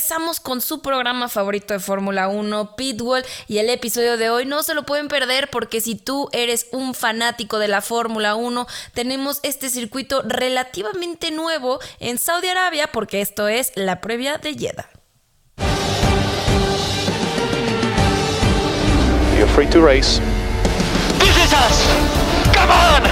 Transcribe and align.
regresamos 0.00 0.40
con 0.40 0.62
su 0.62 0.80
programa 0.80 1.28
favorito 1.28 1.74
de 1.74 1.78
Fórmula 1.78 2.28
1, 2.28 2.74
Pitbull, 2.74 3.22
y 3.48 3.58
el 3.58 3.68
episodio 3.68 4.16
de 4.16 4.30
hoy 4.30 4.46
no 4.46 4.62
se 4.62 4.72
lo 4.72 4.84
pueden 4.86 5.08
perder 5.08 5.50
porque 5.50 5.82
si 5.82 5.94
tú 5.94 6.30
eres 6.32 6.68
un 6.72 6.94
fanático 6.94 7.58
de 7.58 7.68
la 7.68 7.82
Fórmula 7.82 8.34
1, 8.34 8.66
tenemos 8.94 9.40
este 9.42 9.68
circuito 9.68 10.22
relativamente 10.22 11.30
nuevo 11.30 11.80
en 11.98 12.16
Saudi 12.16 12.48
Arabia 12.48 12.86
porque 12.90 13.20
esto 13.20 13.46
es 13.46 13.72
la 13.74 14.00
previa 14.00 14.38
de 14.38 14.54
Jeddah. 14.54 14.88
You're 19.36 19.52
free 19.54 19.68
to 19.68 19.82
race. 19.82 20.18
This 21.18 21.36
is 21.36 21.52
us! 21.52 21.86
Come 22.54 22.70
on! 22.70 23.02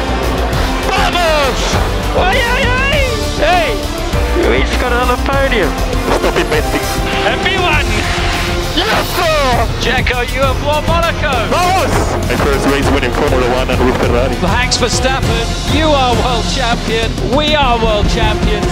Vamos! 0.88 1.58
Ay, 2.16 2.38
ay, 2.38 2.62
ay! 2.62 3.74
Hey! 3.76 4.48
Luis 4.48 4.70
got 4.80 4.94
another 4.94 5.22
podium. 5.30 5.87
Stop 6.28 6.44
inventing. 6.44 6.84
Everyone! 7.24 7.88
Yes! 8.76 9.08
Checo, 9.80 10.20
you 10.28 10.42
have 10.42 10.60
won 10.62 10.84
Monaco! 10.84 11.32
Vamos! 11.48 12.28
My 12.28 12.36
first 12.44 12.66
race 12.68 12.90
winning 12.90 13.12
Formula 13.12 13.48
One 13.56 13.70
and 13.70 13.80
with 13.82 13.96
Ferrari. 13.96 14.34
Verstappen, 14.34 15.46
you 15.74 15.86
are 15.86 16.14
world 16.16 16.44
champion. 16.54 17.10
We 17.34 17.54
are 17.54 17.82
world 17.82 18.06
champions. 18.10 18.66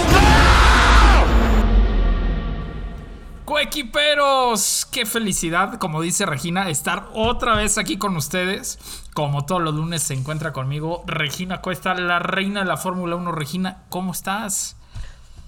Coequiperos, 3.46 4.86
qué 4.92 5.06
felicidad, 5.06 5.78
como 5.78 6.02
dice 6.02 6.26
Regina, 6.26 6.68
estar 6.68 7.08
otra 7.14 7.54
vez 7.54 7.78
aquí 7.78 7.96
con 7.96 8.18
ustedes. 8.18 8.78
Como 9.14 9.46
todos 9.46 9.62
los 9.62 9.74
lunes 9.74 10.02
se 10.02 10.12
encuentra 10.12 10.52
conmigo 10.52 11.04
Regina 11.06 11.62
Cuesta, 11.62 11.94
la 11.94 12.18
reina 12.18 12.60
de 12.60 12.66
la 12.66 12.76
Fórmula 12.76 13.16
1. 13.16 13.32
Regina, 13.32 13.84
¿cómo 13.88 14.12
estás? 14.12 14.76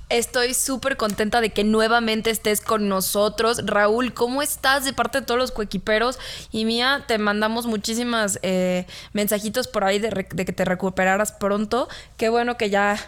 Estoy 0.09 0.55
súper 0.55 0.97
contenta 0.97 1.41
de 1.41 1.51
que 1.51 1.65
nuevamente 1.65 2.31
estés 2.31 2.61
con 2.61 2.89
nosotros. 2.89 3.61
Raúl, 3.67 4.15
¿cómo 4.15 4.41
estás 4.41 4.85
de 4.85 4.93
parte 4.95 5.21
de 5.21 5.27
todos 5.27 5.39
los 5.39 5.53
coequiperos? 5.53 6.19
Y 6.51 6.65
Mía, 6.65 7.05
te 7.07 7.19
mandamos 7.19 7.67
muchísimas 7.67 8.39
eh, 8.43 8.87
mensajitos 9.13 9.69
por 9.69 9.85
ahí 9.85 9.99
de, 9.99 10.09
de 10.09 10.45
que 10.45 10.53
te 10.53 10.65
recuperaras 10.65 11.33
pronto. 11.33 11.89
Qué 12.17 12.31
bueno 12.31 12.57
que 12.57 12.71
ya 12.71 12.99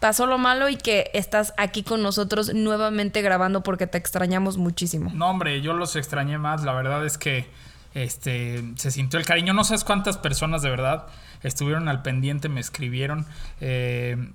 pasó 0.00 0.26
lo 0.26 0.38
malo 0.38 0.68
y 0.68 0.76
que 0.76 1.10
estás 1.14 1.54
aquí 1.56 1.82
con 1.82 2.02
nosotros 2.02 2.52
nuevamente 2.54 3.22
grabando 3.22 3.62
porque 3.62 3.86
te 3.86 3.98
extrañamos 3.98 4.56
muchísimo. 4.56 5.10
No, 5.14 5.30
hombre, 5.30 5.60
yo 5.60 5.74
los 5.74 5.96
extrañé 5.96 6.38
más. 6.38 6.64
La 6.64 6.72
verdad 6.72 7.04
es 7.04 7.18
que 7.18 7.46
este, 7.94 8.64
se 8.76 8.90
sintió 8.90 9.18
el 9.18 9.26
cariño. 9.26 9.54
No 9.54 9.64
sabes 9.64 9.84
cuántas 9.84 10.18
personas 10.18 10.62
de 10.62 10.70
verdad 10.70 11.06
estuvieron 11.42 11.88
al 11.88 12.02
pendiente, 12.02 12.48
me 12.48 12.60
escribieron. 12.60 13.26
Eh, 13.60 14.32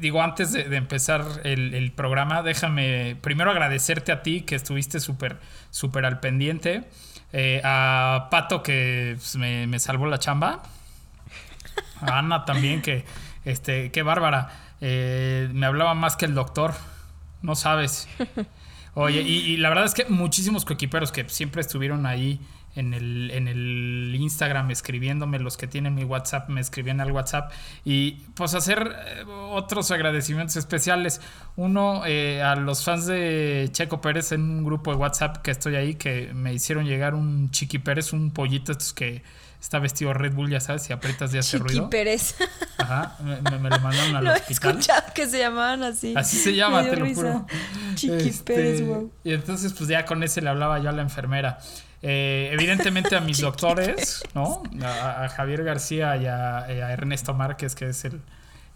digo, 0.00 0.22
antes 0.22 0.52
de, 0.52 0.64
de 0.64 0.76
empezar 0.76 1.24
el, 1.44 1.74
el 1.74 1.92
programa, 1.92 2.42
déjame 2.42 3.16
primero 3.20 3.50
agradecerte 3.50 4.12
a 4.12 4.22
ti 4.22 4.42
que 4.42 4.54
estuviste 4.54 5.00
súper, 5.00 5.38
súper 5.70 6.04
al 6.04 6.20
pendiente. 6.20 6.84
Eh, 7.32 7.60
a 7.64 8.28
Pato 8.30 8.62
que 8.62 9.14
pues, 9.16 9.36
me, 9.36 9.66
me 9.66 9.78
salvó 9.78 10.06
la 10.06 10.18
chamba. 10.18 10.62
A 12.00 12.18
Ana 12.18 12.44
también, 12.44 12.82
que 12.82 13.04
este, 13.44 13.90
qué 13.90 14.02
bárbara. 14.02 14.50
Eh, 14.80 15.48
me 15.52 15.66
hablaba 15.66 15.94
más 15.94 16.16
que 16.16 16.24
el 16.24 16.34
doctor. 16.34 16.74
No 17.42 17.54
sabes. 17.54 18.08
Oye, 18.94 19.20
y, 19.20 19.38
y 19.38 19.56
la 19.58 19.68
verdad 19.68 19.84
es 19.84 19.94
que 19.94 20.06
muchísimos 20.06 20.64
coequiperos 20.64 21.12
que 21.12 21.28
siempre 21.28 21.60
estuvieron 21.60 22.06
ahí 22.06 22.40
en 22.76 22.94
el, 22.94 23.30
en 23.32 23.48
el 23.48 24.14
Instagram 24.18 24.70
escribiéndome, 24.70 25.38
los 25.38 25.56
que 25.56 25.66
tienen 25.66 25.94
mi 25.94 26.04
WhatsApp 26.04 26.48
me 26.48 26.60
escribían 26.60 27.00
al 27.00 27.10
WhatsApp. 27.10 27.50
Y 27.84 28.12
pues 28.34 28.54
hacer 28.54 28.94
eh, 29.06 29.24
otros 29.50 29.90
agradecimientos 29.90 30.56
especiales. 30.56 31.20
Uno 31.56 32.02
eh, 32.06 32.42
a 32.42 32.54
los 32.54 32.84
fans 32.84 33.06
de 33.06 33.68
Checo 33.72 34.00
Pérez 34.00 34.32
en 34.32 34.42
un 34.42 34.64
grupo 34.64 34.90
de 34.92 34.98
WhatsApp 34.98 35.38
que 35.38 35.50
estoy 35.50 35.74
ahí, 35.76 35.94
que 35.94 36.30
me 36.34 36.52
hicieron 36.54 36.84
llegar 36.86 37.14
un 37.14 37.50
Chiqui 37.50 37.78
Pérez, 37.78 38.12
un 38.12 38.30
pollito 38.30 38.72
estos 38.72 38.92
que 38.92 39.22
está 39.60 39.78
vestido 39.78 40.12
de 40.12 40.18
Red 40.18 40.34
Bull, 40.34 40.50
ya 40.50 40.60
sabes, 40.60 40.88
y 40.90 40.92
aprietas 40.92 41.34
y 41.34 41.38
hace 41.38 41.56
Chiqui 41.56 41.68
ruido. 41.68 41.84
Ajá. 41.84 42.36
Ajá, 42.78 43.16
me, 43.24 43.40
me- 43.40 43.58
me 43.58 43.70
lo 43.70 43.80
mandaron 43.80 44.16
al 44.16 44.24
Lo 44.26 44.32
hospital. 44.34 44.52
que 45.14 45.26
se 45.26 45.38
llamaban 45.38 45.82
así. 45.82 46.12
Así 46.16 46.36
se 46.36 46.54
llama, 46.54 46.82
te 46.84 46.96
lo 46.96 47.04
risa. 47.06 47.20
juro. 47.22 47.46
Chiqui 47.94 48.28
Este, 48.28 48.54
Pérez, 48.54 48.82
wow. 48.86 49.10
Y 49.24 49.32
entonces, 49.32 49.72
pues 49.72 49.88
ya 49.88 50.04
con 50.04 50.22
ese 50.22 50.42
le 50.42 50.50
hablaba 50.50 50.78
yo 50.78 50.90
a 50.90 50.92
la 50.92 51.02
enfermera. 51.02 51.58
Eh, 52.02 52.50
evidentemente 52.52 53.16
a 53.16 53.20
mis 53.20 53.40
doctores, 53.40 54.22
¿no? 54.34 54.62
A, 54.82 55.24
a 55.24 55.28
Javier 55.28 55.64
García 55.64 56.16
y 56.16 56.26
a, 56.26 56.58
a 56.58 56.92
Ernesto 56.92 57.34
Márquez, 57.34 57.74
que 57.74 57.88
es 57.88 58.04
el, 58.04 58.20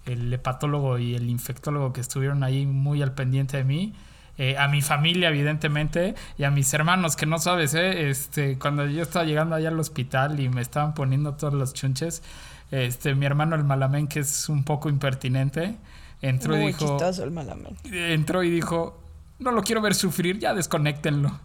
el 0.07 0.33
hepatólogo 0.33 0.99
y 0.99 1.15
el 1.15 1.29
infectólogo 1.29 1.93
que 1.93 2.01
estuvieron 2.01 2.43
ahí 2.43 2.67
muy 2.67 3.03
al 3.03 3.13
pendiente 3.13 3.57
de 3.57 3.65
mí. 3.65 3.95
Eh, 4.39 4.57
a 4.57 4.69
mi 4.69 4.81
familia, 4.81 5.29
evidentemente, 5.29 6.15
y 6.39 6.45
a 6.45 6.51
mis 6.51 6.73
hermanos, 6.73 7.15
que 7.15 7.27
no 7.27 7.39
sabes, 7.39 7.75
¿eh? 7.75 8.09
Este, 8.09 8.59
cuando 8.59 8.87
yo 8.87 9.03
estaba 9.03 9.27
llegando 9.27 9.55
allá 9.55 9.69
al 9.69 9.79
hospital 9.79 10.41
y 10.41 10.49
me 10.49 10.63
estaban 10.63 10.95
poniendo 10.95 11.35
todos 11.35 11.53
los 11.53 11.75
chunches, 11.75 12.23
este, 12.71 13.15
mi 13.15 13.27
hermano 13.27 13.55
el 13.55 13.65
malamén, 13.65 14.07
que 14.09 14.21
es 14.21 14.49
un 14.49 14.65
poco 14.65 14.89
impertinente, 14.89 15.77
entró 16.23 16.57
y 16.57 16.69
dijo, 16.69 16.99
el 17.23 17.31
malamén. 17.33 17.77
entró 17.93 18.43
y 18.43 18.49
dijo, 18.51 19.03
no 19.41 19.53
lo 19.53 19.63
quiero 19.63 19.83
ver 19.83 19.95
sufrir, 19.95 20.39
ya 20.39 20.55
desconéctenlo. 20.55 21.39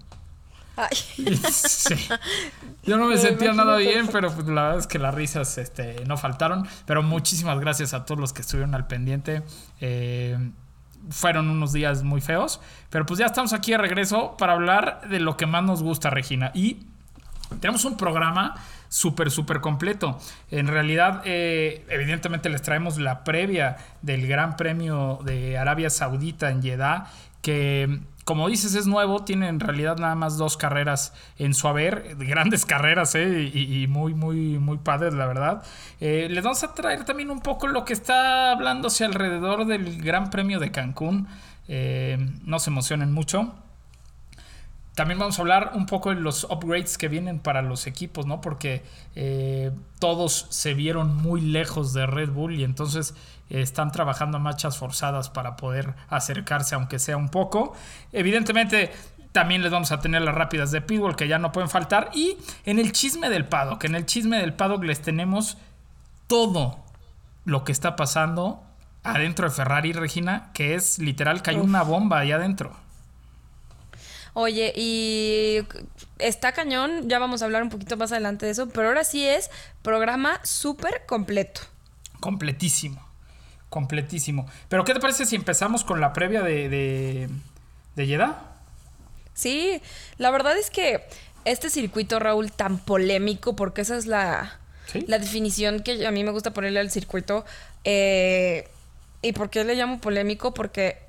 Ay. 0.75 0.97
Sí. 1.51 1.95
Yo 2.83 2.97
no 2.97 3.05
me 3.05 3.15
Me 3.15 3.21
sentía 3.21 3.53
nada 3.53 3.77
bien, 3.77 4.07
pero 4.11 4.31
pues, 4.31 4.47
la 4.47 4.63
verdad 4.63 4.79
es 4.79 4.87
que 4.87 4.99
las 4.99 5.13
risas 5.13 5.57
este, 5.57 6.03
no 6.05 6.17
faltaron. 6.17 6.67
Pero 6.85 7.01
muchísimas 7.01 7.59
gracias 7.59 7.93
a 7.93 8.05
todos 8.05 8.19
los 8.19 8.33
que 8.33 8.41
estuvieron 8.41 8.75
al 8.75 8.87
pendiente. 8.87 9.43
Eh, 9.79 10.37
fueron 11.09 11.49
unos 11.49 11.73
días 11.73 12.03
muy 12.03 12.21
feos, 12.21 12.59
pero 12.89 13.05
pues 13.05 13.19
ya 13.19 13.27
estamos 13.27 13.53
aquí 13.53 13.71
de 13.71 13.77
regreso 13.77 14.35
para 14.37 14.53
hablar 14.53 15.01
de 15.07 15.19
lo 15.19 15.37
que 15.37 15.45
más 15.45 15.63
nos 15.63 15.83
gusta, 15.83 16.09
Regina. 16.09 16.51
Y 16.53 16.79
tenemos 17.59 17.85
un 17.85 17.97
programa 17.97 18.55
súper, 18.87 19.31
súper 19.31 19.61
completo. 19.61 20.19
En 20.51 20.67
realidad, 20.67 21.21
eh, 21.25 21.85
evidentemente 21.89 22.49
les 22.49 22.61
traemos 22.61 22.97
la 22.97 23.23
previa 23.23 23.77
del 24.01 24.27
Gran 24.27 24.55
Premio 24.55 25.19
de 25.23 25.57
Arabia 25.57 25.89
Saudita 25.89 26.49
en 26.49 26.61
Jeddah, 26.61 27.07
que 27.45 27.99
como 28.23 28.49
dices 28.49 28.73
es 28.73 28.87
nuevo, 28.87 29.23
tiene 29.23 29.47
en 29.47 29.59
realidad 29.59 29.97
nada 29.99 30.15
más 30.15 30.35
dos 30.37 30.57
carreras 30.57 31.13
en 31.37 31.53
su 31.53 31.67
haber, 31.67 32.15
grandes 32.17 32.65
carreras 32.65 33.13
eh, 33.13 33.51
y, 33.53 33.85
muy, 33.85 34.15
muy, 34.15 34.57
muy 34.57 34.79
padres, 34.79 35.13
la 35.13 35.27
verdad. 35.27 35.63
Eh, 36.01 36.27
les 36.31 36.43
vamos 36.43 36.63
a 36.63 36.73
traer 36.73 37.05
también 37.05 37.29
un 37.29 37.41
poco 37.41 37.67
lo 37.67 37.85
que 37.85 37.93
está 37.93 38.51
hablándose 38.51 39.05
alrededor 39.05 39.67
del 39.67 40.01
Gran 40.01 40.31
Premio 40.31 40.59
de 40.59 40.71
Cancún. 40.71 41.27
Eh, 41.67 42.17
no 42.43 42.57
se 42.57 42.71
emocionen 42.71 43.13
mucho. 43.13 43.53
También 44.95 45.19
vamos 45.19 45.37
a 45.37 45.41
hablar 45.41 45.71
un 45.73 45.85
poco 45.85 46.09
de 46.09 46.15
los 46.15 46.45
upgrades 46.45 46.97
que 46.97 47.09
vienen 47.09 47.39
para 47.39 47.61
los 47.61 47.85
equipos, 47.85 48.25
¿no? 48.25 48.39
Porque 48.39 48.81
eh, 49.15 49.71
todos 49.99 50.47
se 50.49 50.73
vieron 50.73 51.15
muy 51.15 51.41
lejos 51.41 51.93
de 51.93 52.05
Red 52.05 52.29
Bull 52.29 52.55
y 52.55 52.63
entonces 52.63 53.13
eh, 53.49 53.61
están 53.61 53.91
trabajando 53.91 54.37
a 54.37 54.39
marchas 54.39 54.77
forzadas 54.77 55.29
para 55.29 55.57
poder 55.57 55.93
acercarse, 56.07 56.75
aunque 56.75 56.97
sea 56.97 57.17
un 57.17 57.27
poco. 57.27 57.73
Evidentemente, 58.13 58.93
también 59.33 59.63
les 59.63 59.71
vamos 59.71 59.91
a 59.91 59.99
tener 59.99 60.21
las 60.21 60.33
rápidas 60.33 60.71
de 60.71 60.79
Pitbull 60.79 61.17
que 61.17 61.27
ya 61.27 61.39
no 61.39 61.51
pueden 61.51 61.69
faltar. 61.69 62.09
Y 62.13 62.37
en 62.63 62.79
el 62.79 62.93
chisme 62.93 63.29
del 63.29 63.43
paddock, 63.43 63.83
en 63.83 63.95
el 63.95 64.05
chisme 64.05 64.37
del 64.37 64.53
paddock 64.53 64.81
les 64.85 65.01
tenemos 65.01 65.57
todo 66.27 66.79
lo 67.43 67.65
que 67.65 67.73
está 67.73 67.97
pasando 67.97 68.63
adentro 69.03 69.49
de 69.49 69.53
Ferrari, 69.53 69.91
Regina, 69.91 70.51
que 70.53 70.73
es 70.73 70.99
literal 70.99 71.41
que 71.41 71.49
hay 71.49 71.57
una 71.57 71.83
bomba 71.83 72.19
ahí 72.19 72.31
adentro. 72.31 72.84
Oye, 74.37 74.73
y 74.75 75.61
está 76.19 76.51
cañón, 76.51 77.07
ya 77.09 77.19
vamos 77.19 77.41
a 77.41 77.45
hablar 77.45 77.63
un 77.63 77.69
poquito 77.69 77.95
más 77.95 78.11
adelante 78.11 78.45
de 78.45 78.51
eso, 78.51 78.67
pero 78.69 78.89
ahora 78.89 79.05
sí 79.05 79.25
es 79.25 79.49
programa 79.81 80.39
súper 80.43 81.05
completo. 81.07 81.61
Completísimo. 82.19 83.01
Completísimo. 83.69 84.45
Pero 84.69 84.83
¿qué 84.83 84.93
te 84.93 84.99
parece 84.99 85.25
si 85.25 85.35
empezamos 85.37 85.83
con 85.85 86.01
la 86.01 86.11
previa 86.13 86.41
de, 86.43 86.67
de, 86.69 87.29
de 87.95 88.05
Jeddah? 88.07 88.35
Sí, 89.33 89.81
la 90.17 90.31
verdad 90.31 90.57
es 90.57 90.69
que 90.69 91.07
este 91.45 91.69
circuito, 91.69 92.19
Raúl, 92.19 92.51
tan 92.51 92.77
polémico, 92.77 93.55
porque 93.55 93.81
esa 93.81 93.95
es 93.97 94.05
la, 94.05 94.59
Sí. 94.87 95.03
la 95.07 95.17
definición 95.17 95.81
que 95.81 96.05
a 96.05 96.11
mí 96.11 96.23
me 96.25 96.31
gusta 96.31 96.51
ponerle 96.53 96.79
al 96.81 96.91
circuito. 96.91 97.45
eh, 97.85 98.67
¿Y 99.21 99.31
por 99.31 99.49
qué 99.49 99.63
le 99.63 99.75
llamo 99.75 99.99
polémico? 99.99 100.53
Porque 100.53 100.99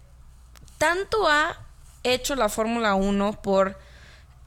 tanto 0.79 1.29
ha 1.29 1.66
hecho 2.15 2.35
la 2.37 2.49
Fórmula 2.49 2.95
1 2.95 3.41
por 3.43 3.79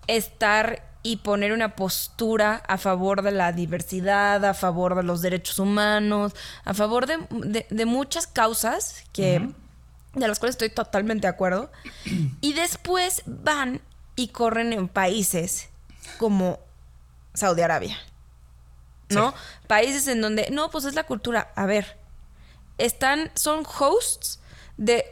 estar 0.08 0.84
y 1.02 1.18
poner 1.18 1.54
una 1.54 1.76
postura 1.76 2.62
a 2.68 2.78
favor 2.78 3.22
de 3.22 3.32
la 3.32 3.52
diversidad, 3.54 4.44
a 4.44 4.54
favor 4.54 4.96
de 4.96 5.04
los 5.04 5.22
derechos 5.22 5.58
humanos, 5.60 6.34
a 6.66 6.74
favor 6.74 7.06
de, 7.06 7.18
de- 7.30 7.66
de 7.70 7.86
muchas 7.86 8.28
causas 8.28 9.04
que, 9.14 9.50
de 10.14 10.28
las 10.28 10.40
cuales 10.40 10.56
estoy 10.56 10.70
totalmente 10.70 11.22
de 11.28 11.30
acuerdo. 11.30 11.72
Y 12.42 12.54
después 12.54 13.22
van 13.26 13.82
y 14.16 14.30
corren 14.30 14.74
en 14.74 14.88
países 14.90 15.70
como 16.18 16.60
Saudi 17.34 17.62
Arabia. 17.62 17.98
¿No? 19.10 19.34
Países 19.68 20.08
en 20.08 20.22
donde, 20.22 20.50
no, 20.52 20.70
pues 20.70 20.86
es 20.86 20.94
la 20.96 21.04
cultura. 21.06 21.52
A 21.56 21.66
ver, 21.66 21.98
están, 22.78 23.32
son 23.36 23.64
hosts 23.66 24.40
de 24.78 25.06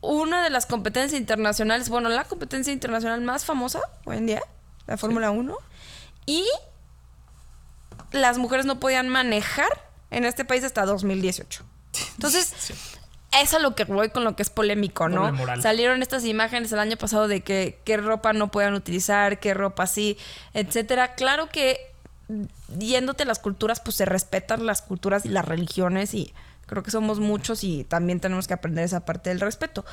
una 0.00 0.42
de 0.42 0.50
las 0.50 0.66
competencias 0.66 1.20
internacionales, 1.20 1.88
bueno, 1.88 2.08
la 2.08 2.24
competencia 2.24 2.72
internacional 2.72 3.20
más 3.20 3.44
famosa 3.44 3.80
hoy 4.04 4.16
en 4.16 4.26
día, 4.26 4.42
la 4.86 4.96
Fórmula 4.96 5.30
1. 5.30 5.56
Y 6.26 6.44
las 8.12 8.38
mujeres 8.38 8.66
no 8.66 8.80
podían 8.80 9.08
manejar 9.08 9.68
en 10.10 10.24
este 10.24 10.44
país 10.44 10.64
hasta 10.64 10.84
2018. 10.86 11.64
Entonces, 12.16 12.52
Sí. 12.58 12.74
eso 13.40 13.56
es 13.56 13.62
lo 13.62 13.74
que 13.74 13.84
voy 13.84 14.10
con 14.10 14.24
lo 14.24 14.36
que 14.36 14.42
es 14.42 14.50
polémico, 14.50 15.08
¿no? 15.08 15.32
Salieron 15.60 16.02
estas 16.02 16.24
imágenes 16.24 16.72
el 16.72 16.78
año 16.80 16.96
pasado 16.96 17.28
de 17.28 17.42
que 17.42 17.78
qué 17.84 17.96
ropa 17.96 18.32
no 18.32 18.50
puedan 18.50 18.74
utilizar, 18.74 19.38
qué 19.38 19.54
ropa 19.54 19.86
sí, 19.86 20.16
etcétera. 20.54 21.14
Claro 21.14 21.48
que 21.48 21.78
yéndote 22.78 23.24
a 23.24 23.26
las 23.26 23.38
culturas, 23.38 23.80
pues 23.80 23.96
se 23.96 24.04
respetan 24.04 24.66
las 24.66 24.82
culturas 24.82 25.24
y 25.26 25.28
las 25.28 25.44
religiones 25.44 26.14
y 26.14 26.32
creo 26.70 26.82
que 26.82 26.90
somos 26.90 27.20
muchos 27.20 27.62
y 27.64 27.84
también 27.84 28.20
tenemos 28.20 28.48
que 28.48 28.54
aprender 28.54 28.84
esa 28.84 29.04
parte 29.04 29.28
del 29.28 29.40
respeto. 29.40 29.84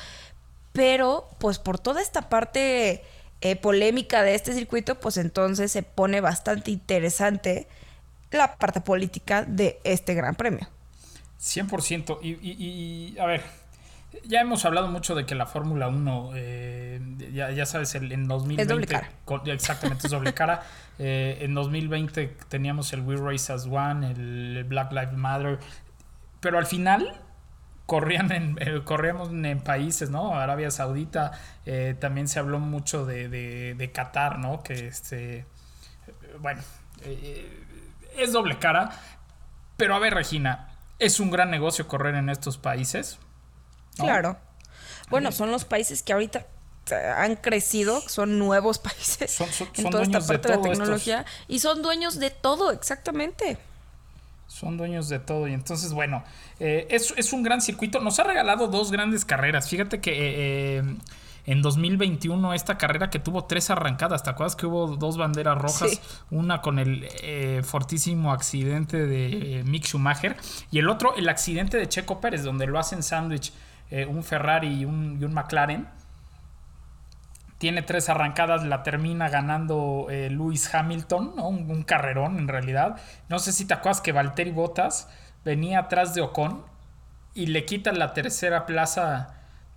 Pero, 0.72 1.28
pues 1.38 1.58
por 1.58 1.78
toda 1.78 2.00
esta 2.00 2.28
parte 2.30 3.02
eh, 3.40 3.56
polémica 3.56 4.22
de 4.22 4.34
este 4.34 4.54
circuito, 4.54 4.94
pues 5.00 5.16
entonces 5.16 5.70
se 5.72 5.82
pone 5.82 6.20
bastante 6.20 6.70
interesante 6.70 7.66
la 8.30 8.56
parte 8.56 8.80
política 8.80 9.42
de 9.44 9.78
este 9.84 10.14
gran 10.14 10.34
premio. 10.34 10.68
100%. 11.40 12.18
Y, 12.22 12.30
y- 12.32 13.14
y, 13.14 13.18
a 13.18 13.26
ver, 13.26 13.42
ya 14.24 14.40
hemos 14.40 14.64
hablado 14.64 14.88
mucho 14.88 15.14
de 15.14 15.24
que 15.24 15.34
la 15.34 15.46
Fórmula 15.46 15.88
1, 15.88 16.30
eh, 16.34 17.00
ya, 17.32 17.50
ya 17.52 17.64
sabes, 17.66 17.94
el- 17.94 18.10
en 18.12 18.26
2020... 18.28 18.62
Es 18.62 18.68
doble 18.68 18.86
cara. 18.86 19.10
con- 19.24 19.48
exactamente, 19.48 20.06
es 20.06 20.10
doble 20.12 20.32
cara. 20.34 20.62
Eh, 21.00 21.44
en 21.44 21.54
2020 21.54 22.26
teníamos 22.48 22.92
el 22.92 23.02
We 23.02 23.14
Race 23.14 23.52
as 23.52 23.66
One, 23.66 24.10
el 24.10 24.64
Black 24.64 24.90
Lives 24.90 25.12
Matter. 25.12 25.60
Pero 26.40 26.58
al 26.58 26.66
final 26.66 27.20
corrían 27.86 28.30
en, 28.32 28.56
eh, 28.60 28.82
corríamos 28.84 29.30
en 29.30 29.60
países, 29.62 30.10
¿no? 30.10 30.34
Arabia 30.38 30.70
Saudita, 30.70 31.32
eh, 31.66 31.96
también 31.98 32.28
se 32.28 32.38
habló 32.38 32.58
mucho 32.58 33.06
de, 33.06 33.28
de, 33.28 33.74
de 33.74 33.92
Qatar, 33.92 34.38
¿no? 34.38 34.62
Que 34.62 34.86
este, 34.88 35.46
bueno, 36.40 36.60
eh, 37.02 37.64
es 38.16 38.32
doble 38.32 38.58
cara. 38.58 38.90
Pero 39.76 39.94
a 39.94 39.98
ver, 39.98 40.14
Regina, 40.14 40.68
es 40.98 41.20
un 41.20 41.30
gran 41.30 41.50
negocio 41.50 41.86
correr 41.88 42.14
en 42.16 42.28
estos 42.28 42.58
países. 42.58 43.18
¿no? 43.98 44.04
Claro. 44.04 44.36
Bueno, 45.08 45.32
son 45.32 45.50
los 45.50 45.64
países 45.64 46.02
que 46.02 46.12
ahorita 46.12 46.46
eh, 46.90 46.94
han 47.16 47.36
crecido, 47.36 48.00
son 48.02 48.38
nuevos 48.38 48.78
países 48.80 49.30
Son- 49.32 49.48
son- 49.50 49.68
en 49.74 49.82
son 49.82 49.90
toda 49.90 50.02
esta 50.02 50.20
de 50.20 50.26
parte 50.26 50.48
de, 50.48 50.54
la 50.54 50.60
estos. 50.60 50.78
tecnología 50.78 51.24
y 51.48 51.60
son 51.60 51.80
dueños 51.82 52.18
de 52.18 52.30
todo, 52.30 52.70
exactamente. 52.72 53.56
Son 54.58 54.76
dueños 54.76 55.08
de 55.08 55.18
todo. 55.18 55.48
Y 55.48 55.52
entonces, 55.52 55.92
bueno, 55.92 56.24
eh, 56.58 56.86
es, 56.90 57.14
es 57.16 57.32
un 57.32 57.42
gran 57.42 57.60
circuito. 57.60 58.00
Nos 58.00 58.18
ha 58.18 58.24
regalado 58.24 58.68
dos 58.68 58.90
grandes 58.90 59.24
carreras. 59.24 59.68
Fíjate 59.68 60.00
que 60.00 60.10
eh, 60.10 60.78
eh, 60.78 60.96
en 61.46 61.62
2021 61.62 62.54
esta 62.54 62.76
carrera 62.76 63.10
que 63.10 63.18
tuvo 63.18 63.44
tres 63.44 63.70
arrancadas. 63.70 64.22
¿Te 64.22 64.30
acuerdas 64.30 64.56
que 64.56 64.66
hubo 64.66 64.96
dos 64.96 65.16
banderas 65.16 65.56
rojas? 65.58 65.90
Sí. 65.90 66.00
Una 66.30 66.60
con 66.60 66.78
el 66.78 67.08
eh, 67.22 67.62
fortísimo 67.64 68.32
accidente 68.32 69.06
de 69.06 69.62
Mick 69.64 69.84
Schumacher. 69.86 70.36
Y 70.70 70.78
el 70.78 70.88
otro, 70.88 71.14
el 71.16 71.28
accidente 71.28 71.76
de 71.76 71.88
Checo 71.88 72.20
Pérez, 72.20 72.42
donde 72.42 72.66
lo 72.66 72.78
hacen 72.78 73.02
sándwich 73.02 73.52
eh, 73.90 74.04
un 74.04 74.22
Ferrari 74.22 74.68
y 74.68 74.84
un, 74.84 75.18
y 75.20 75.24
un 75.24 75.32
McLaren. 75.32 75.88
Tiene 77.58 77.82
tres 77.82 78.08
arrancadas, 78.08 78.64
la 78.64 78.82
termina 78.82 79.28
ganando 79.28 80.06
eh, 80.10 80.30
Lewis 80.30 80.72
Hamilton, 80.72 81.34
¿no? 81.36 81.48
un, 81.48 81.70
un 81.70 81.82
carrerón 81.82 82.38
en 82.38 82.48
realidad. 82.48 83.00
No 83.28 83.38
sé 83.38 83.52
si 83.52 83.66
te 83.66 83.74
acuerdas 83.74 84.00
que 84.00 84.12
Valtteri 84.12 84.52
Bottas 84.52 85.08
venía 85.44 85.80
atrás 85.80 86.14
de 86.14 86.20
Ocon 86.20 86.62
y 87.34 87.46
le 87.46 87.64
quitan 87.64 87.98
la 87.98 88.14
tercera 88.14 88.66
plaza 88.66 89.34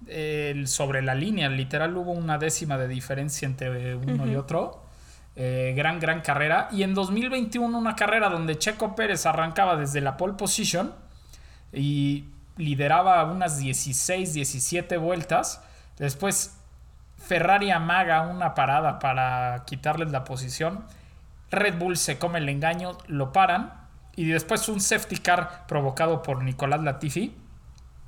eh, 0.08 0.64
sobre 0.66 1.02
la 1.02 1.14
línea. 1.14 1.48
Literal 1.50 1.96
hubo 1.96 2.12
una 2.12 2.38
décima 2.38 2.78
de 2.78 2.88
diferencia 2.88 3.46
entre 3.46 3.96
uno 3.96 4.26
y 4.26 4.36
otro. 4.36 4.84
Eh, 5.36 5.74
gran, 5.76 6.00
gran 6.00 6.22
carrera. 6.22 6.70
Y 6.72 6.84
en 6.84 6.94
2021 6.94 7.78
una 7.78 7.96
carrera 7.96 8.30
donde 8.30 8.58
Checo 8.58 8.96
Pérez 8.96 9.26
arrancaba 9.26 9.76
desde 9.76 10.02
la 10.02 10.18
pole 10.18 10.34
position 10.34 10.94
y 11.72 12.26
lideraba 12.58 13.24
unas 13.26 13.60
16, 13.60 14.34
17 14.34 14.98
vueltas. 14.98 15.64
Después 16.00 16.58
Ferrari 17.26 17.72
amaga 17.72 18.22
una 18.22 18.54
parada 18.54 19.00
para 19.00 19.64
quitarles 19.66 20.12
la 20.12 20.24
posición. 20.24 20.86
Red 21.50 21.78
Bull 21.78 21.98
se 21.98 22.18
come 22.18 22.40
el 22.40 22.50
engaño, 22.50 22.98
lo 23.08 23.32
paran. 23.32 23.74
Y 24.16 24.26
después 24.26 24.68
un 24.68 24.82
safety 24.82 25.18
car 25.18 25.66
provocado 25.68 26.22
por 26.22 26.44
Nicolás 26.44 26.82
Latifi 26.82 27.34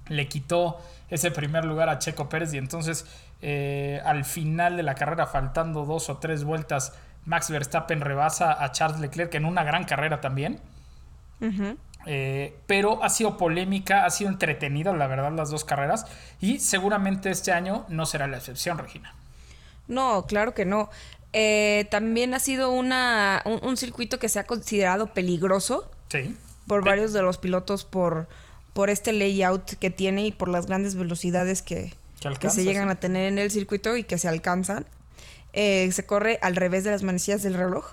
le 0.10 0.28
quitó 0.28 0.82
ese 1.10 1.32
primer 1.32 1.64
lugar 1.64 1.90
a 1.90 2.00
Checo 2.00 2.28
Pérez. 2.28 2.54
Y 2.54 2.58
entonces 2.58 3.06
eh, 3.42 4.02
al 4.06 4.24
final 4.24 4.78
de 4.78 4.84
la 4.84 4.96
carrera, 4.96 5.28
faltando 5.28 5.86
dos 5.86 6.10
o 6.10 6.18
tres 6.18 6.46
vueltas, 6.46 6.94
Max 7.26 7.50
Verstappen 7.50 8.00
rebasa 8.00 8.64
a 8.64 8.72
Charles 8.72 9.02
Leclerc 9.02 9.36
en 9.36 9.46
una 9.46 9.64
gran 9.64 9.84
carrera 9.84 10.22
también. 10.22 10.60
Eh, 12.06 12.56
pero 12.68 13.04
ha 13.04 13.10
sido 13.10 13.38
polémica, 13.38 14.06
ha 14.06 14.10
sido 14.10 14.30
entretenida, 14.30 14.94
la 14.94 15.08
verdad, 15.08 15.32
las 15.32 15.50
dos 15.50 15.64
carreras. 15.64 16.06
Y 16.42 16.60
seguramente 16.60 17.30
este 17.32 17.52
año 17.52 17.86
no 17.90 18.06
será 18.06 18.28
la 18.28 18.38
excepción, 18.38 18.78
Regina. 18.78 19.14
No, 19.88 20.26
claro 20.26 20.54
que 20.54 20.66
no. 20.66 20.90
Eh, 21.34 21.88
también 21.90 22.34
ha 22.34 22.40
sido 22.40 22.72
una, 22.72 23.42
un, 23.46 23.60
un 23.64 23.78
circuito 23.78 24.20
que 24.20 24.30
se 24.30 24.40
ha 24.40 24.44
considerado 24.46 25.08
peligroso 25.14 25.90
Sí. 26.10 26.36
por 26.68 26.84
varios 26.86 27.12
de 27.12 27.22
los 27.24 27.38
pilotos 27.40 27.86
por, 27.86 28.28
por 28.74 28.90
este 28.92 29.14
layout 29.14 29.74
que 29.80 29.90
tiene 29.90 30.28
y 30.28 30.32
por 30.32 30.48
las 30.50 30.68
grandes 30.68 30.94
velocidades 30.96 31.62
que, 31.64 31.94
Que 32.40 32.50
se 32.52 32.64
llegan 32.64 32.88
sí. 32.88 32.92
a 32.92 32.96
tener 32.96 33.28
en 33.28 33.40
el 33.40 33.50
circuito 33.50 33.98
y 33.98 34.04
que 34.04 34.18
se 34.20 34.28
alcanzan. 34.28 34.86
Eh, 35.54 35.92
se 35.92 36.06
corre 36.06 36.38
al 36.42 36.56
revés 36.56 36.84
de 36.84 36.92
las 36.92 37.02
manecillas 37.04 37.42
del 37.44 37.56
reloj. 37.56 37.86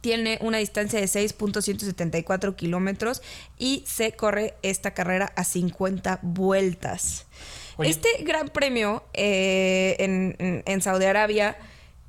Tiene 0.00 0.38
una 0.40 0.58
distancia 0.58 1.00
de 1.00 1.06
6.174 1.06 2.54
kilómetros 2.56 3.22
y 3.58 3.84
se 3.86 4.12
corre 4.12 4.54
esta 4.62 4.92
carrera 4.94 5.32
a 5.36 5.44
50 5.44 6.20
vueltas. 6.22 7.26
Oye. 7.76 7.90
Este 7.90 8.08
gran 8.22 8.48
premio 8.48 9.04
eh, 9.14 9.96
en, 9.98 10.36
en- 10.38 10.62
en 10.66 10.82
Saudi 10.82 11.04
Arabia 11.04 11.56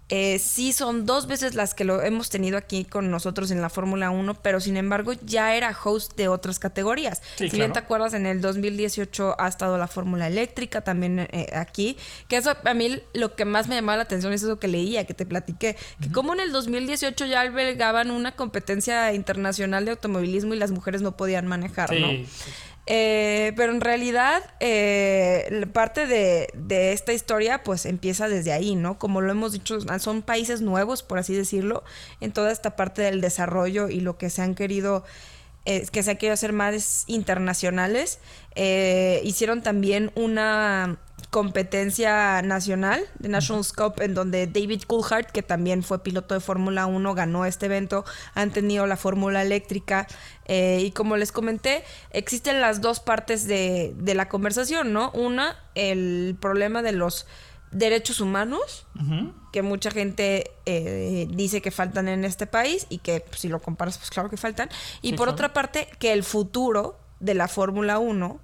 eh, 0.09 0.39
sí 0.39 0.73
son 0.73 1.05
dos 1.05 1.27
veces 1.27 1.53
las 1.53 1.75
que 1.75 1.83
lo 1.83 2.01
hemos 2.01 2.29
tenido 2.29 2.57
aquí 2.57 2.83
con 2.83 3.11
nosotros 3.11 3.51
en 3.51 3.61
la 3.61 3.69
Fórmula 3.69 4.09
1, 4.09 4.33
pero 4.41 4.59
sin 4.59 4.75
embargo 4.75 5.13
ya 5.23 5.55
era 5.55 5.75
host 5.83 6.15
de 6.15 6.27
otras 6.27 6.57
categorías. 6.57 7.21
Sí, 7.35 7.49
si 7.49 7.57
bien 7.57 7.73
te 7.73 7.79
acuerdas, 7.79 8.15
en 8.15 8.25
el 8.25 8.41
2018 8.41 9.35
ha 9.39 9.47
estado 9.47 9.77
la 9.77 9.87
Fórmula 9.87 10.27
Eléctrica 10.27 10.81
también 10.81 11.19
eh, 11.19 11.51
aquí, 11.53 11.95
que 12.27 12.37
eso 12.37 12.53
a 12.63 12.73
mí 12.73 12.99
lo 13.13 13.35
que 13.35 13.45
más 13.45 13.67
me 13.67 13.75
llamaba 13.75 13.97
la 13.97 14.03
atención 14.03 14.33
es 14.33 14.41
eso 14.41 14.57
que 14.57 14.67
leía, 14.67 15.05
que 15.05 15.13
te 15.13 15.27
platiqué, 15.27 15.77
que 16.01 16.11
como 16.11 16.33
en 16.33 16.39
el 16.39 16.51
2018 16.51 17.27
ya 17.27 17.41
albergaban 17.41 18.09
una 18.09 18.35
competencia 18.35 19.13
internacional 19.13 19.85
de 19.85 19.91
automovilismo 19.91 20.55
y 20.55 20.57
las 20.57 20.71
mujeres 20.71 21.03
no 21.03 21.15
podían 21.15 21.45
manejar, 21.45 21.89
Sí, 21.89 21.99
¿no? 21.99 22.09
Eh, 22.91 23.53
pero 23.55 23.71
en 23.71 23.81
realidad, 23.81 24.41
eh, 24.59 25.67
parte 25.71 26.07
de, 26.07 26.49
de 26.55 26.91
esta 26.91 27.13
historia, 27.13 27.61
pues 27.63 27.85
empieza 27.85 28.27
desde 28.27 28.51
ahí, 28.51 28.73
¿no? 28.73 28.97
Como 28.97 29.21
lo 29.21 29.31
hemos 29.31 29.51
dicho, 29.51 29.77
son 29.99 30.23
países 30.23 30.61
nuevos, 30.61 31.03
por 31.03 31.19
así 31.19 31.35
decirlo, 31.35 31.83
en 32.19 32.31
toda 32.31 32.51
esta 32.51 32.75
parte 32.75 33.03
del 33.03 33.21
desarrollo 33.21 33.89
y 33.89 33.99
lo 33.99 34.17
que 34.17 34.31
se 34.31 34.41
han 34.41 34.55
querido, 34.55 35.03
eh, 35.69 35.85
que 35.91 36.01
se 36.01 36.09
han 36.09 36.17
querido 36.17 36.33
hacer 36.33 36.51
más 36.51 37.03
internacionales. 37.05 38.17
Eh, 38.55 39.21
hicieron 39.23 39.61
también 39.61 40.11
una 40.15 40.97
competencia 41.29 42.41
nacional 42.41 43.05
de 43.19 43.29
National 43.29 43.63
Scope 43.63 44.03
en 44.03 44.15
donde 44.15 44.47
David 44.47 44.81
Coulthard, 44.87 45.27
que 45.27 45.43
también 45.43 45.83
fue 45.83 46.01
piloto 46.01 46.33
de 46.33 46.39
Fórmula 46.39 46.87
1, 46.87 47.13
ganó 47.13 47.45
este 47.45 47.67
evento, 47.67 48.03
han 48.33 48.49
tenido 48.49 48.87
la 48.87 48.97
Fórmula 48.97 49.43
Eléctrica 49.43 50.07
eh, 50.45 50.81
y 50.81 50.89
como 50.89 51.17
les 51.17 51.31
comenté, 51.31 51.83
existen 52.09 52.61
las 52.61 52.81
dos 52.81 52.99
partes 52.99 53.45
de, 53.45 53.93
de 53.95 54.15
la 54.15 54.27
conversación, 54.27 54.91
¿no? 54.91 55.11
Una, 55.11 55.55
el 55.75 56.35
problema 56.41 56.81
de 56.81 56.93
los 56.93 57.27
derechos 57.71 58.19
humanos, 58.19 58.87
que 59.51 59.61
mucha 59.61 59.91
gente 59.91 60.51
eh, 60.65 61.27
dice 61.29 61.61
que 61.61 61.71
faltan 61.71 62.07
en 62.07 62.25
este 62.25 62.47
país 62.47 62.87
y 62.89 62.97
que 62.99 63.21
pues, 63.21 63.41
si 63.41 63.47
lo 63.49 63.61
comparas, 63.61 63.97
pues 63.97 64.09
claro 64.09 64.29
que 64.29 64.37
faltan. 64.37 64.69
Y 65.01 65.09
Sí, 65.09 65.13
por 65.15 65.25
claro. 65.27 65.31
otra 65.33 65.53
parte, 65.53 65.87
que 65.99 66.13
el 66.13 66.23
futuro 66.23 66.99
de 67.19 67.33
la 67.35 67.47
Fórmula 67.47 67.99
1 67.99 68.39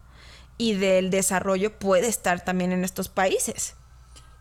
y 0.57 0.73
del 0.75 1.09
desarrollo 1.09 1.77
puede 1.79 2.07
estar 2.07 2.43
también 2.45 2.71
en 2.71 2.83
estos 2.85 3.09
países 3.09 3.75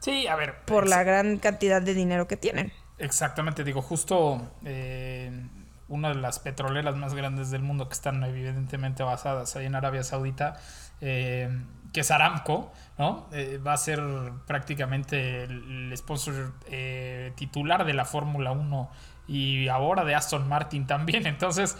Sí, 0.00 0.26
a 0.26 0.36
ver. 0.36 0.64
por 0.64 0.88
la 0.88 1.02
gran 1.02 1.38
cantidad 1.38 1.80
de 1.82 1.94
dinero 1.94 2.28
que 2.28 2.36
tienen. 2.36 2.72
Exactamente, 2.98 3.64
digo, 3.64 3.82
justo 3.82 4.52
eh, 4.64 5.48
una 5.88 6.10
de 6.10 6.14
las 6.16 6.38
petroleras 6.38 6.94
más 6.96 7.14
grandes 7.14 7.50
del 7.50 7.62
mundo 7.62 7.88
que 7.88 7.94
están 7.94 8.22
evidentemente 8.22 9.02
basadas 9.02 9.56
ahí 9.56 9.66
en 9.66 9.74
Arabia 9.74 10.04
Saudita, 10.04 10.60
eh, 11.00 11.48
que 11.92 12.00
es 12.00 12.10
Aramco, 12.10 12.72
¿no? 12.98 13.28
Eh, 13.32 13.58
va 13.64 13.72
a 13.72 13.76
ser 13.76 14.00
prácticamente 14.46 15.44
el, 15.44 15.92
sponsor 15.96 16.52
eh, 16.66 17.32
titular 17.36 17.84
de 17.84 17.94
la 17.94 18.04
Fórmula 18.04 18.52
1 18.52 18.90
y 19.26 19.68
ahora 19.68 20.04
de 20.04 20.14
Aston 20.14 20.48
Martin 20.48 20.86
también. 20.86 21.26
Entonces, 21.26 21.76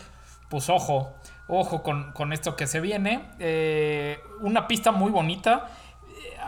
pues 0.49 0.69
ojo, 0.69 1.15
ojo 1.49 1.83
con, 1.83 2.13
con 2.13 2.33
esto 2.33 2.57
que 2.57 2.67
se 2.67 2.81
viene. 2.81 3.29
Eh, 3.39 4.21
una 4.41 4.67
pista 4.67 4.93
muy 4.93 5.11
bonita. 5.11 5.69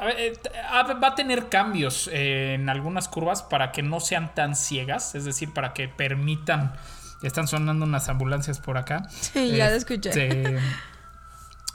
Eh, 0.02 0.32
eh, 0.32 0.62
va 1.02 1.08
a 1.08 1.14
tener 1.14 1.48
cambios 1.48 2.08
en 2.12 2.68
algunas 2.68 3.08
curvas 3.08 3.42
para 3.42 3.72
que 3.72 3.82
no 3.82 4.00
sean 4.00 4.34
tan 4.34 4.54
ciegas, 4.54 5.14
es 5.14 5.24
decir, 5.24 5.52
para 5.52 5.72
que 5.72 5.88
permitan. 5.88 6.74
Están 7.22 7.48
sonando 7.48 7.86
unas 7.86 8.08
ambulancias 8.08 8.60
por 8.60 8.76
acá. 8.76 9.08
Sí, 9.08 9.56
ya 9.56 9.70
lo 9.70 9.76
escuché. 9.76 10.10
Este, 10.10 10.58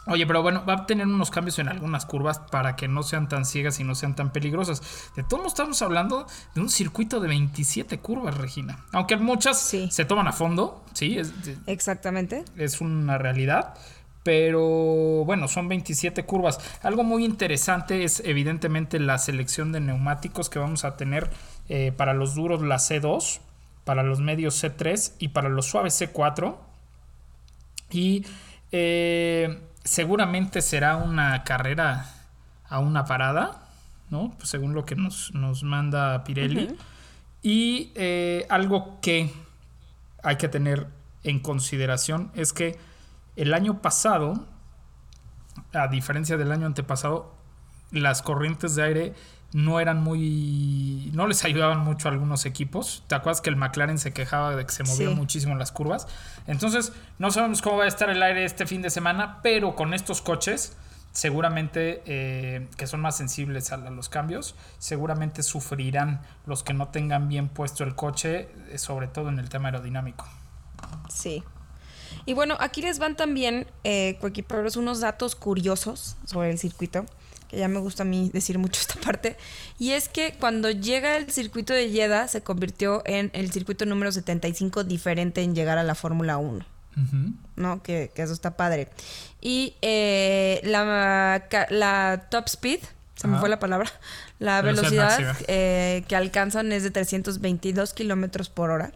Oye, 0.08 0.25
pero 0.25 0.41
bueno, 0.41 0.65
va 0.67 0.74
a 0.74 0.86
tener 0.88 1.05
unos 1.05 1.29
cambios 1.29 1.60
en 1.60 1.67
algunas 1.70 2.05
curvas 2.05 2.39
para 2.39 2.75
que 2.75 2.88
no 2.88 3.03
sean 3.03 3.29
tan 3.29 3.46
ciegas 3.46 3.79
y 3.79 3.84
no 3.84 3.93
sean 3.93 4.15
tan 4.15 4.31
peligrosas. 4.31 4.81
De 5.15 5.22
todos 5.24 5.46
estamos 5.48 5.81
hablando 5.84 6.25
de 6.55 6.62
un 6.62 6.70
circuito 6.70 7.20
de 7.20 7.27
27 7.27 8.00
curvas, 8.00 8.36
Regina. 8.38 8.84
Aunque 8.93 9.15
muchas 9.17 9.60
Sí. 9.62 9.89
se 9.91 10.05
toman 10.05 10.27
a 10.27 10.31
fondo, 10.34 10.84
sí, 10.93 11.20
es, 11.20 11.31
Exactamente. 11.67 12.43
es 12.58 12.81
una 12.81 13.17
realidad. 13.20 13.75
Pero 14.24 15.24
bueno, 15.25 15.48
son 15.48 15.67
27 15.67 16.25
curvas. 16.25 16.60
Algo 16.84 17.03
muy 17.03 17.25
interesante 17.25 18.03
es 18.03 18.22
evidentemente 18.25 19.00
la 19.00 19.17
selección 19.17 19.72
de 19.72 19.79
neumáticos 19.79 20.50
que 20.50 20.60
vamos 20.60 20.86
a 20.86 20.96
tener 20.96 21.29
eh, 21.70 21.91
para 21.96 22.13
los 22.13 22.36
duros 22.36 22.62
la 22.62 22.75
C2, 22.77 23.39
para 23.84 24.03
los 24.03 24.20
medios 24.20 24.63
C3 24.63 25.13
y 25.20 25.29
para 25.29 25.50
los 25.50 25.65
suaves 25.67 26.00
C4. 26.00 26.55
Y 27.89 28.25
eh, 28.72 29.60
seguramente 29.83 30.61
será 30.61 30.95
una 30.95 31.43
carrera 31.43 32.05
a 32.67 32.79
una 32.79 33.05
parada, 33.05 33.67
¿no? 34.09 34.31
Pues 34.38 34.50
según 34.50 34.73
lo 34.73 34.85
que 34.85 34.95
nos, 34.95 35.33
nos 35.33 35.63
manda 35.63 36.23
Pirelli. 36.23 36.75
Y 37.41 37.91
eh, 37.95 38.45
algo 38.50 39.00
que 39.01 39.33
hay 40.23 40.38
que 40.38 40.47
tener 40.47 40.88
en 41.23 41.39
consideración 41.39 42.31
es 42.35 42.53
que 42.53 42.77
el 43.35 43.53
año 43.53 43.81
pasado, 43.81 44.45
a 45.73 45.88
diferencia 45.88 46.38
del 46.38 46.51
año 46.51 46.67
antepasado, 46.67 47.35
las 47.91 48.21
corrientes 48.21 48.75
de 48.75 48.83
aire 48.83 49.13
no 49.53 49.79
eran 49.79 50.01
muy. 50.01 51.12
no 51.13 51.27
les 51.27 51.43
ayudaban 51.43 51.79
mucho 51.79 52.08
a 52.08 52.12
algunos 52.12 52.46
equipos. 52.46 53.03
¿Te 53.08 53.15
acuerdas 53.15 53.41
que 53.41 53.50
el 53.50 53.55
McLaren 53.55 54.00
se 54.00 54.13
quejaba 54.13 54.55
de 54.55 54.65
que 54.65 54.72
se 54.72 54.84
movía 54.84 55.10
Sí. 55.10 55.15
muchísimo 55.15 55.53
en 55.53 55.60
las 55.60 55.72
curvas? 55.72 56.08
Entonces, 56.48 56.93
no 57.20 57.31
sabemos 57.31 57.62
cómo 57.62 57.77
va 57.77 57.84
a 57.86 57.88
estar 57.88 58.10
el 58.10 58.24
aire 58.24 58.46
este 58.46 58.65
fin 58.65 58.81
de 58.81 58.89
semana, 58.89 59.39
pero 59.43 59.75
con 59.75 59.93
estos 59.93 60.22
coches, 60.22 60.77
seguramente 61.12 62.01
eh, 62.05 62.67
que 62.77 62.88
son 62.88 63.01
más 63.01 63.17
sensibles 63.17 63.72
a, 63.74 63.77
los 63.77 64.08
cambios, 64.08 64.55
seguramente 64.77 65.43
sufrirán 65.43 66.22
los 66.46 66.63
que 66.63 66.74
no 66.74 66.88
tengan 66.88 67.27
bien 67.27 67.50
puesto 67.50 67.84
el 67.84 67.96
coche, 67.96 68.50
eh, 68.70 68.77
sobre 68.77 69.08
todo 69.08 69.29
en 69.29 69.39
el 69.39 69.50
tema 69.50 69.67
aerodinámico. 69.67 70.25
Sí. 71.10 71.43
Y 72.25 72.34
bueno, 72.34 72.55
aquí 72.60 72.81
les 72.81 73.00
van 73.00 73.15
también, 73.15 73.67
eh, 73.84 74.17
unos 74.75 75.00
datos 75.01 75.36
curiosos 75.36 76.17
sobre 76.25 76.51
el 76.51 76.60
circuito, 76.60 77.05
que 77.51 77.58
ya 77.58 77.67
me 77.67 77.79
gusta 77.79 78.03
a 78.03 78.05
mí 78.05 78.31
decir 78.34 78.58
mucho 78.58 78.79
esta 78.81 79.00
parte. 79.00 79.36
Y 79.77 79.91
es 79.91 80.08
que 80.08 80.34
cuando 80.39 80.72
llega 80.72 81.17
el 81.17 81.29
circuito 81.29 81.74
de 81.74 81.89
Jeddah, 81.89 82.27
se 82.29 82.41
convirtió 82.41 83.03
en 83.05 83.29
el 83.34 83.51
circuito 83.51 83.86
número 83.86 84.12
75 84.12 84.86
diferente 84.86 85.43
en 85.43 85.53
llegar 85.53 85.77
a 85.77 85.84
la 85.84 85.93
Fórmula 85.93 86.38
1. 86.38 86.65
Ujú. 86.98 87.34
¿no? 87.55 87.84
Que, 87.84 88.12
que 88.15 88.22
eso 88.22 88.34
está 88.34 88.55
padre. 88.58 88.88
Y 89.41 89.75
eh, 89.81 90.62
la, 90.63 91.43
la 91.70 92.27
top 92.29 92.46
speed, 92.48 92.79
se 93.15 93.27
me 93.27 93.38
fue 93.39 93.50
la 93.50 93.60
palabra, 93.60 93.91
la 94.39 94.62
Velocidad 94.62 95.38
eh, 95.48 96.03
que 96.08 96.15
alcanzan 96.15 96.72
es 96.72 96.84
de 96.84 96.91
322 96.91 97.93
kilómetros 97.93 98.50
por 98.50 98.72
hora. 98.72 98.93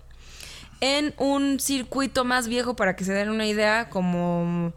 En 0.81 1.13
un 1.17 1.59
circuito 1.59 2.25
más 2.25 2.47
viejo, 2.47 2.75
para 2.75 2.95
que 2.95 3.05
se 3.05 3.13
den 3.13 3.29
una 3.29 3.47
idea, 3.47 3.89
como, 3.89 4.73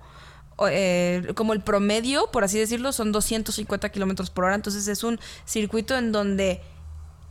eh, 0.68 1.32
como 1.34 1.52
el 1.52 1.60
promedio, 1.60 2.30
por 2.32 2.44
así 2.44 2.58
decirlo, 2.58 2.92
son 2.92 3.12
250 3.12 3.88
kilómetros 3.90 4.30
por 4.30 4.44
hora. 4.44 4.54
Entonces 4.54 4.88
es 4.88 5.04
un 5.04 5.20
circuito 5.44 5.96
en 5.96 6.12
donde 6.12 6.60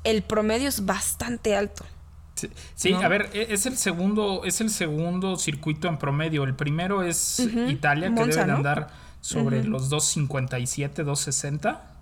el 0.03 0.23
promedio 0.23 0.69
es 0.69 0.85
bastante 0.85 1.55
alto. 1.55 1.85
Sí, 2.35 2.49
sí, 2.75 2.91
¿No? 2.91 3.01
a 3.01 3.07
ver, 3.07 3.29
e- 3.33 3.47
es 3.53 3.65
el 3.65 3.75
segundo, 3.77 4.43
es 4.45 4.61
el 4.61 4.69
segundo 4.69 5.37
circuito 5.37 5.87
en 5.87 5.97
promedio. 5.97 6.43
El 6.43 6.53
primero 6.55 7.01
es 7.03 7.39
Italia, 7.67 8.07
que 8.09 8.13
Monza, 8.13 8.41
debe 8.41 8.45
de 8.45 8.51
¿no? 8.51 8.57
andar 8.57 8.87
sobre 9.21 9.63
los 9.63 9.89
257, 9.89 11.03
260, 11.03 11.93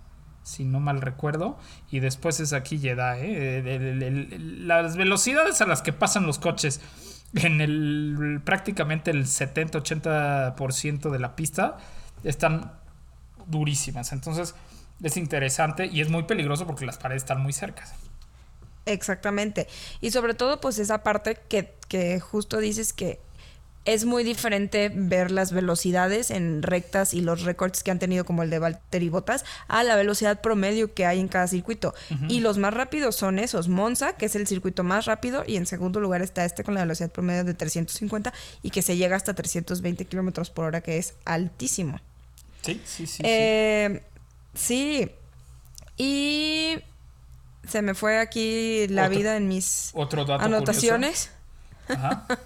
si 0.43 0.65
no 0.65 0.79
mal 0.81 1.01
recuerdo. 1.01 1.57
Y 1.89 2.01
después 2.01 2.39
es 2.41 2.51
aquí 2.53 2.77
Jeddah, 2.77 3.17
¿eh? 3.17 4.37
Las 4.59 4.97
velocidades 4.97 5.61
a 5.61 5.65
las 5.65 5.81
que 5.81 5.93
pasan 5.93 6.27
los 6.27 6.37
coches 6.37 6.81
en 7.35 7.61
el 7.61 8.41
prácticamente 8.43 9.11
el 9.11 9.25
70-80% 9.25 11.09
de 11.09 11.19
la 11.19 11.35
pista 11.35 11.77
están 12.23 12.73
durísimas. 13.47 14.11
Entonces 14.13 14.55
es 15.03 15.17
interesante 15.17 15.87
y 15.87 16.01
es 16.01 16.09
muy 16.09 16.23
peligroso 16.23 16.65
porque 16.65 16.85
las 16.85 16.97
paredes 16.97 17.23
están 17.23 17.41
muy 17.41 17.53
cercas. 17.53 17.93
Exactamente. 18.85 19.67
Y 19.99 20.11
sobre 20.11 20.33
todo, 20.33 20.61
pues 20.61 20.79
esa 20.79 21.03
parte 21.03 21.37
que, 21.49 21.73
que 21.87 22.19
justo 22.19 22.59
dices 22.59 22.93
que 22.93 23.19
es 23.85 24.05
muy 24.05 24.23
diferente 24.23 24.91
ver 24.93 25.29
las 25.31 25.51
velocidades 25.51 26.31
en 26.31 26.63
rectas 26.63 27.13
y 27.13 27.21
los 27.21 27.43
récords 27.43 27.83
que 27.83 27.91
han 27.91 27.99
tenido 27.99 28.25
como 28.25 28.41
el 28.43 28.49
de 28.49 28.57
Valtteri 28.59 29.09
Bottas 29.09 29.45
a 29.67 29.83
la 29.83 29.95
velocidad 29.95 30.41
promedio 30.41 30.93
que 30.93 31.05
hay 31.05 31.19
en 31.19 31.27
cada 31.27 31.47
circuito. 31.47 31.93
Y 32.27 32.39
los 32.39 32.57
más 32.57 32.73
rápidos 32.73 33.15
son 33.15 33.37
esos. 33.37 33.67
Monza, 33.67 34.13
que 34.17 34.25
es 34.25 34.35
el 34.35 34.47
circuito 34.47 34.83
más 34.83 35.05
rápido, 35.05 35.43
y 35.45 35.55
en 35.57 35.65
segundo 35.67 35.99
lugar 35.99 36.21
está 36.23 36.45
este 36.45 36.63
con 36.63 36.73
la 36.73 36.81
velocidad 36.81 37.11
promedio 37.11 37.43
de 37.43 37.53
350 37.53 38.33
y 38.63 38.71
que 38.71 38.81
se 38.81 38.97
llega 38.97 39.15
hasta 39.15 39.33
320 39.33 40.05
kilómetros 40.05 40.49
por 40.49 40.65
hora, 40.65 40.81
que 40.81 40.97
es 40.97 41.13
altísimo. 41.25 41.99
Sí, 42.63 42.81
sí, 42.85 43.05
sí. 43.05 43.17
sí. 43.17 43.21
Eh, 43.23 44.01
sí. 44.55 45.11
Y 45.97 46.77
se 47.67 47.81
me 47.81 47.93
fue 47.93 48.17
aquí 48.19 48.87
la 48.87 49.03
Otro- 49.05 49.17
vida 49.17 49.37
en 49.37 49.47
mis 49.47 49.91
Otro 49.93 50.25
dato 50.25 50.43
anotaciones. 50.43 51.29
curioso. 51.29 51.35
Ajá. 51.87 52.25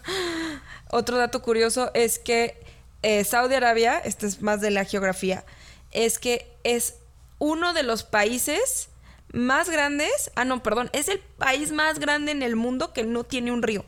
Otro 0.89 1.17
dato 1.17 1.41
curioso 1.41 1.91
es 1.93 2.19
que 2.19 2.60
eh, 3.01 3.24
Saudi 3.24 3.55
Arabia, 3.55 4.00
este 4.00 4.27
es 4.27 4.41
más 4.41 4.62
de 4.62 4.72
la 4.72 4.86
geografía, 4.86 5.46
es 5.91 6.19
que 6.19 6.51
es 6.63 6.96
uno 7.38 7.74
de 7.74 7.84
los 7.84 8.03
países 8.03 8.89
más 9.31 9.69
grandes, 9.69 10.31
ah 10.36 10.46
no, 10.46 10.62
perdón, 10.63 10.89
es 10.93 11.08
el 11.08 11.19
país 11.19 11.72
más 11.72 12.00
grande 12.00 12.31
en 12.31 12.43
el 12.43 12.55
mundo 12.55 12.93
que 12.93 13.03
no 13.03 13.24
tiene 13.24 13.51
un 13.51 13.62
río. 13.62 13.86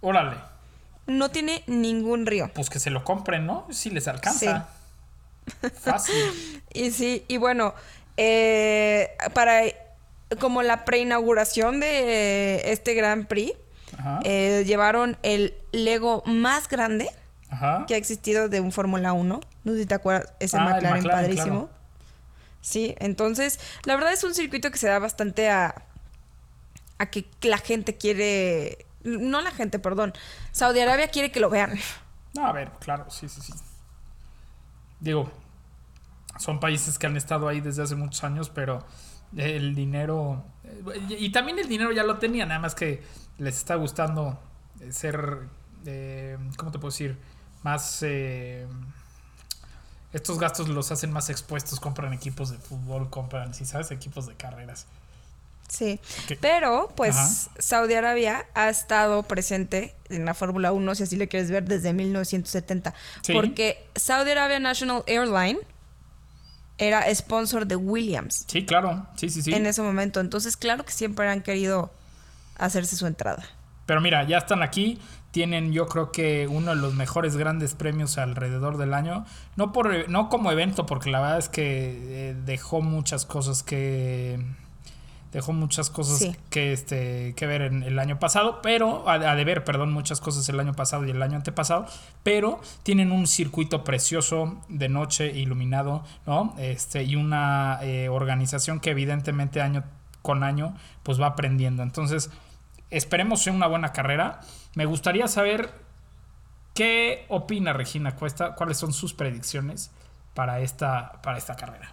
Órale. 0.00 0.36
No 1.06 1.30
tiene 1.30 1.64
ningún 1.66 2.26
río. 2.26 2.50
Pues 2.54 2.70
que 2.70 2.78
se 2.78 2.90
lo 2.90 3.04
compren, 3.04 3.44
¿no? 3.44 3.66
Si 3.70 3.90
les 3.90 4.08
alcanza. 4.08 4.68
Fácil. 5.80 6.62
Y 6.74 6.90
sí, 6.90 7.26
y 7.28 7.36
bueno, 7.36 7.74
eh, 8.16 9.14
para 9.34 9.64
como 10.40 10.62
la 10.62 10.84
preinauguración 10.86 11.80
de 11.80 12.72
este 12.72 12.94
Grand 12.94 13.26
Prix. 13.26 13.52
Eh, 14.24 14.64
llevaron 14.66 15.16
el 15.22 15.54
Lego 15.72 16.22
más 16.26 16.68
grande 16.68 17.08
Ajá. 17.50 17.84
que 17.86 17.94
ha 17.94 17.96
existido 17.96 18.48
de 18.48 18.60
un 18.60 18.72
Fórmula 18.72 19.12
1. 19.12 19.40
No 19.64 19.72
sé 19.72 19.78
si 19.78 19.86
te 19.86 19.94
acuerdas, 19.94 20.32
es 20.40 20.54
el 20.54 20.60
Ah, 20.60 20.64
McLaren, 20.64 20.98
McLaren, 21.04 21.20
padrísimo. 21.22 21.66
claro. 21.68 21.82
Sí, 22.60 22.94
entonces, 22.98 23.58
la 23.84 23.94
verdad 23.96 24.12
es 24.12 24.22
un 24.24 24.34
circuito 24.34 24.70
que 24.70 24.78
se 24.78 24.86
da 24.88 24.98
bastante 25.00 25.50
a, 25.50 25.82
a 26.98 27.06
que 27.10 27.26
la 27.42 27.58
gente 27.58 27.96
quiere, 27.96 28.86
no 29.02 29.40
la 29.40 29.50
gente, 29.50 29.78
perdón, 29.80 30.12
Saudi 30.52 30.78
Arabia 30.80 31.08
quiere 31.08 31.32
que 31.32 31.40
lo 31.40 31.50
vean. 31.50 31.78
No, 32.34 32.46
a 32.46 32.52
ver, 32.52 32.70
claro, 32.80 33.10
sí, 33.10 33.28
sí, 33.28 33.40
sí. 33.42 33.52
Digo, 35.00 35.30
son 36.38 36.60
países 36.60 36.98
que 36.98 37.06
han 37.06 37.16
estado 37.16 37.48
ahí 37.48 37.60
desde 37.60 37.82
hace 37.82 37.94
muchos 37.96 38.22
años, 38.24 38.48
pero 38.48 38.86
el 39.36 39.74
dinero. 39.74 40.44
eh, 40.64 41.16
Y 41.18 41.32
también 41.32 41.58
el 41.58 41.68
dinero 41.68 41.90
ya 41.92 42.04
lo 42.04 42.18
tenían, 42.18 42.48
nada 42.48 42.60
más 42.60 42.74
que 42.74 43.02
les 43.38 43.56
está 43.56 43.74
gustando 43.76 44.38
eh, 44.80 44.92
ser. 44.92 45.40
eh, 45.86 46.36
¿Cómo 46.56 46.70
te 46.72 46.78
puedo 46.78 46.90
decir? 46.90 47.16
Más. 47.62 47.98
eh, 48.02 48.66
estos 50.12 50.38
gastos 50.38 50.68
los 50.68 50.92
hacen 50.92 51.10
más 51.12 51.30
expuestos. 51.30 51.80
Compran 51.80 52.12
equipos 52.12 52.50
de 52.50 52.58
fútbol, 52.58 53.08
compran, 53.08 53.54
si 53.54 53.64
sabes, 53.64 53.90
equipos 53.90 54.26
de 54.26 54.34
carreras. 54.34 54.86
Sí, 55.68 55.98
pero 56.42 56.92
pues 56.96 57.16
Ajá. 57.16 57.50
Saudi 57.58 57.94
Arabia 57.94 58.44
ha 58.52 58.68
estado 58.68 59.22
presente 59.22 59.94
en 60.10 60.26
la 60.26 60.34
Fórmula 60.34 60.70
1, 60.70 60.94
si 60.96 61.02
así 61.04 61.16
lo 61.16 61.26
quieres 61.28 61.50
ver, 61.50 61.64
desde 61.64 61.94
1970. 61.94 62.92
Sí. 63.22 63.32
Porque 63.32 63.82
Saudi 63.96 64.32
Arabia 64.32 64.60
National 64.60 65.02
Airline 65.06 65.58
era 66.76 67.14
sponsor 67.14 67.66
de 67.66 67.76
Williams 67.76 68.44
Sí, 68.48 68.66
claro, 68.66 69.06
sí, 69.16 69.30
sí, 69.30 69.40
sí. 69.40 69.54
en 69.54 69.64
ese 69.64 69.80
momento. 69.80 70.20
Entonces, 70.20 70.58
claro 70.58 70.84
que 70.84 70.92
siempre 70.92 71.26
han 71.30 71.40
querido 71.42 71.90
hacerse 72.64 72.96
su 72.96 73.06
entrada. 73.06 73.44
Pero 73.86 74.00
mira, 74.00 74.24
ya 74.24 74.38
están 74.38 74.62
aquí. 74.62 74.98
Tienen, 75.32 75.72
yo 75.72 75.86
creo 75.86 76.12
que 76.12 76.46
uno 76.46 76.74
de 76.74 76.76
los 76.76 76.94
mejores 76.94 77.36
grandes 77.36 77.74
premios 77.74 78.18
alrededor 78.18 78.76
del 78.76 78.92
año. 78.94 79.24
No, 79.56 79.72
por, 79.72 80.08
no 80.10 80.28
como 80.28 80.52
evento, 80.52 80.84
porque 80.86 81.10
la 81.10 81.20
verdad 81.20 81.38
es 81.38 81.48
que 81.48 82.30
eh, 82.30 82.36
dejó 82.44 82.80
muchas 82.82 83.24
cosas 83.24 83.62
que 83.62 84.44
dejó 85.32 85.54
muchas 85.54 85.88
cosas 85.88 86.18
Sí. 86.18 86.36
que, 86.50 86.74
este, 86.74 87.32
que 87.36 87.46
ver 87.46 87.62
en 87.62 87.82
el 87.82 87.98
año 87.98 88.18
pasado, 88.18 88.60
pero, 88.62 89.08
a, 89.08 89.14
a 89.14 89.34
de 89.34 89.44
ver, 89.44 89.64
perdón, 89.64 89.90
muchas 89.90 90.20
cosas 90.20 90.46
el 90.50 90.60
año 90.60 90.74
pasado 90.74 91.06
y 91.06 91.10
el 91.10 91.22
año 91.22 91.36
antepasado, 91.36 91.86
pero 92.22 92.60
tienen 92.82 93.10
un 93.12 93.26
circuito 93.26 93.82
precioso 93.82 94.60
de 94.68 94.90
noche 94.90 95.28
iluminado, 95.28 96.04
¿no? 96.26 96.54
Este, 96.58 97.04
y 97.04 97.16
una 97.16 97.78
eh, 97.80 98.10
organización 98.10 98.78
que 98.78 98.90
evidentemente 98.90 99.62
año 99.62 99.84
con 100.20 100.44
año, 100.44 100.76
pues 101.02 101.18
va 101.18 101.28
aprendiendo. 101.28 101.82
Entonces, 101.82 102.28
esperemos 102.92 103.42
sea 103.42 103.52
una 103.52 103.66
buena 103.66 103.92
carrera. 103.92 104.40
Me 104.74 104.84
gustaría 104.86 105.26
saber 105.26 105.70
qué 106.74 107.26
opina 107.28 107.72
Regina 107.72 108.14
Cuesta, 108.14 108.54
cuáles 108.54 108.76
son 108.76 108.92
sus 108.92 109.14
predicciones 109.14 109.90
para 110.34 110.60
esta, 110.60 111.20
para 111.22 111.38
esta 111.38 111.56
carrera. 111.56 111.92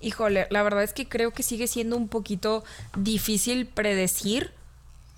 Híjole, 0.00 0.48
la 0.50 0.62
verdad 0.62 0.82
es 0.82 0.92
que 0.92 1.08
creo 1.08 1.30
que 1.30 1.44
sigue 1.44 1.68
siendo 1.68 1.96
un 1.96 2.08
poquito 2.08 2.64
difícil 2.96 3.66
predecir 3.66 4.52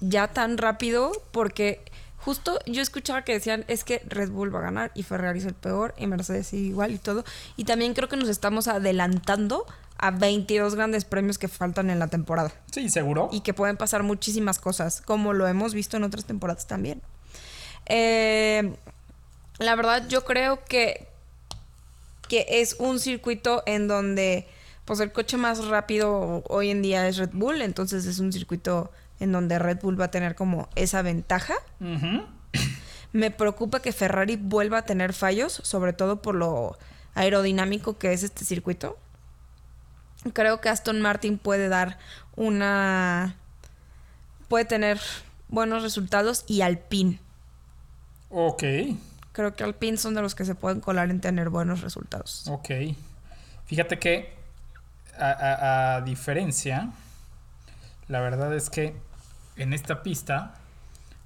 ya 0.00 0.28
tan 0.28 0.58
rápido 0.58 1.12
porque 1.32 1.82
justo 2.24 2.58
yo 2.66 2.80
escuchaba 2.82 3.22
que 3.22 3.32
decían 3.32 3.64
es 3.68 3.84
que 3.84 4.02
Red 4.08 4.30
Bull 4.30 4.54
va 4.54 4.60
a 4.60 4.62
ganar 4.62 4.90
y 4.94 5.02
Ferrari 5.02 5.38
es 5.40 5.44
el 5.44 5.54
peor 5.54 5.94
y 5.98 6.06
Mercedes 6.06 6.52
igual 6.52 6.92
y 6.92 6.98
todo. 6.98 7.24
Y 7.56 7.64
también 7.64 7.94
creo 7.94 8.08
que 8.08 8.16
nos 8.16 8.28
estamos 8.28 8.66
adelantando 8.68 9.66
a 9.98 10.10
22 10.10 10.74
grandes 10.74 11.04
premios 11.04 11.38
que 11.38 11.48
faltan 11.48 11.88
en 11.90 11.98
la 11.98 12.08
temporada 12.08 12.52
Sí, 12.72 12.88
seguro. 12.88 13.28
y 13.32 13.40
que 13.40 13.54
pueden 13.54 13.76
pasar 13.76 14.02
muchísimas 14.02 14.58
cosas, 14.58 15.00
como 15.02 15.32
lo 15.32 15.46
hemos 15.46 15.72
visto 15.74 15.96
en 15.96 16.02
otras 16.04 16.24
temporadas 16.24 16.66
también. 16.66 17.00
Eh, 17.86 18.74
la 19.58 19.76
verdad, 19.76 20.08
yo 20.08 20.24
creo 20.24 20.64
que, 20.64 21.06
que 22.28 22.46
es 22.48 22.76
un 22.78 22.98
circuito 22.98 23.62
en 23.66 23.86
donde 23.86 24.48
pues 24.84 25.00
el 25.00 25.12
coche 25.12 25.36
más 25.36 25.64
rápido 25.66 26.42
hoy 26.48 26.70
en 26.70 26.82
día 26.82 27.08
es 27.08 27.16
Red 27.16 27.30
Bull, 27.32 27.62
entonces 27.62 28.04
es 28.06 28.18
un 28.18 28.32
circuito 28.32 28.90
en 29.20 29.32
donde 29.32 29.58
Red 29.58 29.80
Bull 29.82 30.00
va 30.00 30.06
a 30.06 30.10
tener 30.10 30.34
como 30.34 30.68
esa 30.74 31.02
ventaja. 31.02 31.54
Me 33.12 33.30
preocupa 33.30 33.80
que 33.80 33.92
Ferrari 33.92 34.36
vuelva 34.36 34.78
a 34.78 34.82
tener 34.82 35.12
fallos, 35.12 35.60
sobre 35.62 35.92
todo 35.92 36.20
por 36.20 36.34
lo 36.34 36.76
aerodinámico 37.14 37.96
que 37.98 38.12
es 38.12 38.22
este 38.24 38.44
circuito. 38.44 38.98
Creo 40.32 40.60
que 40.60 40.68
Aston 40.68 41.00
Martin 41.00 41.38
puede 41.38 41.68
dar 41.68 41.98
una... 42.34 43.36
puede 44.48 44.64
tener 44.64 45.00
buenos 45.48 45.82
resultados 45.82 46.44
y 46.48 46.62
Alpine. 46.62 47.20
Ok, 48.30 48.64
Creo 49.32 49.54
que 49.54 49.64
Alpine 49.64 49.96
son 49.96 50.14
de 50.14 50.22
los 50.22 50.34
que 50.34 50.44
se 50.44 50.54
pueden 50.54 50.80
colar 50.80 51.10
en 51.10 51.20
tener 51.20 51.50
buenos 51.50 51.80
resultados. 51.82 52.46
ok. 52.48 52.70
Fíjate 53.66 53.98
que, 53.98 54.32
a, 55.18 55.30
a- 55.30 55.96
a 55.96 56.00
diferencia, 56.02 56.90
la 58.08 58.20
verdad 58.20 58.54
es 58.54 58.70
que 58.70 58.94
en 59.56 59.72
esta 59.72 60.02
pista, 60.02 60.54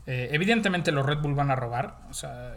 eh, 0.06 0.28
evidentemente 0.32 0.92
los 0.92 1.04
Red 1.04 1.18
Bull 1.18 1.34
van 1.34 1.50
a 1.50 1.56
robar. 1.56 1.98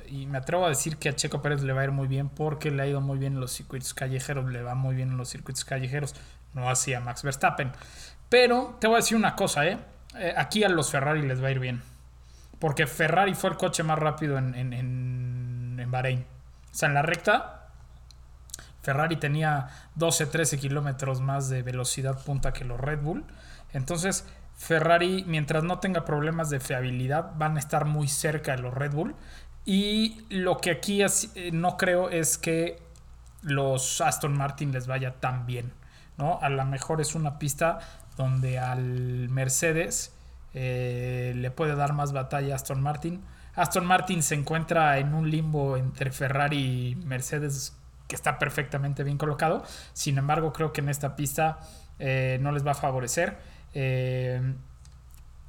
Y 0.07 0.25
me 0.25 0.37
atrevo 0.37 0.65
a 0.65 0.69
decir 0.69 0.97
que 0.97 1.09
a 1.09 1.15
Checo 1.15 1.41
Pérez 1.41 1.61
le 1.63 1.73
va 1.73 1.81
a 1.81 1.83
ir 1.85 1.91
muy 1.91 2.07
bien 2.07 2.29
porque 2.29 2.71
le 2.71 2.83
ha 2.83 2.87
ido 2.87 3.01
muy 3.01 3.17
bien 3.17 3.33
en 3.33 3.39
los 3.39 3.51
circuitos 3.51 3.93
callejeros, 3.93 4.49
le 4.51 4.61
va 4.61 4.75
muy 4.75 4.95
bien 4.95 5.11
en 5.11 5.17
los 5.17 5.29
circuitos 5.29 5.65
callejeros, 5.65 6.15
no 6.53 6.69
así 6.69 6.93
a 6.93 6.99
Max 6.99 7.23
Verstappen. 7.23 7.71
Pero 8.29 8.77
te 8.79 8.87
voy 8.87 8.95
a 8.95 8.99
decir 8.99 9.17
una 9.17 9.35
cosa, 9.35 9.65
¿eh? 9.65 9.77
Eh, 10.17 10.33
aquí 10.35 10.63
a 10.63 10.69
los 10.69 10.91
Ferrari 10.91 11.21
les 11.21 11.43
va 11.43 11.47
a 11.47 11.51
ir 11.51 11.59
bien. 11.59 11.81
Porque 12.59 12.85
Ferrari 12.87 13.33
fue 13.33 13.49
el 13.49 13.57
coche 13.57 13.83
más 13.83 13.97
rápido 13.97 14.37
en, 14.37 14.53
en, 14.55 14.73
en, 14.73 15.77
en 15.79 15.91
Bahrein. 15.91 16.25
O 16.71 16.73
sea, 16.75 16.87
en 16.87 16.93
la 16.93 17.01
recta, 17.01 17.67
Ferrari 18.81 19.17
tenía 19.17 19.67
12, 19.95 20.27
13 20.27 20.57
kilómetros 20.57 21.21
más 21.21 21.49
de 21.49 21.63
velocidad 21.63 22.23
punta 22.23 22.53
que 22.53 22.65
los 22.65 22.79
Red 22.79 23.01
Bull. 23.01 23.25
Entonces, 23.73 24.25
Ferrari, 24.55 25.23
mientras 25.27 25.63
no 25.63 25.79
tenga 25.79 26.05
problemas 26.05 26.49
de 26.49 26.59
fiabilidad, 26.59 27.33
van 27.35 27.55
a 27.57 27.59
estar 27.59 27.85
muy 27.85 28.07
cerca 28.07 28.55
de 28.55 28.61
los 28.61 28.73
Red 28.73 28.93
Bull. 28.93 29.15
Y 29.65 30.25
lo 30.29 30.57
que 30.57 30.71
aquí 30.71 31.01
eh, 31.01 31.51
no 31.51 31.77
creo 31.77 32.09
es 32.09 32.37
que 32.37 32.81
los 33.41 34.01
Aston 34.01 34.35
Martin 34.35 34.71
les 34.71 34.87
vaya 34.87 35.19
tan 35.19 35.45
bien. 35.45 35.73
¿no? 36.17 36.39
A 36.41 36.49
lo 36.49 36.65
mejor 36.65 37.01
es 37.01 37.15
una 37.15 37.39
pista 37.39 37.79
donde 38.17 38.59
al 38.59 39.29
Mercedes 39.29 40.13
eh, 40.53 41.33
le 41.35 41.51
puede 41.51 41.75
dar 41.75 41.93
más 41.93 42.13
batalla 42.13 42.53
a 42.53 42.55
Aston 42.55 42.81
Martin. 42.81 43.23
Aston 43.55 43.85
Martin 43.85 44.23
se 44.23 44.35
encuentra 44.35 44.97
en 44.97 45.13
un 45.13 45.29
limbo 45.29 45.77
entre 45.77 46.11
Ferrari 46.11 46.91
y 46.91 46.95
Mercedes 46.95 47.75
que 48.07 48.15
está 48.15 48.39
perfectamente 48.39 49.03
bien 49.03 49.17
colocado. 49.17 49.63
Sin 49.93 50.17
embargo, 50.17 50.53
creo 50.53 50.73
que 50.73 50.81
en 50.81 50.89
esta 50.89 51.15
pista 51.15 51.59
eh, 51.99 52.37
no 52.41 52.51
les 52.51 52.65
va 52.65 52.71
a 52.71 52.75
favorecer. 52.75 53.37
Eh, 53.73 54.41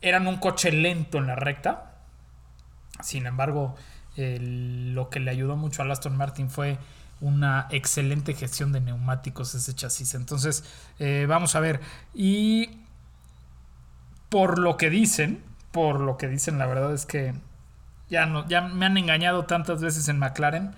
eran 0.00 0.26
un 0.26 0.37
coche 0.37 0.72
lento 0.72 1.18
en 1.18 1.26
la 1.26 1.37
recta. 1.37 1.94
Sin 3.00 3.26
embargo, 3.26 3.74
lo 4.16 5.08
que 5.08 5.20
le 5.20 5.30
ayudó 5.30 5.56
mucho 5.56 5.82
al 5.82 5.90
Aston 5.90 6.16
Martin 6.16 6.50
fue 6.50 6.78
una 7.20 7.68
excelente 7.70 8.35
gestión 8.35 8.72
de 8.72 8.80
neumáticos 8.80 9.54
ese 9.54 9.74
chasis. 9.74 10.14
Entonces, 10.14 10.64
eh, 10.98 11.26
vamos 11.28 11.54
a 11.54 11.61
ver. 11.61 11.80
Y 12.14 12.80
por 14.28 14.58
lo 14.58 14.76
que 14.76 14.90
dicen, 14.90 15.42
por 15.70 16.00
lo 16.00 16.16
que 16.16 16.28
dicen, 16.28 16.58
la 16.58 16.66
verdad 16.66 16.92
es 16.92 17.06
que 17.06 17.32
ya, 18.11 18.26
no, 18.26 18.46
ya 18.48 18.61
me 18.61 18.87
han 18.87 18.96
engañado 18.96 19.44
tantas 19.46 19.80
veces 19.80 20.08
en 20.08 20.18
McLaren 20.18 20.74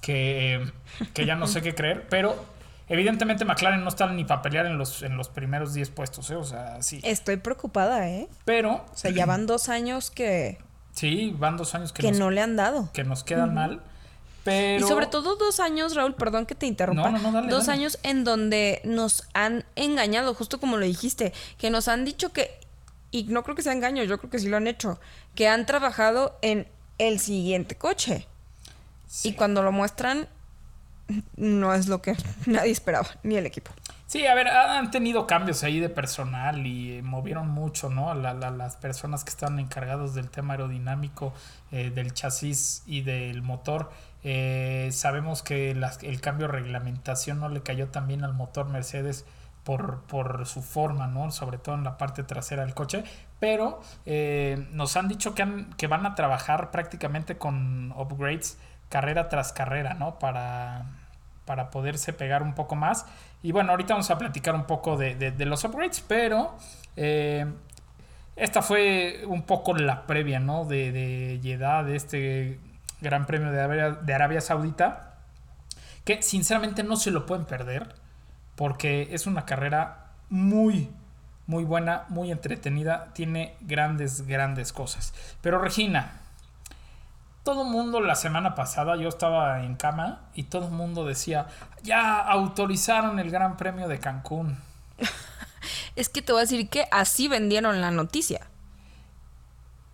que, 0.00 0.70
que 1.14 1.26
ya 1.26 1.34
no 1.34 1.48
sé 1.48 1.62
qué 1.62 1.74
creer. 1.74 2.06
Pero 2.08 2.46
evidentemente 2.88 3.44
McLaren 3.44 3.82
no 3.82 3.88
está 3.88 4.06
ni 4.12 4.24
para 4.24 4.42
pelear 4.42 4.66
en 4.66 4.78
los, 4.78 5.02
en 5.02 5.16
los 5.16 5.28
primeros 5.28 5.74
10 5.74 5.90
puestos. 5.90 6.30
¿eh? 6.30 6.36
O 6.36 6.44
sea, 6.44 6.82
sí. 6.82 7.00
Estoy 7.04 7.36
preocupada, 7.36 8.08
¿eh? 8.08 8.28
Pero, 8.44 8.86
O 8.92 8.96
sea, 8.96 9.10
ya 9.10 9.26
van 9.26 9.46
dos 9.46 9.68
años 9.68 10.10
que, 10.10 10.58
sí, 10.92 11.34
van 11.38 11.56
dos 11.56 11.74
años 11.74 11.92
que, 11.92 12.02
que 12.02 12.10
nos, 12.10 12.18
no 12.18 12.30
le 12.30 12.40
han 12.40 12.56
dado. 12.56 12.90
que 12.92 13.04
nos 13.04 13.24
quedan 13.24 13.54
mal. 13.54 13.82
Pero... 14.44 14.84
Y 14.84 14.88
sobre 14.88 15.06
todo 15.06 15.36
dos 15.36 15.60
años, 15.60 15.94
Raúl, 15.94 16.14
perdón 16.14 16.46
que 16.46 16.54
te 16.54 16.66
interrumpa. 16.66 17.10
No, 17.10 17.18
no, 17.18 17.22
no, 17.22 17.32
dale, 17.32 17.48
dos 17.50 17.66
dale. 17.66 17.80
años 17.80 17.98
en 18.02 18.24
donde 18.24 18.80
nos 18.84 19.28
han 19.34 19.64
engañado, 19.76 20.32
justo 20.34 20.58
como 20.58 20.76
lo 20.78 20.86
dijiste, 20.86 21.32
que 21.58 21.70
nos 21.70 21.88
han 21.88 22.04
dicho 22.04 22.32
que, 22.32 22.58
y 23.10 23.24
no 23.24 23.42
creo 23.42 23.54
que 23.54 23.62
sea 23.62 23.72
engaño, 23.72 24.02
yo 24.04 24.18
creo 24.18 24.30
que 24.30 24.38
sí 24.38 24.48
lo 24.48 24.56
han 24.56 24.66
hecho, 24.66 24.98
que 25.34 25.48
han 25.48 25.66
trabajado 25.66 26.38
en 26.40 26.66
el 26.96 27.20
siguiente 27.20 27.76
coche. 27.76 28.26
Sí. 29.06 29.30
Y 29.30 29.32
cuando 29.34 29.62
lo 29.62 29.72
muestran, 29.72 30.28
no 31.36 31.74
es 31.74 31.88
lo 31.88 32.02
que 32.02 32.16
nadie 32.46 32.72
esperaba, 32.72 33.08
ni 33.22 33.36
el 33.36 33.46
equipo. 33.46 33.70
Sí, 34.06 34.26
a 34.26 34.34
ver, 34.34 34.48
han 34.48 34.90
tenido 34.90 35.26
cambios 35.26 35.62
ahí 35.64 35.80
de 35.80 35.90
personal 35.90 36.66
y 36.66 37.02
movieron 37.02 37.48
mucho, 37.48 37.90
¿no? 37.90 38.14
La- 38.14 38.32
la- 38.32 38.50
las 38.50 38.76
personas 38.76 39.22
que 39.22 39.28
están 39.30 39.58
encargados 39.58 40.14
del 40.14 40.30
tema 40.30 40.54
aerodinámico, 40.54 41.34
eh, 41.72 41.90
del 41.90 42.14
chasis 42.14 42.82
y 42.86 43.02
del 43.02 43.42
motor. 43.42 43.90
Eh, 44.24 44.88
sabemos 44.92 45.42
que 45.42 45.70
el 45.72 46.20
cambio 46.22 46.46
de 46.46 46.52
reglamentación 46.54 47.38
no 47.38 47.50
le 47.50 47.62
cayó 47.62 47.88
tan 47.88 48.06
bien 48.08 48.24
al 48.24 48.32
motor 48.32 48.66
Mercedes 48.68 49.26
por, 49.62 50.00
por 50.04 50.46
su 50.46 50.62
forma, 50.62 51.06
¿no? 51.06 51.30
Sobre 51.30 51.58
todo 51.58 51.74
en 51.74 51.84
la 51.84 51.98
parte 51.98 52.22
trasera 52.22 52.64
del 52.64 52.72
coche. 52.74 53.04
Pero 53.38 53.82
eh, 54.06 54.66
nos 54.72 54.96
han 54.96 55.08
dicho 55.08 55.34
que, 55.34 55.42
han- 55.42 55.74
que 55.74 55.86
van 55.86 56.06
a 56.06 56.14
trabajar 56.14 56.70
prácticamente 56.70 57.36
con 57.36 57.92
upgrades 57.92 58.56
carrera 58.88 59.28
tras 59.28 59.52
carrera, 59.52 59.92
¿no? 59.92 60.18
Para, 60.18 60.86
para 61.48 61.70
poderse 61.70 62.12
pegar 62.12 62.42
un 62.42 62.54
poco 62.54 62.76
más. 62.76 63.06
Y 63.42 63.52
bueno, 63.52 63.70
ahorita 63.70 63.94
vamos 63.94 64.10
a 64.10 64.18
platicar 64.18 64.54
un 64.54 64.66
poco 64.66 64.98
de, 64.98 65.32
los 65.46 65.64
upgrades, 65.64 66.04
pero 66.06 66.54
eh, 66.94 67.46
esta 68.36 68.60
fue 68.60 69.22
un 69.26 69.44
poco 69.44 69.74
la 69.74 70.06
previa, 70.06 70.40
¿no? 70.40 70.66
De, 70.66 70.92
de 70.92 71.38
de 71.38 71.96
este 71.96 72.60
Gran 73.00 73.24
Premio 73.24 73.50
de 73.50 73.60
Arabia, 73.62 73.90
de 73.92 74.14
Arabia 74.14 74.42
Saudita, 74.42 75.14
que 76.04 76.20
sinceramente 76.22 76.82
no 76.82 76.96
se 76.96 77.10
lo 77.10 77.24
pueden 77.24 77.46
perder, 77.46 77.94
porque 78.54 79.08
es 79.12 79.26
una 79.26 79.46
carrera 79.46 80.08
muy, 80.28 80.90
muy 81.46 81.64
buena, 81.64 82.04
muy 82.10 82.30
entretenida, 82.30 83.08
tiene 83.14 83.56
grandes, 83.62 84.26
grandes 84.26 84.74
cosas. 84.74 85.14
Pero 85.40 85.58
Regina, 85.58 86.20
todo 87.48 87.62
el 87.62 87.68
mundo 87.70 88.00
la 88.02 88.14
semana 88.14 88.54
pasada, 88.54 88.96
yo 88.96 89.08
estaba 89.08 89.62
en 89.64 89.74
cama 89.74 90.20
y 90.34 90.42
todo 90.42 90.66
el 90.66 90.70
mundo 90.70 91.06
decía, 91.06 91.46
ya 91.82 92.18
autorizaron 92.18 93.18
el 93.18 93.30
Gran 93.30 93.56
Premio 93.56 93.88
de 93.88 93.98
Cancún. 93.98 94.58
Es 95.96 96.10
que 96.10 96.20
te 96.20 96.30
voy 96.32 96.40
a 96.40 96.42
decir 96.42 96.68
que 96.68 96.86
así 96.90 97.26
vendieron 97.26 97.80
la 97.80 97.90
noticia. 97.90 98.42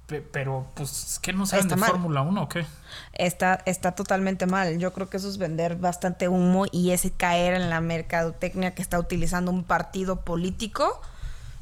Pe- 0.09 0.21
Pero, 0.21 0.67
pues, 0.75 1.21
¿qué 1.23 1.33
no 1.33 1.47
saben 1.47 1.67
Está 1.67 1.77
de. 1.77 1.93
Fórmula 1.93 2.23
1 2.23 2.43
o 2.43 2.49
qué? 2.49 2.67
Está, 3.13 3.63
está 3.67 3.93
totalmente 3.93 4.47
mal. 4.47 4.79
Yo 4.81 4.93
creo 4.93 5.09
que 5.09 5.17
eso 5.19 5.29
es 5.29 5.39
vender 5.39 5.77
bastante 5.77 6.27
humo 6.29 6.67
y 6.73 6.91
ese 6.91 7.13
caer 7.13 7.55
en 7.55 7.71
la 7.71 7.81
mercadotecnia 7.81 8.75
que 8.75 8.83
está 8.83 8.99
utilizando 8.99 9.53
un 9.53 9.63
partido 9.63 10.23
político. 10.23 11.01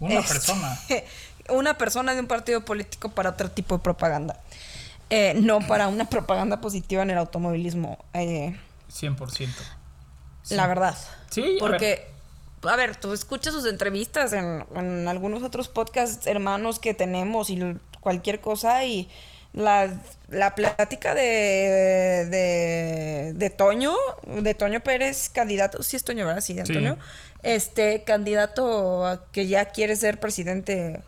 Una 0.00 0.14
Este, 0.20 0.32
persona. 0.32 0.78
Una 1.50 1.74
persona 1.76 2.14
de 2.14 2.20
un 2.20 2.26
partido 2.28 2.64
político 2.64 3.10
para 3.10 3.30
otro 3.30 3.50
tipo 3.50 3.76
de 3.76 3.82
propaganda. 3.82 4.38
Eh, 5.14 5.34
no 5.36 5.60
para 5.60 5.88
una 5.88 6.06
propaganda 6.08 6.62
positiva 6.62 7.02
en 7.02 7.10
el 7.10 7.18
automovilismo. 7.18 7.98
eh, 8.14 8.56
100%. 8.90 9.48
Sí. 10.42 10.54
La 10.54 10.66
verdad. 10.66 10.96
Sí, 11.30 11.56
a 11.56 11.60
Porque 11.60 12.06
a 12.62 12.76
ver, 12.76 12.96
tú 12.96 13.12
escuchas 13.12 13.52
sus 13.52 13.66
entrevistas 13.66 14.32
en, 14.32 14.64
en 14.74 15.08
algunos 15.08 15.42
otros 15.42 15.68
podcasts 15.68 16.26
hermanos 16.26 16.78
que 16.78 16.94
tenemos 16.94 17.50
y 17.50 17.60
cualquier 18.00 18.40
cosa 18.40 18.84
y 18.84 19.08
la, 19.52 20.00
la 20.28 20.54
plática 20.54 21.14
de, 21.14 22.26
de, 22.30 23.32
de 23.34 23.50
Toño, 23.50 23.94
de 24.26 24.54
Toño 24.54 24.80
Pérez, 24.80 25.28
candidato, 25.28 25.82
sí 25.82 25.96
es 25.96 26.04
Toño, 26.04 26.26
¿verdad? 26.26 26.40
Sí, 26.40 26.54
de 26.54 26.64
Sí. 26.64 26.72
Antonio. 26.72 26.98
Este, 27.42 28.02
candidato 28.04 29.04
a 29.06 29.26
que 29.32 29.46
ya 29.46 29.66
quiere 29.66 29.94
ser 29.96 30.20
presidente 30.20 31.02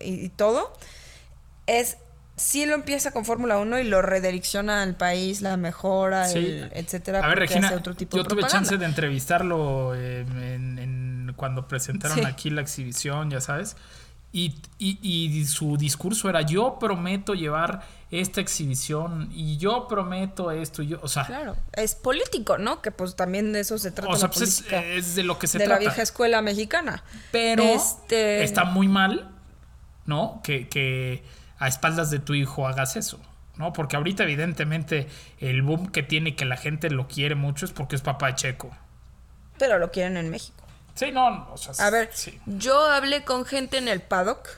y, 0.00 0.24
y 0.24 0.28
todo, 0.30 0.72
es, 1.66 1.96
sí 2.36 2.66
lo 2.66 2.74
empieza 2.74 3.10
con 3.12 3.24
Fórmula 3.24 3.58
1 3.58 3.78
y 3.80 3.84
lo 3.84 4.02
redirecciona 4.02 4.82
al 4.82 4.94
país, 4.96 5.42
la 5.42 5.56
mejora, 5.56 6.28
Sí. 6.28 6.38
el- 6.38 6.70
etcétera. 6.74 7.20
A 7.24 7.28
ver, 7.28 7.38
Regina, 7.38 7.68
hace 7.68 7.76
otro 7.76 7.94
tipo 7.94 8.16
yo 8.16 8.22
de 8.24 8.28
tuve 8.28 8.44
chance 8.46 8.76
de 8.76 8.84
entrevistarlo 8.84 9.94
eh, 9.94 10.20
en, 10.20 10.78
en- 10.78 11.32
cuando 11.36 11.66
presentaron 11.68 12.18
Sí. 12.18 12.24
aquí 12.24 12.50
la 12.50 12.60
exhibición, 12.60 13.30
ya 13.30 13.40
sabes. 13.40 13.76
Y, 14.34 14.54
y- 14.78 14.98
y 15.02 15.44
su 15.44 15.76
discurso 15.76 16.30
era: 16.30 16.40
Yo 16.40 16.78
prometo 16.80 17.34
llevar 17.34 17.82
esta 18.10 18.40
exhibición 18.40 19.30
y 19.34 19.58
yo 19.58 19.86
prometo 19.88 20.50
esto. 20.50 20.82
Y 20.82 20.88
yo, 20.88 20.98
o 21.02 21.08
sea, 21.08 21.26
Claro, 21.26 21.54
es 21.74 21.94
político, 21.94 22.56
¿no? 22.56 22.80
Que 22.80 22.90
pues 22.92 23.14
también 23.14 23.52
de 23.52 23.60
eso 23.60 23.76
se 23.76 23.90
trata 23.90 24.10
o 24.10 24.16
sea 24.16 24.28
la 24.28 24.34
pues 24.34 24.64
es, 24.70 25.14
de 25.16 25.22
lo 25.22 25.38
que 25.38 25.46
se 25.46 25.58
de 25.58 25.64
trata. 25.64 25.78
la 25.78 25.80
vieja 25.86 26.00
escuela 26.00 26.40
mexicana. 26.40 27.04
Pero 27.30 27.62
Este- 27.62 28.42
está 28.42 28.64
muy 28.64 28.88
mal, 28.88 29.30
¿no? 30.06 30.40
Que, 30.42 30.66
que 30.66 31.22
a 31.62 31.68
espaldas 31.68 32.10
de 32.10 32.18
tu 32.18 32.34
hijo 32.34 32.66
hagas 32.66 32.96
eso, 32.96 33.20
¿no? 33.56 33.72
Porque 33.72 33.94
ahorita, 33.94 34.24
evidentemente, 34.24 35.06
el 35.38 35.62
boom 35.62 35.92
que 35.92 36.02
tiene 36.02 36.34
que 36.34 36.44
la 36.44 36.56
gente 36.56 36.90
lo 36.90 37.06
quiere 37.06 37.36
mucho 37.36 37.64
es 37.66 37.70
porque 37.70 37.94
es 37.94 38.02
papá 38.02 38.26
de 38.26 38.34
Checo. 38.34 38.70
Pero 39.58 39.78
lo 39.78 39.92
quieren 39.92 40.16
en 40.16 40.28
México. 40.28 40.66
Sí, 40.94 41.12
no, 41.12 41.48
o 41.52 41.56
sea, 41.56 41.86
A 41.86 41.90
ver, 41.90 42.10
sí. 42.12 42.40
yo 42.46 42.84
hablé 42.90 43.22
con 43.22 43.44
gente 43.44 43.78
en 43.78 43.86
el 43.86 44.02
paddock. 44.02 44.48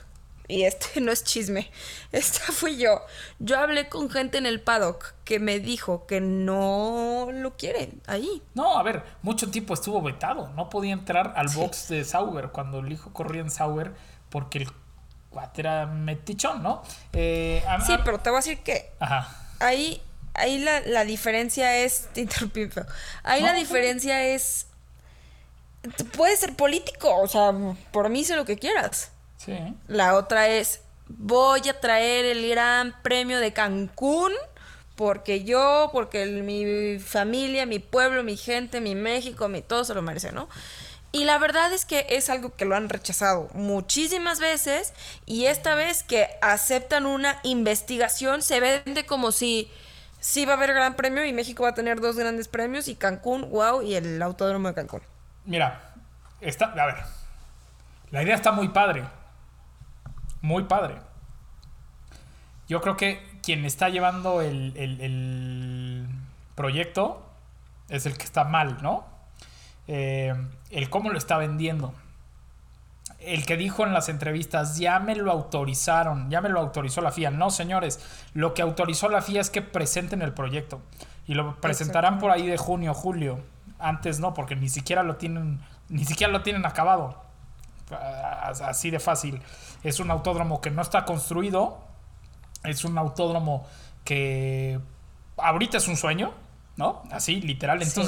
Y 0.47 0.63
este 0.63 0.99
no 1.01 1.11
es 1.11 1.23
chisme. 1.23 1.69
Esta 2.11 2.39
fui 2.51 2.77
yo. 2.77 3.01
Yo 3.37 3.59
hablé 3.59 3.87
con 3.87 4.09
gente 4.09 4.39
en 4.39 4.47
el 4.47 4.59
paddock 4.59 5.13
que 5.25 5.39
me 5.39 5.59
dijo 5.59 6.07
que 6.07 6.21
no 6.21 7.27
lo 7.31 7.55
quieren 7.55 8.01
ahí. 8.07 8.41
No, 8.55 8.79
a 8.79 8.81
ver, 8.83 9.03
mucho 9.21 9.51
tiempo 9.51 9.75
estuvo 9.75 10.01
vetado. 10.01 10.49
No 10.55 10.71
podía 10.71 10.93
entrar 10.93 11.33
al 11.35 11.49
box 11.49 11.87
de 11.89 12.03
Sauber 12.03 12.49
cuando 12.49 12.79
el 12.79 12.91
hijo 12.91 13.13
corría 13.13 13.41
en 13.41 13.51
Sauber 13.51 13.93
porque 14.29 14.57
el 14.57 14.71
cuate 15.35 15.59
era 15.61 15.85
metichón, 15.85 16.63
¿no? 16.63 16.81
Eh, 17.11 17.61
a- 17.67 17.81
Sí, 17.81 17.93
pero 18.05 18.19
te 18.19 18.29
voy 18.29 18.37
a 18.37 18.39
decir 18.39 18.59
que 18.59 18.89
Ajá. 19.01 19.35
ahí, 19.59 20.01
ahí 20.33 20.59
la, 20.59 20.79
la 20.79 21.03
diferencia 21.03 21.75
es. 21.77 22.07
Te 22.13 22.21
interrumpí, 22.21 22.67
feo. 22.67 22.85
Ahí 23.23 23.41
No, 23.41 23.47
la 23.47 23.53
diferencia 23.53 24.23
es. 24.23 24.67
Puedes 26.17 26.39
ser 26.39 26.55
político, 26.55 27.15
o 27.17 27.27
sea, 27.27 27.53
por 27.91 28.09
mí 28.09 28.23
sé 28.23 28.35
lo 28.37 28.45
que 28.45 28.57
quieras. 28.57 29.11
Sí. 29.37 29.53
La 29.87 30.15
otra 30.15 30.47
es, 30.47 30.79
voy 31.09 31.67
a 31.69 31.79
traer 31.79 32.25
el 32.25 32.49
gran 32.49 32.95
premio 33.03 33.39
de 33.39 33.51
Cancún 33.53 34.31
porque 34.95 35.43
yo, 35.43 35.89
porque 35.91 36.23
el- 36.23 36.43
mi 36.43 36.97
familia, 36.99 37.65
mi 37.65 37.79
pueblo, 37.79 38.23
mi 38.23 38.37
gente, 38.37 38.79
mi 38.79 38.95
México, 38.95 39.49
mi 39.49 39.61
todo 39.61 39.83
se 39.83 39.93
lo 39.93 40.01
merece, 40.01 40.31
¿no? 40.31 40.47
Y 41.15 41.23
la 41.23 41.37
verdad 41.37 41.71
es 41.71 41.85
que 41.85 42.05
es 42.09 42.29
algo 42.29 42.53
que 42.55 42.65
lo 42.65 42.75
han 42.75 42.89
rechazado 42.89 43.47
muchísimas 43.53 44.41
veces 44.41 44.93
y 45.25 45.45
esta 45.45 45.73
vez 45.73 46.03
que 46.03 46.27
aceptan 46.41 47.05
una 47.05 47.39
investigación 47.43 48.41
se 48.41 48.59
vende 48.59 49.05
como 49.05 49.31
si 49.31 49.71
sí 50.19 50.43
va 50.45 50.53
a 50.53 50.57
haber 50.57 50.73
gran 50.73 50.95
premio 50.95 51.23
y 51.23 51.31
México 51.31 51.63
va 51.63 51.69
a 51.69 51.73
tener 51.73 52.01
dos 52.01 52.17
grandes 52.17 52.49
premios 52.49 52.89
y 52.89 52.95
Cancún, 52.95 53.49
wow, 53.49 53.81
y 53.81 53.95
el 53.95 54.21
autódromo 54.21 54.67
de 54.67 54.73
Cancún. 54.73 55.01
Mira, 55.45 55.93
está, 56.41 56.65
a 56.65 56.85
ver, 56.85 56.97
la 58.11 58.21
idea 58.21 58.35
está 58.35 58.51
muy 58.51 58.67
padre. 58.67 59.05
Muy 60.41 60.63
padre. 60.63 60.95
Yo 62.67 62.81
creo 62.81 62.97
que 62.97 63.25
quien 63.41 63.63
está 63.63 63.87
llevando 63.87 64.41
el, 64.41 64.73
el- 64.75 64.99
el 64.99 66.07
proyecto 66.55 67.25
es 67.87 68.05
el 68.05 68.17
que 68.17 68.25
está 68.25 68.43
mal, 68.43 68.81
¿no? 68.81 69.14
Eh, 69.87 70.33
el 70.71 70.89
cómo 70.89 71.09
lo 71.09 71.17
está 71.17 71.37
vendiendo. 71.37 71.93
El 73.19 73.45
que 73.45 73.57
dijo 73.57 73.83
en 73.83 73.93
las 73.93 74.09
entrevistas, 74.09 74.77
ya 74.77 74.99
me 74.99 75.15
lo 75.15 75.31
autorizaron, 75.31 76.29
ya 76.29 76.41
me 76.41 76.49
lo 76.49 76.59
autorizó 76.59 77.01
la 77.01 77.11
FIA. 77.11 77.31
No, 77.31 77.49
señores, 77.49 77.99
lo 78.33 78.53
que 78.53 78.61
autorizó 78.61 79.09
la 79.09 79.21
FIA 79.21 79.41
es 79.41 79.49
que 79.49 79.61
presenten 79.61 80.21
el 80.21 80.33
proyecto. 80.33 80.81
Y 81.27 81.33
lo 81.33 81.59
presentarán 81.59 82.19
por 82.19 82.31
ahí 82.31 82.45
de 82.45 82.57
junio, 82.57 82.93
julio. 82.93 83.39
Antes 83.79 84.19
no, 84.19 84.33
porque 84.33 84.55
ni 84.55 84.69
siquiera 84.69 85.01
lo 85.01 85.15
tienen, 85.15 85.59
ni 85.89 86.05
siquiera 86.05 86.31
lo 86.31 86.43
tienen 86.43 86.65
acabado. 86.65 87.23
Ah, 87.91 88.53
Así 88.65 88.91
de 88.91 88.99
fácil. 88.99 89.41
Es 89.83 89.99
un 89.99 90.11
autódromo 90.11 90.61
que 90.61 90.69
no 90.69 90.81
está 90.81 91.05
construido. 91.05 91.79
Es 92.63 92.85
un 92.85 92.97
autódromo 92.97 93.67
que 94.03 94.79
ahorita 95.37 95.77
es 95.77 95.87
un 95.87 95.97
sueño, 95.97 96.31
¿no? 96.77 97.03
Así, 97.11 97.41
literal. 97.41 97.83
Sí. 97.83 98.01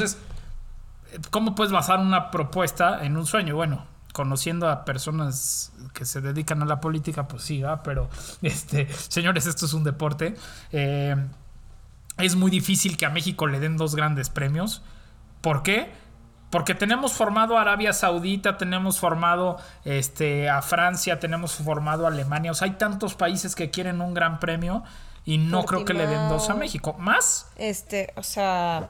¿Cómo 1.29 1.55
puedes 1.55 1.71
basar 1.71 1.99
una 1.99 2.31
propuesta 2.31 3.03
en 3.03 3.17
un 3.17 3.25
sueño? 3.25 3.55
Bueno, 3.55 3.85
conociendo 4.13 4.69
a 4.69 4.85
personas 4.85 5.71
que 5.93 6.05
se 6.05 6.21
dedican 6.21 6.61
a 6.61 6.65
la 6.65 6.79
política, 6.81 7.27
pues 7.27 7.43
sí, 7.43 7.61
¿va? 7.61 7.83
pero 7.83 8.09
este, 8.41 8.87
señores, 8.91 9.45
esto 9.45 9.65
es 9.65 9.73
un 9.73 9.83
deporte. 9.83 10.35
Eh, 10.71 11.15
es 12.17 12.35
muy 12.35 12.49
difícil 12.49 12.97
que 12.97 13.05
a 13.05 13.09
México 13.09 13.47
le 13.47 13.59
den 13.59 13.77
dos 13.77 13.95
grandes 13.95 14.29
premios. 14.29 14.81
¿Por 15.41 15.61
qué? 15.63 15.91
Porque 16.49 16.73
tenemos 16.73 17.13
formado 17.13 17.57
a 17.57 17.61
Arabia 17.61 17.93
Saudita, 17.93 18.57
tenemos 18.57 18.99
formado 18.99 19.57
este, 19.83 20.49
a 20.49 20.61
Francia, 20.61 21.19
tenemos 21.19 21.55
formado 21.55 22.05
a 22.05 22.09
Alemania. 22.09 22.51
O 22.51 22.53
sea, 22.53 22.67
hay 22.67 22.75
tantos 22.75 23.15
países 23.15 23.53
que 23.53 23.69
quieren 23.69 24.01
un 24.01 24.13
gran 24.13 24.39
premio 24.39 24.83
y 25.25 25.37
no 25.37 25.65
creo 25.65 25.83
que 25.83 25.93
le 25.93 26.07
den 26.07 26.29
dos 26.29 26.49
a. 26.49 26.55
México. 26.55 26.95
¿Más? 26.97 27.51
Este, 27.57 28.13
o 28.15 28.23
sea, 28.23 28.89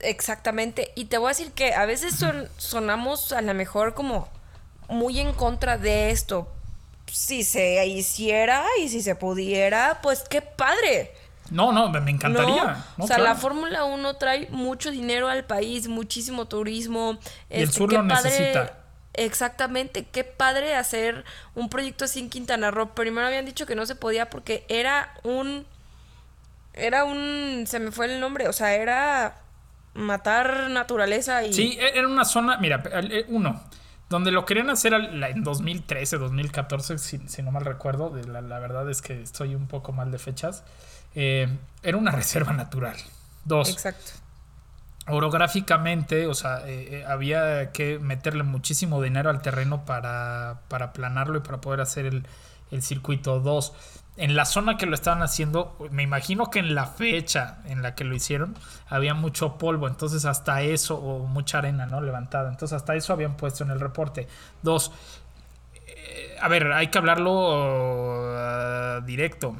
exactamente. 0.00 0.92
Y 0.94 1.06
te 1.06 1.18
voy 1.18 1.26
a 1.26 1.28
decir 1.30 1.52
que 1.52 1.74
a 1.74 1.86
veces 1.86 2.14
son- 2.14 2.48
sonamos 2.58 3.32
a 3.32 3.40
lo 3.42 3.54
mejor 3.54 3.94
como 3.94 4.28
muy 4.88 5.20
en 5.20 5.32
contra 5.32 5.78
de 5.78 6.10
esto. 6.10 6.48
Si 7.06 7.42
se 7.44 7.84
hiciera 7.86 8.64
y 8.80 8.88
si 8.88 9.02
se 9.02 9.14
pudiera, 9.14 9.98
pues 10.02 10.22
qué 10.28 10.42
padre. 10.42 11.12
No, 11.50 11.72
no, 11.72 11.88
me 11.88 12.10
encantaría. 12.12 12.64
¿no? 12.64 12.84
No, 12.98 13.04
o 13.04 13.06
sea, 13.08 13.16
claro. 13.16 13.24
la 13.24 13.34
Fórmula 13.34 13.84
1 13.84 14.14
trae 14.16 14.46
mucho 14.50 14.92
dinero 14.92 15.28
al 15.28 15.44
país, 15.44 15.88
muchísimo 15.88 16.46
turismo. 16.46 17.18
Y 17.50 17.54
el 17.56 17.62
Este, 17.64 17.76
sur 17.78 17.92
lo 17.92 18.02
necesita. 18.04 18.76
Exactamente, 19.14 20.04
qué 20.04 20.22
padre 20.22 20.76
hacer 20.76 21.24
un 21.56 21.68
proyecto 21.68 22.04
así 22.04 22.20
en 22.20 22.30
Quintana 22.30 22.70
Roo. 22.70 22.94
Primero 22.94 23.26
habían 23.26 23.44
dicho 23.44 23.66
que 23.66 23.74
no 23.74 23.84
se 23.86 23.96
podía 23.96 24.30
porque 24.30 24.64
era 24.68 25.12
un. 25.24 25.66
Era 26.74 27.04
un. 27.04 27.64
Se 27.66 27.80
me 27.80 27.90
fue 27.90 28.06
el 28.06 28.20
nombre, 28.20 28.46
o 28.46 28.52
sea, 28.52 28.72
era 28.74 29.34
matar 29.94 30.70
naturaleza 30.70 31.44
y. 31.44 31.52
Sí, 31.52 31.76
e- 31.80 31.98
era 31.98 32.06
una 32.08 32.24
zona, 32.24 32.58
mira, 32.58 32.82
el- 32.92 33.26
uno, 33.28 33.60
donde 34.08 34.30
lo 34.30 34.44
querían 34.44 34.70
hacer 34.70 34.92
en 34.94 35.42
2013, 35.44 36.18
2014, 36.18 36.98
si, 36.98 37.18
si 37.28 37.42
no 37.42 37.50
mal 37.52 37.64
recuerdo, 37.64 38.10
de 38.10 38.26
la, 38.26 38.40
la 38.40 38.58
verdad 38.58 38.88
es 38.90 39.02
que 39.02 39.20
estoy 39.22 39.54
un 39.54 39.66
poco 39.68 39.92
mal 39.92 40.10
de 40.10 40.18
fechas, 40.18 40.64
eh, 41.14 41.48
era 41.82 41.96
una 41.96 42.10
reserva 42.22 42.52
natural. 42.52 42.96
Dos, 43.44 43.70
Exacto. 43.70 44.12
orográficamente, 45.06 46.26
o 46.26 46.34
sea, 46.34 46.66
eh, 46.68 47.00
eh, 47.00 47.04
había 47.06 47.72
que 47.72 47.98
meterle 47.98 48.42
muchísimo 48.42 49.00
dinero 49.02 49.30
al 49.30 49.42
terreno 49.42 49.84
para, 49.84 50.60
para 50.68 50.86
aplanarlo 50.86 51.38
y 51.38 51.40
para 51.40 51.60
poder 51.60 51.80
hacer 51.80 52.06
el, 52.06 52.26
el 52.70 52.82
circuito. 52.82 53.40
Dos, 53.40 53.72
en 54.20 54.36
la 54.36 54.44
zona 54.44 54.76
que 54.76 54.86
lo 54.86 54.94
estaban 54.94 55.22
haciendo, 55.22 55.76
me 55.90 56.02
imagino 56.02 56.50
que 56.50 56.58
en 56.60 56.74
la 56.74 56.86
fecha 56.86 57.58
en 57.64 57.82
la 57.82 57.94
que 57.94 58.04
lo 58.04 58.14
hicieron 58.14 58.56
había 58.88 59.14
mucho 59.14 59.56
polvo, 59.58 59.88
entonces 59.88 60.24
hasta 60.24 60.62
eso, 60.62 60.96
o 60.96 61.26
mucha 61.26 61.58
arena, 61.58 61.86
¿no? 61.86 62.00
Levantada, 62.00 62.50
entonces 62.50 62.76
hasta 62.76 62.94
eso 62.94 63.12
habían 63.12 63.36
puesto 63.36 63.64
en 63.64 63.70
el 63.70 63.80
reporte. 63.80 64.28
Dos, 64.62 64.92
eh, 65.86 66.36
a 66.40 66.48
ver, 66.48 66.72
hay 66.72 66.88
que 66.88 66.98
hablarlo 66.98 68.34
ah, 68.36 69.00
directo 69.04 69.56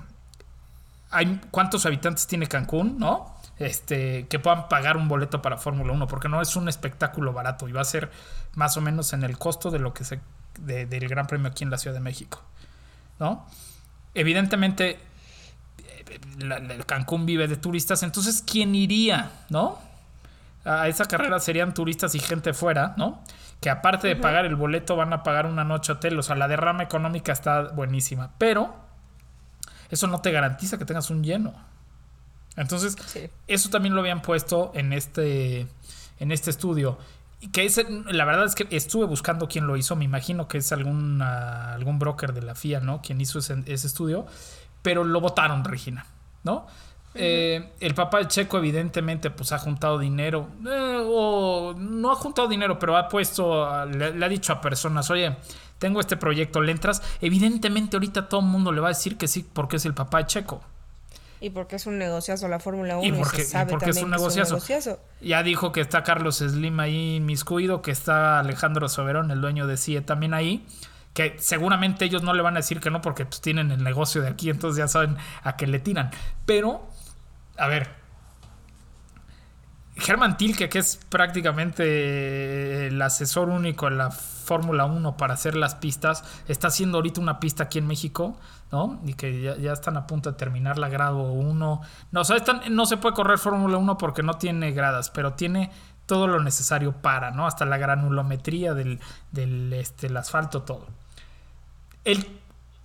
hay 1.13 1.41
cuántos 1.51 1.87
habitantes 1.87 2.27
tiene 2.29 2.47
Cancún, 2.47 2.99
¿no? 2.99 3.35
Este, 3.59 4.27
que 4.29 4.39
puedan 4.39 4.69
pagar 4.69 4.97
un 4.97 5.09
boleto 5.09 5.43
para 5.43 5.57
Fórmula 5.57 5.93
1, 5.93 6.07
porque 6.07 6.29
no 6.29 6.41
es 6.41 6.55
un 6.57 6.69
espectáculo 6.69 7.33
barato 7.33 7.69
y 7.69 7.73
va 7.73 7.81
a 7.81 7.85
ser 7.85 8.11
más 8.55 8.77
o 8.77 8.81
menos 8.81 9.13
en 9.13 9.25
el 9.25 9.37
costo 9.37 9.71
de 9.71 9.81
lo 9.81 9.93
que 9.93 10.05
se 10.05 10.21
de- 10.61 10.87
del 10.87 11.09
Gran 11.09 11.27
Premio 11.27 11.49
aquí 11.51 11.65
en 11.65 11.71
la 11.71 11.79
Ciudad 11.79 11.95
de 11.95 12.01
México, 12.01 12.43
¿no? 13.19 13.45
Evidentemente 14.15 14.99
eh, 15.87 16.21
la- 16.41 16.61
Cancún 16.85 17.27
vive 17.27 17.49
de 17.49 17.57
turistas, 17.57 18.03
entonces 18.03 18.43
quién 18.47 18.75
iría, 18.75 19.31
¿no? 19.51 19.79
A 20.65 20.89
esa 20.89 21.07
carrera 21.07 21.41
serían 21.41 21.73
turistas 21.75 22.15
y 22.15 22.19
gente 22.21 22.53
fuera, 22.53 22.95
¿no? 22.97 23.23
Que 23.61 23.71
aparte 23.71 24.09
de 24.09 24.17
pagar 24.17 24.45
el 24.47 24.57
boleto 24.57 24.97
van 24.97 25.13
a 25.13 25.23
pagar 25.23 25.47
una 25.47 25.65
noche 25.65 25.93
hotel, 25.93 26.19
o 26.19 26.23
sea, 26.23 26.35
la 26.37 26.49
derrama 26.49 26.83
económica 26.83 27.33
está 27.33 27.63
buenísima, 27.63 28.31
pero 28.39 28.75
eso 29.91 30.07
no 30.07 30.21
te 30.21 30.31
garantiza 30.33 30.79
que 30.79 30.85
tengas 30.85 31.11
un 31.11 31.23
lleno. 31.25 31.55
Entonces, 32.57 32.97
Sí. 33.07 33.31
eso 33.47 33.71
también 33.71 33.95
lo 33.95 34.01
habían 34.01 34.23
puesto 34.23 34.73
en 34.75 34.93
este, 34.93 35.67
en 36.19 36.33
este 36.33 36.51
estudio. 36.51 36.99
Que 37.49 37.65
es, 37.65 37.81
la 38.07 38.25
verdad 38.25 38.45
es 38.45 38.55
que 38.55 38.67
estuve 38.71 39.07
buscando 39.07 39.49
quién 39.49 39.67
lo 39.67 39.77
hizo, 39.77 39.97
me 39.97 40.05
imagino 40.05 40.47
que 40.47 40.59
es 40.59 40.73
algún, 40.73 41.23
algún 41.23 41.99
broker 41.99 42.35
de 42.35 42.43
la 42.43 42.55
FIA, 42.55 42.81
¿no? 42.81 43.01
Quien 43.01 43.21
hizo 43.21 43.39
ese, 43.39 43.63
ese 43.67 43.87
estudio, 43.87 44.27
pero 44.83 45.05
lo 45.05 45.21
votaron, 45.21 45.65
Regina, 45.65 46.07
¿no? 46.45 46.67
Eh, 47.15 47.73
el 47.81 47.95
papá 47.95 48.19
de 48.19 48.29
Checo 48.29 48.59
evidentemente 48.59 49.31
pues 49.31 49.51
ha 49.51 49.59
juntado 49.59 49.99
dinero 49.99 50.49
eh, 50.65 51.03
o 51.05 51.75
no 51.77 52.13
ha 52.13 52.15
juntado 52.15 52.47
dinero 52.47 52.79
pero 52.79 52.97
ha 52.97 53.09
puesto 53.09 53.85
le, 53.87 54.15
le 54.15 54.25
ha 54.25 54.29
dicho 54.29 54.53
a 54.53 54.61
personas 54.61 55.11
oye 55.11 55.37
tengo 55.81 55.99
este 55.99 56.17
proyecto 56.17 56.61
le 56.61 56.71
entras 56.71 57.03
evidentemente 57.21 57.97
ahorita 57.97 58.29
todo 58.29 58.43
el 58.43 58.47
mundo 58.47 58.71
le 58.71 58.81
va 58.81 58.87
a 58.87 58.91
decir 58.91 59.19
que 59.19 59.27
sí 59.27 59.45
porque 59.53 59.79
es 59.79 59.87
el 59.87 59.95
papá 59.95 60.19
de 60.19 60.27
Checo 60.27 60.63
Y 61.41 61.51
porque 61.51 61.77
es 61.77 61.87
un 61.87 61.99
negociazo 61.99 62.49
la 62.49 62.59
Fórmula 62.61 62.99
1 62.99 63.07
y 63.07 63.09
y, 63.09 63.13
porque, 63.13 63.37
se 63.39 63.43
y 63.43 63.47
sabe 63.47 63.71
porque 63.71 63.91
es 63.91 64.03
un 64.03 64.11
negociazo. 64.11 64.55
negociazo. 64.55 65.01
Ya 65.21 65.43
dijo 65.43 65.73
que 65.73 65.81
está 65.81 66.03
Carlos 66.03 66.37
Slim 66.39 66.79
ahí 66.81 67.21
miscuido, 67.21 67.81
que 67.81 67.91
está 67.91 68.39
Alejandro 68.39 68.89
Soberón, 68.89 69.31
el 69.31 69.41
dueño 69.41 69.67
de 69.67 69.77
CIE, 69.77 70.03
también 70.03 70.35
ahí. 70.35 70.67
Que 71.15 71.37
seguramente 71.39 72.05
ellos 72.05 72.23
no 72.23 72.35
le 72.35 72.43
van 72.43 72.55
a 72.55 72.61
decir 72.61 72.79
que 72.81 72.91
no 72.91 73.01
porque 73.01 73.25
pues, 73.25 73.41
tienen 73.41 73.71
el 73.73 73.83
negocio 73.83 74.23
de 74.23 74.29
aquí, 74.29 74.51
entonces 74.51 74.79
ya 74.79 74.87
saben 74.87 75.17
a 75.43 75.57
qué 75.57 75.67
le 75.67 75.81
tiran. 75.81 76.11
Pero, 76.47 76.87
a 77.57 77.67
ver. 77.69 78.00
Germán 80.01 80.37
Tilke, 80.37 80.69
que 80.69 80.79
es 80.79 80.99
prácticamente 81.09 82.87
el 82.89 83.01
asesor 83.01 83.49
único 83.49 83.87
en 83.89 83.99
la 83.99 84.11
Fórmula 84.11 84.85
1 84.85 85.17
para 85.17 85.35
hacer 85.35 85.55
las 85.55 85.77
pistas, 85.77 86.25
está 86.49 86.69
haciendo 86.69 86.99
ahorita 86.99 87.21
una 87.21 87.39
pista 87.39 87.65
aquí 87.65 87.79
en 87.79 87.87
México, 87.87 88.37
¿no? 88.73 89.01
Y 89.05 89.15
que 89.15 89.43
ya, 89.43 89.73
están 89.73 89.97
a 89.97 90.07
punto 90.07 90.33
de 90.33 90.37
terminar 90.37 90.79
la 90.79 90.89
grado 90.89 91.23
1. 91.23 91.81
No, 92.11 92.25
se 92.25 92.97
puede 92.97 93.15
correr 93.15 93.39
Fórmula 93.39 93.77
1 93.77 93.99
porque 93.99 94.23
no 94.23 94.35
tiene 94.35 94.73
gradas, 94.73 95.11
pero 95.11 95.35
tiene 95.35 95.71
todo 96.07 96.27
lo 96.27 96.43
necesario 96.43 96.93
para, 96.93 97.31
¿no? 97.31 97.47
Hasta 97.47 97.65
la 97.65 97.79
granulometría 97.79 98.75
del, 98.75 98.99
del 99.31 99.73
este, 99.73 100.09
el 100.09 100.17
asfalto, 100.17 100.63
todo. 100.63 100.87
Él 102.05 102.27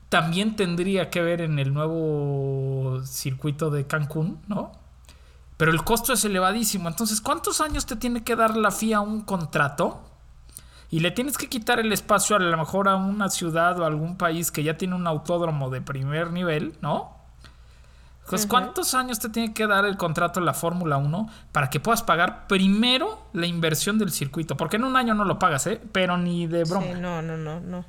también 0.09 0.55
tendría 0.55 1.09
que 1.09 1.21
ver 1.21 1.41
en 1.41 1.57
el 1.57 1.73
nuevo 1.73 3.01
circuito 3.05 3.71
de 3.71 3.87
Cancún, 3.87 4.39
¿no? 4.47 4.84
Pero 5.57 5.71
el 5.71 5.83
costo 5.83 6.13
es 6.13 6.25
elevadísimo. 6.25 6.89
Entonces, 6.89 7.21
¿cuántos 7.21 7.61
años 7.61 7.85
te 7.85 7.95
tiene 7.95 8.23
que 8.23 8.35
dar 8.35 8.57
la 8.57 8.71
FIA 8.71 8.99
un 8.99 9.21
contrato? 9.21 10.01
Y 10.91 10.99
le 10.99 11.11
tienes 11.11 11.37
que 11.37 11.49
quitar 11.49 11.79
el 11.79 11.91
espacio 11.91 12.35
a 12.35 12.39
lo 12.39 12.57
mejor 12.57 12.87
a 12.87 12.95
una 12.95 13.29
ciudad 13.29 13.79
o 13.79 13.83
a 13.83 13.87
algún 13.87 14.17
país 14.17 14.51
que 14.51 14.63
ya 14.63 14.77
tiene 14.77 14.95
un 14.95 15.07
autódromo 15.07 15.69
de 15.69 15.81
primer 15.81 16.31
nivel, 16.31 16.77
¿no? 16.81 17.15
Pues, 18.29 18.47
¿cuántos 18.47 18.95
años 18.95 19.19
te 19.19 19.29
tiene 19.29 19.53
que 19.53 19.67
dar 19.67 19.85
el 19.85 19.97
contrato 19.97 20.39
de 20.39 20.47
la 20.47 20.53
Fórmula 20.53 20.97
1 20.97 21.29
para 21.51 21.69
que 21.69 21.79
puedas 21.79 22.01
pagar 22.01 22.47
primero 22.47 23.21
la 23.33 23.45
inversión 23.45 23.99
del 23.99 24.11
circuito? 24.11 24.57
Porque 24.57 24.77
en 24.77 24.83
un 24.83 24.95
año 24.95 25.13
no 25.13 25.25
lo 25.25 25.37
pagas, 25.37 25.67
¿eh? 25.67 25.79
Pero 25.91 26.17
ni 26.17 26.47
de 26.47 26.63
broma. 26.63 26.87
Sí, 26.87 26.93
no, 26.99 27.21
no, 27.21 27.37
no, 27.37 27.59
no. 27.59 27.79
O 27.79 27.85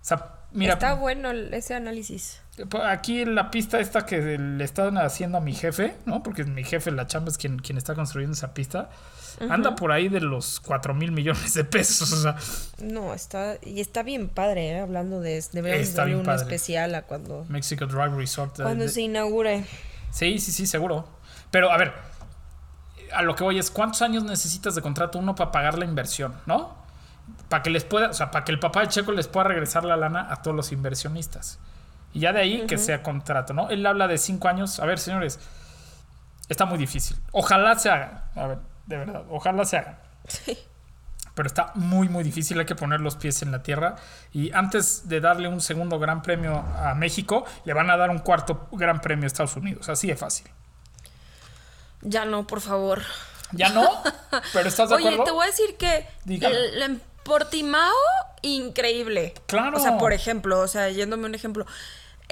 sea, 0.00 0.36
mira, 0.52 0.74
Está 0.74 0.94
bueno 0.94 1.30
ese 1.30 1.74
análisis. 1.74 2.41
Pues, 2.68 2.84
Aquí 2.84 3.24
la 3.24 3.50
pista 3.50 3.80
esta 3.80 4.04
que 4.06 4.38
le 4.38 4.64
están 4.64 4.98
haciendo 4.98 5.38
a 5.38 5.40
mi 5.40 5.54
jefe, 5.54 5.96
¿no? 6.06 6.22
Porque 6.22 6.44
mi 6.44 6.64
jefe, 6.64 6.90
la 6.90 7.06
chamba, 7.06 7.30
es 7.30 7.38
quien, 7.38 7.58
quien 7.58 7.78
está 7.78 7.94
construyendo 7.94 8.34
esa 8.34 8.54
pista. 8.54 8.90
Anda 9.48 9.74
por 9.74 9.92
ahí 9.92 10.08
de 10.08 10.20
los 10.20 10.60
4 10.60 10.92
mil 10.94 11.10
millones 11.10 11.54
de 11.54 11.64
pesos. 11.64 12.12
O 12.12 12.16
sea, 12.22 12.36
No, 12.82 13.14
está 13.14 13.56
y 13.62 13.80
está 13.80 14.02
bien 14.02 14.28
padre, 14.28 14.68
¿eh? 14.72 14.80
hablando 14.80 15.20
de. 15.20 15.42
Deberíamos 15.52 15.94
darle 15.94 16.16
un 16.16 16.28
especial 16.30 16.94
a 16.94 17.02
cuando, 17.02 17.44
Mexico 17.48 17.86
Drive 17.86 18.14
Resort. 18.16 18.60
eh, 18.60 18.62
cuando 18.64 18.84
de- 18.84 18.90
se 18.90 19.00
inaugure. 19.00 19.64
Sí, 20.10 20.38
sí, 20.38 20.52
sí, 20.52 20.66
seguro. 20.66 21.08
Pero 21.50 21.72
a 21.72 21.78
ver, 21.78 21.92
a 23.14 23.22
lo 23.22 23.34
que 23.34 23.42
voy 23.42 23.58
es, 23.58 23.70
¿cuántos 23.70 24.02
años 24.02 24.22
necesitas 24.24 24.74
de 24.74 24.82
contrato 24.82 25.18
uno 25.18 25.34
para 25.34 25.50
pagar 25.50 25.78
la 25.78 25.86
inversión, 25.86 26.34
no? 26.46 26.76
Para 27.48 27.62
que 27.62 27.70
les 27.70 27.84
pueda, 27.84 28.10
o 28.10 28.12
sea, 28.14 28.30
para 28.30 28.44
que 28.44 28.52
el 28.52 28.58
papá 28.60 28.82
de 28.82 28.88
Checo 28.88 29.12
les 29.12 29.28
pueda 29.28 29.44
regresar 29.48 29.84
la 29.84 29.96
lana 29.96 30.26
a 30.30 30.42
todos 30.42 30.54
los 30.56 30.72
inversionistas. 30.72 31.58
Y 32.12 32.20
ya 32.20 32.32
de 32.32 32.40
ahí 32.40 32.66
que 32.66 32.78
sea 32.78 33.02
contrato, 33.02 33.54
¿no? 33.54 33.70
Él 33.70 33.84
habla 33.86 34.06
de 34.06 34.18
cinco 34.18 34.48
años. 34.48 34.80
A 34.80 34.86
ver, 34.86 34.98
señores, 34.98 35.40
está 36.48 36.66
muy 36.66 36.78
difícil. 36.78 37.16
Ojalá 37.32 37.78
se 37.78 37.90
haga. 37.90 38.30
A 38.34 38.46
ver, 38.46 38.58
de 38.86 38.96
verdad, 38.98 39.24
ojalá 39.30 39.64
se 39.64 39.78
haga. 39.78 39.98
Pero 41.34 41.46
está 41.46 41.72
muy, 41.74 42.08
muy 42.08 42.24
difícil. 42.24 42.58
Hay 42.58 42.66
que 42.66 42.74
poner 42.74 43.00
los 43.00 43.16
pies 43.16 43.40
en 43.42 43.52
la 43.52 43.62
tierra. 43.62 43.96
Y 44.32 44.52
antes 44.52 45.08
de 45.08 45.20
darle 45.20 45.48
un 45.48 45.60
segundo 45.60 45.98
gran 45.98 46.20
premio 46.20 46.58
a 46.58 46.94
México, 46.94 47.46
le 47.64 47.72
van 47.72 47.88
a 47.90 47.96
dar 47.96 48.10
un 48.10 48.18
cuarto 48.18 48.68
gran 48.72 49.00
premio 49.00 49.24
a 49.24 49.28
Estados 49.28 49.56
Unidos. 49.56 49.88
Así 49.88 50.08
de 50.08 50.16
fácil. 50.16 50.48
Ya 52.02 52.26
no, 52.26 52.46
por 52.46 52.60
favor. 52.60 53.02
¿Ya 53.52 53.70
no? 53.70 53.88
¿Pero 54.52 54.68
estás 54.68 54.90
de 54.90 54.96
Oye, 54.96 55.06
acuerdo? 55.08 55.24
te 55.24 55.30
voy 55.30 55.44
a 55.44 55.46
decir 55.46 55.76
que 55.76 56.06
el, 56.26 56.82
en 56.82 57.02
Portimao, 57.22 57.92
increíble. 58.42 59.34
Claro. 59.46 59.78
O 59.78 59.80
sea, 59.80 59.98
por 59.98 60.12
ejemplo, 60.12 60.60
o 60.60 60.68
sea, 60.68 60.90
yéndome 60.90 61.26
un 61.26 61.34
ejemplo. 61.34 61.66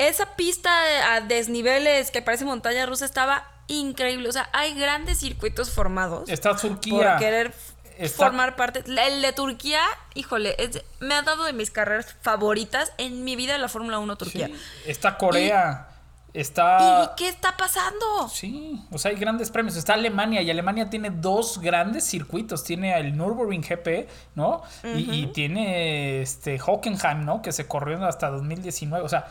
Esa 0.08 0.34
pista 0.36 0.70
a 1.14 1.20
desniveles 1.20 2.10
que 2.10 2.22
parece 2.22 2.44
montaña 2.44 2.86
rusa 2.86 3.04
estaba 3.04 3.46
increíble. 3.68 4.28
O 4.28 4.32
sea, 4.32 4.48
hay 4.52 4.74
grandes 4.74 5.18
circuitos 5.20 5.70
formados. 5.70 6.28
Está 6.28 6.50
por 6.52 6.60
Turquía. 6.60 7.16
querer 7.18 7.48
f- 7.48 7.74
Está- 7.98 8.24
formar 8.26 8.56
parte. 8.56 8.82
El 8.86 9.20
de 9.22 9.32
Turquía, 9.32 9.82
híjole, 10.14 10.54
es- 10.58 10.82
me 11.00 11.14
ha 11.14 11.22
dado 11.22 11.44
de 11.44 11.52
mis 11.52 11.70
carreras 11.70 12.16
favoritas 12.22 12.92
en 12.98 13.24
mi 13.24 13.36
vida 13.36 13.58
la 13.58 13.68
Fórmula 13.68 13.98
1 13.98 14.16
Turquía. 14.16 14.46
Sí, 14.48 14.54
Está 14.86 15.18
Corea. 15.18 15.86
Está. 16.32 17.02
¿Y 17.12 17.16
qué 17.16 17.28
está 17.28 17.56
pasando? 17.56 18.28
Sí, 18.32 18.80
o 18.92 18.98
sea, 18.98 19.10
hay 19.10 19.16
grandes 19.16 19.50
premios. 19.50 19.74
Está 19.76 19.94
Alemania 19.94 20.40
y 20.42 20.48
Alemania 20.50 20.88
tiene 20.88 21.10
dos 21.10 21.58
grandes 21.60 22.04
circuitos. 22.04 22.62
Tiene 22.62 22.96
el 22.98 23.16
Nürburgring 23.16 23.62
GP, 23.62 24.08
¿no? 24.36 24.62
y, 24.84 25.10
y 25.22 25.26
tiene 25.32 26.22
este 26.22 26.58
Hockenheim, 26.60 27.24
¿no? 27.24 27.42
Que 27.42 27.50
se 27.50 27.66
corrió 27.66 28.04
hasta 28.06 28.30
2019. 28.30 29.04
O 29.04 29.08
sea, 29.08 29.26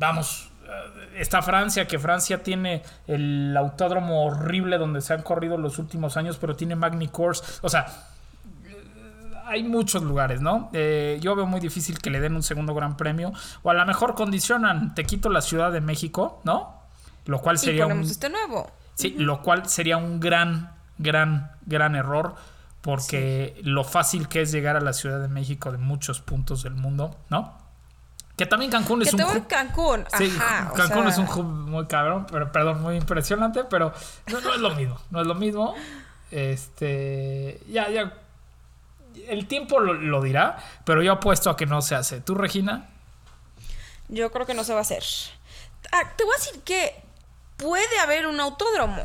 vamos. 0.00 0.50
eh, 0.64 1.20
Está 1.20 1.42
Francia, 1.42 1.86
que 1.86 1.98
Francia 1.98 2.42
tiene 2.42 2.82
el 3.06 3.54
autódromo 3.56 4.24
horrible 4.24 4.78
donde 4.78 5.00
se 5.00 5.12
han 5.12 5.22
corrido 5.22 5.56
los 5.58 5.78
últimos 5.78 6.16
años, 6.16 6.38
pero 6.40 6.56
tiene 6.56 6.74
Magny 6.74 7.08
Course. 7.08 7.42
O 7.62 7.68
sea, 7.68 7.86
hay 9.46 9.62
muchos 9.64 10.02
lugares, 10.02 10.40
¿no? 10.40 10.70
Eh, 10.72 11.18
yo 11.20 11.34
veo 11.34 11.46
muy 11.46 11.60
difícil 11.60 11.98
que 11.98 12.08
le 12.10 12.20
den 12.20 12.34
un 12.36 12.42
segundo 12.42 12.74
gran 12.74 12.96
premio. 12.96 13.32
O 13.62 13.70
a 13.70 13.74
lo 13.74 13.84
mejor 13.84 14.14
condicionan, 14.14 14.94
te 14.94 15.04
quito 15.04 15.28
la 15.28 15.40
Ciudad 15.40 15.72
de 15.72 15.80
México, 15.80 16.40
¿no? 16.44 16.74
Lo 17.26 17.40
cual 17.40 17.56
Y 17.56 17.58
sería 17.58 17.86
un, 17.86 17.90
ponemos 17.92 18.10
este 18.12 18.30
nuevo. 18.30 18.70
sí, 18.94 19.14
lo 19.18 19.42
cual 19.42 19.68
sería 19.68 19.96
un 19.96 20.20
gran, 20.20 20.72
gran, 20.98 21.50
gran 21.66 21.96
error. 21.96 22.34
Porque 22.80 23.60
lo 23.62 23.84
fácil 23.84 24.28
que 24.28 24.40
es 24.40 24.52
llegar 24.52 24.76
a 24.76 24.80
la 24.80 24.94
Ciudad 24.94 25.20
de 25.20 25.28
México 25.28 25.70
de 25.70 25.76
muchos 25.78 26.20
puntos 26.20 26.62
del 26.62 26.74
mundo, 26.74 27.14
¿no? 27.28 27.59
Que 28.40 28.46
también 28.46 28.70
Cancún 28.70 29.00
Que 29.00 29.08
es 29.08 29.12
un 29.12 29.18
tengo 29.18 29.32
en 29.32 29.36
hub- 29.42 29.46
Cancún. 29.48 30.06
Sí, 30.16 30.34
Ajá. 30.40 30.70
o 30.72 30.74
Cancún 30.74 31.02
sea, 31.02 31.08
es 31.10 31.18
un 31.18 31.28
hub 31.28 31.44
muy 31.44 31.86
cabrón, 31.86 32.26
pero 32.30 32.50
perdón, 32.50 32.80
muy 32.80 32.96
impresionante, 32.96 33.64
pero 33.64 33.92
no, 34.28 34.40
no 34.40 34.54
es 34.54 34.60
lo 34.62 34.74
mismo, 34.74 34.98
no 35.10 35.20
es 35.20 35.26
lo 35.26 35.34
mismo. 35.34 35.74
Este, 36.30 37.60
ya, 37.68 37.90
ya, 37.90 38.14
el 39.28 39.46
tiempo 39.46 39.78
lo, 39.78 39.92
lo 39.92 40.22
dirá, 40.22 40.56
pero 40.86 41.02
yo 41.02 41.12
apuesto 41.12 41.50
a 41.50 41.56
que 41.58 41.66
no 41.66 41.82
se 41.82 41.94
hace. 41.94 42.22
¿Tú, 42.22 42.34
Regina? 42.34 42.88
Yo 44.08 44.32
creo 44.32 44.46
que 44.46 44.54
no 44.54 44.64
se 44.64 44.72
va 44.72 44.78
a 44.78 44.82
hacer. 44.82 45.04
Ah, 45.92 46.02
te 46.16 46.24
voy 46.24 46.32
a 46.34 46.38
decir 46.38 46.62
que 46.62 46.94
puede 47.58 47.98
haber 48.00 48.26
un 48.26 48.40
autódromo. 48.40 49.04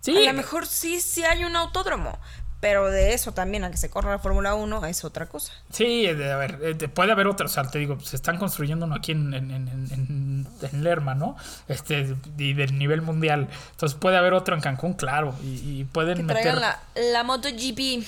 Sí, 0.00 0.26
A 0.26 0.32
lo 0.32 0.36
mejor 0.38 0.66
sí, 0.66 1.00
sí 1.00 1.22
hay 1.24 1.44
un 1.44 1.54
autódromo. 1.54 2.18
Pero 2.60 2.90
de 2.90 3.14
eso 3.14 3.30
también, 3.30 3.62
a 3.62 3.70
que 3.70 3.76
se 3.76 3.88
corra 3.88 4.10
la 4.10 4.18
Fórmula 4.18 4.54
1, 4.54 4.84
es 4.86 5.04
otra 5.04 5.26
cosa. 5.26 5.52
sí, 5.70 6.06
de- 6.08 6.32
a 6.32 6.36
ver, 6.36 6.58
eh, 6.60 6.74
de- 6.74 6.88
puede 6.88 7.12
haber 7.12 7.28
otro, 7.28 7.46
o 7.46 7.48
sea, 7.48 7.62
te 7.62 7.78
digo, 7.78 8.00
se 8.00 8.16
están 8.16 8.36
construyendo 8.36 8.84
uno 8.86 8.96
aquí 8.96 9.12
en, 9.12 9.32
en, 9.32 9.50
en, 9.52 9.68
en- 9.68 10.48
en 10.72 10.82
Lerma, 10.82 11.14
¿no? 11.14 11.36
Este, 11.68 12.16
y 12.36 12.54
del 12.54 12.76
nivel 12.76 13.00
mundial. 13.02 13.46
Entonces 13.70 13.96
puede 13.96 14.16
haber 14.16 14.32
otro 14.32 14.56
en 14.56 14.60
Cancún, 14.60 14.94
claro, 14.94 15.36
y, 15.44 15.80
y 15.80 15.84
pueden 15.84 16.16
Que 16.16 16.22
meter... 16.24 16.56
la, 16.58 16.80
la 16.96 17.22
MotoGP. 17.22 17.78
Eh. 17.78 18.04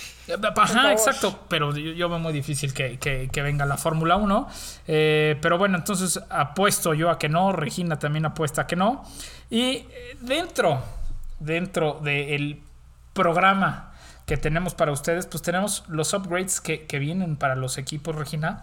Ajá, 0.56 0.92
exacto, 0.92 1.38
pero 1.48 1.72
yo, 1.76 1.92
yo 1.92 2.08
veo 2.08 2.18
muy 2.18 2.32
difícil 2.32 2.74
que, 2.74 2.98
que- 2.98 3.28
que 3.32 3.42
venga 3.42 3.64
la 3.66 3.76
Fórmula 3.76 4.16
1. 4.16 4.48
Eh, 4.88 5.38
pero 5.40 5.58
bueno, 5.58 5.78
entonces 5.78 6.18
apuesto 6.28 6.92
yo 6.94 7.08
a 7.10 7.20
que 7.20 7.28
no, 7.28 7.52
Regina 7.52 8.00
también 8.00 8.24
apuesta 8.26 8.62
a 8.62 8.66
que 8.66 8.74
no. 8.74 9.04
Y 9.48 9.62
eh, 9.90 10.16
dentro, 10.20 10.82
dentro 11.38 12.00
del 12.02 12.60
programa 13.12 13.89
que 14.30 14.36
tenemos 14.36 14.76
para 14.76 14.92
ustedes, 14.92 15.26
pues 15.26 15.42
tenemos 15.42 15.82
los 15.88 16.14
upgrades 16.14 16.60
que, 16.60 16.86
vienen 17.00 17.36
para 17.36 17.56
los 17.56 17.78
equipos, 17.78 18.14
Regina. 18.14 18.62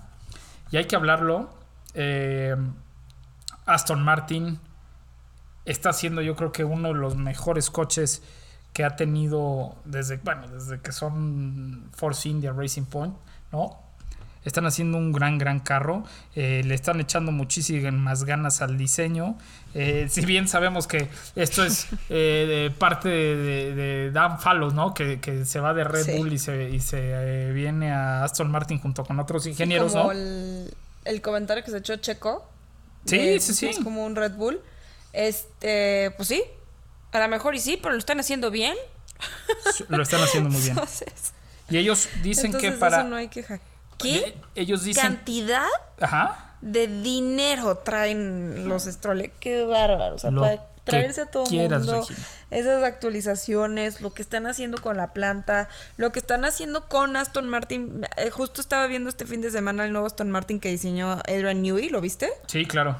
Y 0.72 0.78
hay 0.78 0.86
que 0.86 0.96
hablarlo. 0.96 1.50
Eh, 1.94 2.56
Aston 3.66 4.02
Martin 4.02 4.62
está 5.66 5.92
siendo 5.92 6.22
yo 6.22 6.38
creo 6.38 6.54
que 6.54 6.64
uno 6.64 6.88
de 6.88 6.94
los 6.94 7.18
mejores 7.18 7.70
coches 7.70 8.24
que 8.72 8.86
ha 8.86 8.96
tenido 8.96 9.76
desde, 9.84 10.16
bueno, 10.16 10.48
desde 10.48 10.80
que 10.80 10.94
son 10.94 11.90
Force 11.94 12.30
India 12.30 12.54
Racing 12.54 12.86
Point, 12.86 13.16
¿no? 13.52 13.78
Están 14.48 14.66
haciendo 14.66 14.98
un 14.98 15.12
gran, 15.12 15.38
gran 15.38 15.60
carro. 15.60 16.04
Eh, 16.36 16.62
le 16.66 16.74
están 16.74 17.00
echando 17.00 17.32
muchísimas 17.32 18.24
ganas 18.24 18.62
al 18.62 18.78
diseño. 18.78 19.38
Eh, 19.74 20.08
si 20.12 20.26
bien 20.26 20.48
sabemos 20.48 20.88
que 20.88 21.10
esto 21.36 21.64
es 21.66 21.88
eh, 22.10 22.46
de 22.70 22.72
parte 22.78 23.10
de, 23.10 23.76
de 23.76 24.12
Dan 24.12 24.40
Fallows, 24.40 24.74
¿no? 24.74 24.94
Que, 24.94 25.20
que 25.20 25.46
se 25.46 25.60
va 25.60 25.74
de 25.74 25.84
Red 25.84 26.06
Sí. 26.06 26.12
Bull 26.18 26.32
y 26.34 26.40
se, 26.40 26.70
y 26.70 26.80
se 26.80 27.52
viene 27.52 27.92
a 27.92 28.24
Aston 28.24 28.50
Martin 28.50 28.80
junto 28.80 29.04
con 29.04 29.20
otros 29.20 29.46
ingenieros, 29.48 29.92
como 29.92 30.06
¿no? 30.06 30.12
el, 30.14 30.74
el 31.06 31.22
comentario 31.22 31.64
que 31.64 31.72
se 31.72 31.78
echó 31.78 31.96
Checo. 31.98 32.50
Sí, 33.06 33.18
de- 33.18 33.40
sí, 33.40 33.54
sí. 33.54 33.68
Es 33.68 33.80
como 33.80 34.06
un 34.06 34.16
Red 34.16 34.34
Bull. 34.34 34.60
Este, 35.14 36.12
pues 36.16 36.30
sí. 36.30 36.44
A 37.12 37.20
lo 37.20 37.28
mejor 37.28 37.56
y 37.56 37.60
sí, 37.60 37.78
pero 37.82 37.94
lo 37.94 38.00
están 38.00 38.20
haciendo 38.20 38.52
bien. 38.52 38.76
Lo 39.90 40.02
están 40.04 40.22
haciendo 40.22 40.50
muy 40.50 40.60
bien. 40.62 40.72
Entonces, 40.72 41.34
Y 41.70 41.78
ellos 41.78 42.08
dicen 42.24 42.54
que 42.54 42.72
para. 42.72 43.00
eso 43.00 43.08
no 43.10 43.16
hay 43.16 43.28
queja. 43.30 43.60
¿Qué 43.98 44.38
Ellos 44.56 44.84
dicen. 44.84 45.04
cantidad 45.04 45.66
Ajá. 46.00 46.56
de 46.62 46.88
dinero 46.88 47.78
traen 47.78 48.68
los 48.70 48.84
Stroll? 48.86 49.32
Qué 49.40 49.64
bárbaro. 49.64 50.16
O 50.16 50.20
sea, 50.20 50.32
Lo 50.32 50.42
para 50.42 50.64
traerse 50.84 51.22
a 51.22 51.26
todo 51.26 51.44
el 51.44 51.50
quieras, 51.50 51.84
mundo. 51.84 52.02
Regina. 52.08 52.28
Esas 52.50 52.84
actualizaciones, 52.84 54.00
lo 54.02 54.14
que 54.14 54.22
están 54.22 54.48
haciendo 54.48 54.82
con 54.82 54.96
la 54.98 55.12
planta, 55.14 55.68
lo 55.98 56.12
que 56.12 56.20
están 56.20 56.46
haciendo 56.46 56.88
con 56.88 57.16
Aston 57.18 57.50
Martin. 57.50 58.06
Eh, 58.16 58.30
justo 58.30 58.62
estaba 58.62 58.88
viendo 58.88 59.10
este 59.10 59.26
fin 59.26 59.42
de 59.42 59.52
semana 59.52 59.84
el 59.86 59.92
nuevo 59.92 60.08
Aston 60.08 60.32
Martin 60.32 60.60
que 60.60 60.70
diseñó 60.70 61.12
Adrian 61.28 61.62
Newey, 61.62 61.90
¿lo 61.90 62.00
viste? 62.00 62.30
Sí, 62.48 62.66
claro. 62.66 62.96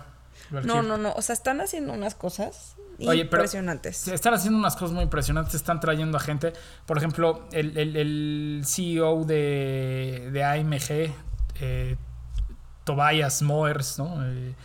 No, 0.52 0.82
no, 0.82 0.98
no. 0.98 1.14
O 1.14 1.22
sea, 1.22 1.34
están 1.34 1.62
haciendo 1.62 1.94
unas 1.94 2.16
cosas 2.16 2.76
Oye, 3.00 3.26
pero 3.26 3.42
impresionantes. 3.44 3.98
se 3.98 4.14
Están 4.16 4.34
haciendo 4.34 4.58
unas 4.60 4.76
cosas 4.76 4.92
muy 4.94 5.04
impresionantes, 5.04 5.54
están 5.56 5.80
trayendo 5.80 6.18
a 6.18 6.20
gente. 6.20 6.54
Por 6.86 6.98
ejemplo, 6.98 7.48
el, 7.52 7.78
el- 7.78 7.96
el 7.96 8.62
CEO 8.66 9.24
de, 9.26 10.30
de 10.32 10.44
AMG, 10.44 11.14
eh, 11.62 11.96
Tobias 12.84 13.42
Moers, 13.42 14.00
¿no? 14.00 14.26
Eh, 14.26 14.56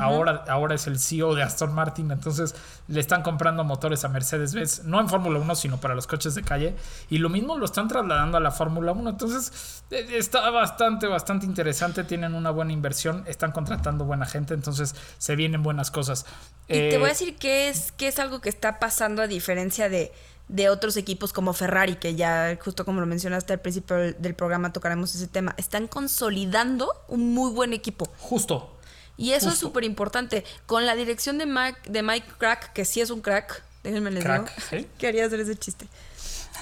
ahora, 0.00 0.44
ahora 0.48 0.74
es 0.74 0.86
el 0.86 0.98
CEO 0.98 1.34
de 1.34 1.42
Aston 1.42 1.74
Martin, 1.74 2.10
entonces 2.10 2.54
le 2.88 3.00
están 3.00 3.22
comprando 3.22 3.64
motores 3.64 4.04
a 4.04 4.08
Mercedes-Benz, 4.08 4.84
no 4.84 5.00
en 5.00 5.08
Fórmula 5.08 5.38
1, 5.38 5.54
sino 5.54 5.80
para 5.80 5.94
los 5.94 6.06
coches 6.06 6.34
de 6.34 6.42
calle. 6.42 6.74
Y 7.10 7.18
lo 7.18 7.28
mismo 7.28 7.56
lo 7.58 7.64
están 7.64 7.88
trasladando 7.88 8.36
a 8.36 8.40
la 8.40 8.50
Fórmula 8.50 8.92
1. 8.92 9.10
Entonces 9.10 9.82
eh, 9.90 10.06
está 10.12 10.48
bastante, 10.50 11.06
bastante 11.06 11.46
interesante. 11.46 12.04
Tienen 12.04 12.34
una 12.34 12.50
buena 12.50 12.72
inversión, 12.72 13.24
están 13.26 13.52
contratando 13.52 14.04
buena 14.04 14.26
gente, 14.26 14.54
entonces 14.54 14.94
se 15.18 15.36
vienen 15.36 15.62
buenas 15.62 15.90
cosas. 15.90 16.26
Y 16.66 16.72
te 16.72 16.94
Eh, 16.94 16.98
voy 16.98 17.06
a 17.06 17.10
decir 17.10 17.36
que 17.36 17.68
es, 17.68 17.92
que 17.92 18.08
es 18.08 18.18
algo 18.18 18.40
que 18.40 18.48
está 18.48 18.78
pasando 18.78 19.22
a 19.22 19.26
diferencia 19.26 19.88
de, 19.88 20.12
de 20.48 20.70
otros 20.70 20.96
equipos 20.96 21.32
como 21.32 21.52
Ferrari, 21.52 21.96
que 21.96 22.14
ya 22.14 22.58
justo 22.62 22.84
como 22.84 23.00
lo 23.00 23.06
mencionaste 23.06 23.52
al 23.52 23.60
principio 23.60 23.96
del 23.96 24.34
programa 24.34 24.72
tocaremos 24.72 25.14
ese 25.14 25.28
tema. 25.28 25.54
Están 25.58 25.86
consolidando 25.88 26.92
un 27.08 27.34
muy 27.34 27.50
buen 27.52 27.72
equipo. 27.72 28.10
Justo. 28.18 28.77
Y 29.18 29.32
eso 29.32 29.48
es 29.50 29.58
súper 29.58 29.82
importante. 29.84 30.44
Con 30.66 30.86
la 30.86 30.94
dirección 30.94 31.36
de 31.38 31.44
Mike, 31.44 31.80
de 31.90 32.02
Mike 32.02 32.28
Crack, 32.38 32.72
que 32.72 32.84
sí 32.86 33.00
es 33.02 33.10
un 33.10 33.20
crack, 33.20 33.62
déjenme 33.82 34.10
les 34.12 34.22
Crack, 34.24 34.54
digo. 34.56 34.66
¿sí? 34.70 34.88
Quería 34.98 35.26
hacer 35.26 35.40
ese 35.40 35.56
chiste. 35.56 35.86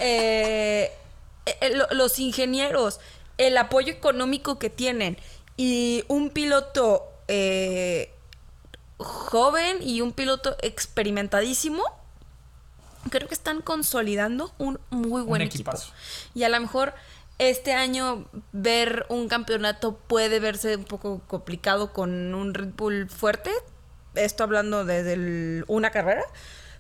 Eh, 0.01 0.91
eh, 1.47 1.71
lo- 1.77 1.87
los 1.93 2.19
ingenieros, 2.19 2.99
el 3.39 3.57
apoyo 3.59 3.93
económico 3.93 4.59
que 4.59 4.71
tienen 4.71 5.19
y 5.59 6.03
un 6.09 6.31
piloto 6.31 7.05
eh, 7.29 8.11
joven 8.99 9.79
y 9.83 10.01
un 10.01 10.13
piloto 10.13 10.57
experimentadísimo, 10.63 11.83
creo 13.11 13.29
que 13.29 13.35
están 13.35 13.61
consolidando 13.61 14.53
un 14.59 14.81
muy 14.91 15.23
buen 15.23 15.43
equipo. 15.43 15.71
equipazo. 15.71 15.93
Y 16.35 16.45
a 16.45 16.49
lo 16.49 16.59
mejor 16.61 16.95
este 17.39 17.73
año 17.75 18.27
ver 18.53 19.07
un 19.09 19.29
campeonato 19.29 19.97
puede 19.97 20.41
verse 20.41 20.77
un 20.77 20.85
poco 20.85 21.21
complicado 21.27 21.93
con 21.93 22.35
un 22.35 22.55
Red 22.55 22.71
Bull 22.77 23.09
fuerte. 23.11 23.51
Esto 24.15 24.45
hablando 24.45 24.85
desde 24.85 25.13
el- 25.15 25.65
una 25.69 25.91
carrera. 25.91 26.23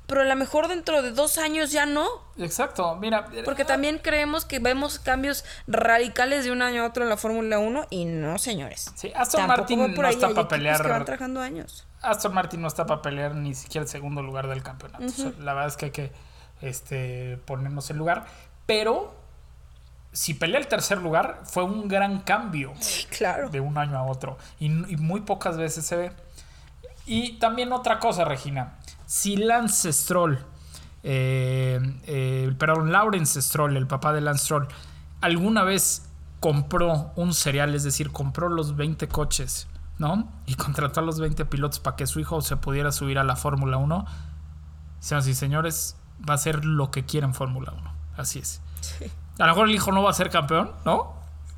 Pero 0.07 0.21
a 0.21 0.25
lo 0.25 0.37
mejor 0.37 0.69
dentro 0.69 1.03
de 1.03 1.11
dos 1.11 1.37
años 1.37 1.73
ya 1.73 1.85
no. 1.85 2.07
Exacto, 2.38 2.95
mira. 2.95 3.27
Porque 3.45 3.64
también 3.64 3.99
creemos 3.99 4.45
que 4.45 4.61
vemos 4.61 5.01
cambios 5.01 5.45
radicales 5.66 6.45
de 6.45 6.53
un 6.53 6.62
año 6.62 6.85
a 6.85 6.87
otro 6.87 7.03
en 7.03 7.09
la 7.09 7.16
Fórmula 7.16 7.59
1 7.59 7.87
y 7.90 8.05
no, 8.05 8.38
señores. 8.38 8.92
Sí, 8.95 9.12
Aston 9.16 9.49
Martin 9.49 9.81
por 9.97 10.05
no 10.05 10.09
ahí, 10.09 10.14
está 10.14 10.29
para 10.33 10.47
pelear. 10.47 10.81
que 10.81 10.88
van 10.88 11.05
trabajando 11.05 11.40
años. 11.40 11.88
Aston 12.03 12.33
Martin 12.33 12.61
no 12.62 12.69
está 12.69 12.87
para 12.87 13.03
pelear 13.03 13.35
ni 13.35 13.53
siquiera 13.57 13.83
el 13.83 13.88
segundo 13.88 14.23
lugar 14.23 14.47
del 14.47 14.62
campeonato. 14.62 15.05
O 15.07 15.09
sea, 15.09 15.33
la 15.40 15.55
verdad 15.55 15.71
es 15.71 15.77
que 15.77 15.85
hay 15.87 15.90
que 15.90 16.12
este, 16.62 17.38
ponernos 17.45 17.90
en 17.90 17.99
lugar. 17.99 18.27
Pero 18.66 19.12
si 20.16 20.33
pelea 20.33 20.59
el 20.59 20.66
tercer 20.66 20.98
lugar, 21.02 21.42
fue 21.44 21.62
un 21.64 21.88
gran 21.88 22.20
cambio 22.20 22.72
Claro. 23.11 23.50
de 23.50 23.61
un 23.61 23.76
año 23.76 23.98
a 23.98 24.02
otro. 24.05 24.38
Y, 24.59 24.66
y 24.66 24.96
muy 24.96 25.20
pocas 25.20 25.59
veces 25.59 25.85
se 25.85 25.96
ve. 25.96 26.12
Y 27.05 27.35
también 27.38 27.70
otra 27.72 27.98
cosa, 27.98 28.24
Regina. 28.24 28.79
Si 29.05 29.37
Lance 29.37 29.92
Stroll, 29.92 30.38
eh, 31.02 31.79
eh, 32.07 32.55
perdón, 32.59 32.90
Lawrence 32.92 33.40
Stroll, 33.42 33.76
el 33.76 33.87
papá 33.87 34.12
de 34.14 34.22
Lance 34.22 34.44
Stroll, 34.44 34.68
alguna 35.20 35.62
vez 35.64 36.09
compró 36.40 37.12
un 37.16 37.35
cereal, 37.35 37.74
es 37.74 37.85
decir, 37.85 38.11
compró 38.11 38.48
los 38.48 38.74
20 38.74 39.07
coches, 39.09 39.68
¿no? 39.98 40.33
Y 40.46 40.55
contrató 40.55 41.00
a 41.00 41.02
los 41.02 41.20
20 41.20 41.44
pilotos 41.44 41.79
para 41.79 41.94
que 41.96 42.07
su 42.07 42.20
hijo 42.20 42.40
se 42.40 42.57
pudiera 42.57 42.90
subir 42.90 43.18
a 43.18 43.24
la 43.24 43.37
Fórmula 43.37 43.76
1. 43.76 44.07
Señoras 45.00 45.29
y 45.29 45.35
señores, 45.35 45.96
va 46.29 46.35
a 46.35 46.38
ser 46.38 46.64
lo 46.64 46.90
que 46.90 47.05
quiera 47.05 47.26
en 47.26 47.35
Fórmula 47.35 47.72
1. 47.76 47.92
Así 48.16 48.38
es. 48.38 48.62
A 49.38 49.42
lo 49.46 49.53
mejor 49.53 49.68
el 49.68 49.75
hijo 49.75 49.92
no 49.92 50.03
va 50.03 50.11
a 50.11 50.14
ser 50.14 50.31
campeón, 50.31 50.72
¿no? 50.85 51.14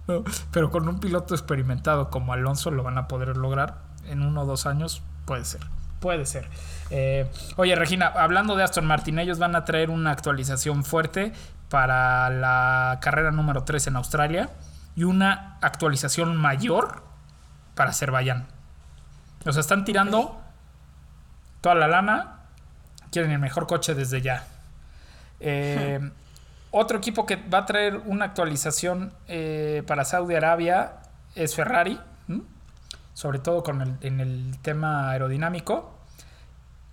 No, 0.07 0.25
Pero 0.53 0.71
con 0.71 0.89
un 0.89 1.01
piloto 1.01 1.35
experimentado 1.35 2.11
como 2.11 2.33
Alonso 2.33 2.71
lo 2.71 2.83
van 2.83 2.99
a 2.99 3.09
poder 3.09 3.37
lograr 3.37 3.77
en 4.07 4.23
uno 4.23 4.43
o 4.43 4.47
dos 4.47 4.67
años. 4.67 5.03
Puede 5.27 5.45
ser. 5.45 5.61
Puede 6.01 6.27
ser. 6.27 6.49
Eh, 6.91 7.31
oye, 7.57 7.75
Regina, 7.75 8.07
hablando 8.07 8.57
de 8.57 8.63
Aston 8.63 8.87
Martin, 8.87 9.19
ellos 9.19 9.39
van 9.39 9.55
a 9.55 9.65
traer 9.65 9.91
una 9.91 10.13
actualización 10.13 10.85
fuerte 10.85 11.33
para 11.69 12.31
la 12.31 12.99
carrera 13.03 13.31
número 13.31 13.65
3 13.65 13.89
en 13.89 13.97
Australia 13.97 14.51
y 14.97 15.05
una 15.05 15.59
actualización 15.61 16.37
mayor 16.37 17.03
para 17.75 17.91
Azerbaiyán. 17.91 18.47
O 19.45 19.53
sea, 19.53 19.61
están 19.61 19.85
tirando 19.85 20.41
toda 21.61 21.75
la 21.75 21.89
lana, 21.89 22.39
quieren 23.11 23.31
el 23.31 23.39
mejor 23.39 23.67
coche 23.67 23.95
desde 23.95 24.23
ya. 24.23 24.45
Eh, 25.41 26.11
otro 26.71 26.99
equipo 26.99 27.27
que 27.27 27.37
va 27.37 27.59
a 27.59 27.67
traer 27.67 27.97
una 28.07 28.27
actualización 28.27 29.13
eh, 29.27 29.83
para 29.87 30.05
Saudi 30.05 30.35
Arabia 30.35 30.97
es 31.35 31.55
Ferrari, 31.55 31.99
sobre 33.15 33.39
todo 33.39 33.63
con 33.63 33.81
el, 33.81 33.97
en 34.01 34.21
el 34.21 34.59
tema 34.63 35.11
aerodinámico. 35.11 35.99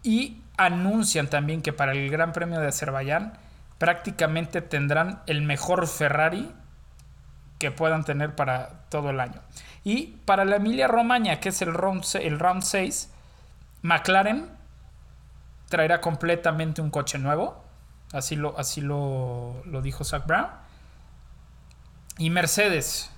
Y 0.04 0.42
anuncian 0.58 1.28
también 1.28 1.62
que 1.62 1.74
para 1.74 1.92
el 1.92 2.10
Gran 2.10 2.32
Premio 2.32 2.60
de 2.60 2.68
Azerbaiyán 2.68 3.34
prácticamente 3.78 4.62
tendrán 4.62 5.22
el 5.28 5.42
mejor 5.42 5.88
Ferrari 5.88 6.52
que 7.60 7.72
puedan 7.72 8.04
tener 8.04 8.36
para 8.36 8.86
todo 8.90 9.10
el 9.10 9.20
año. 9.20 9.42
Y 9.84 10.18
para 10.26 10.46
la 10.46 10.58
Emilia 10.58 10.88
Romagna, 10.88 11.40
que 11.40 11.50
es 11.50 11.62
el 11.62 11.74
round, 11.74 12.04
el 12.16 12.40
round 12.40 12.64
6, 12.64 13.12
McLaren 13.82 14.50
traerá 15.70 16.02
completamente 16.02 16.82
un 16.82 16.90
coche 16.90 17.18
nuevo. 17.18 17.65
Así 18.16 18.38
lo, 18.38 18.58
así 18.58 18.80
lo, 18.80 19.62
lo 19.66 19.82
dijo 19.82 20.06
Zach 20.06 20.26
Brown. 20.26 20.48
Y 22.18 22.30
Mercedes, 22.30 23.12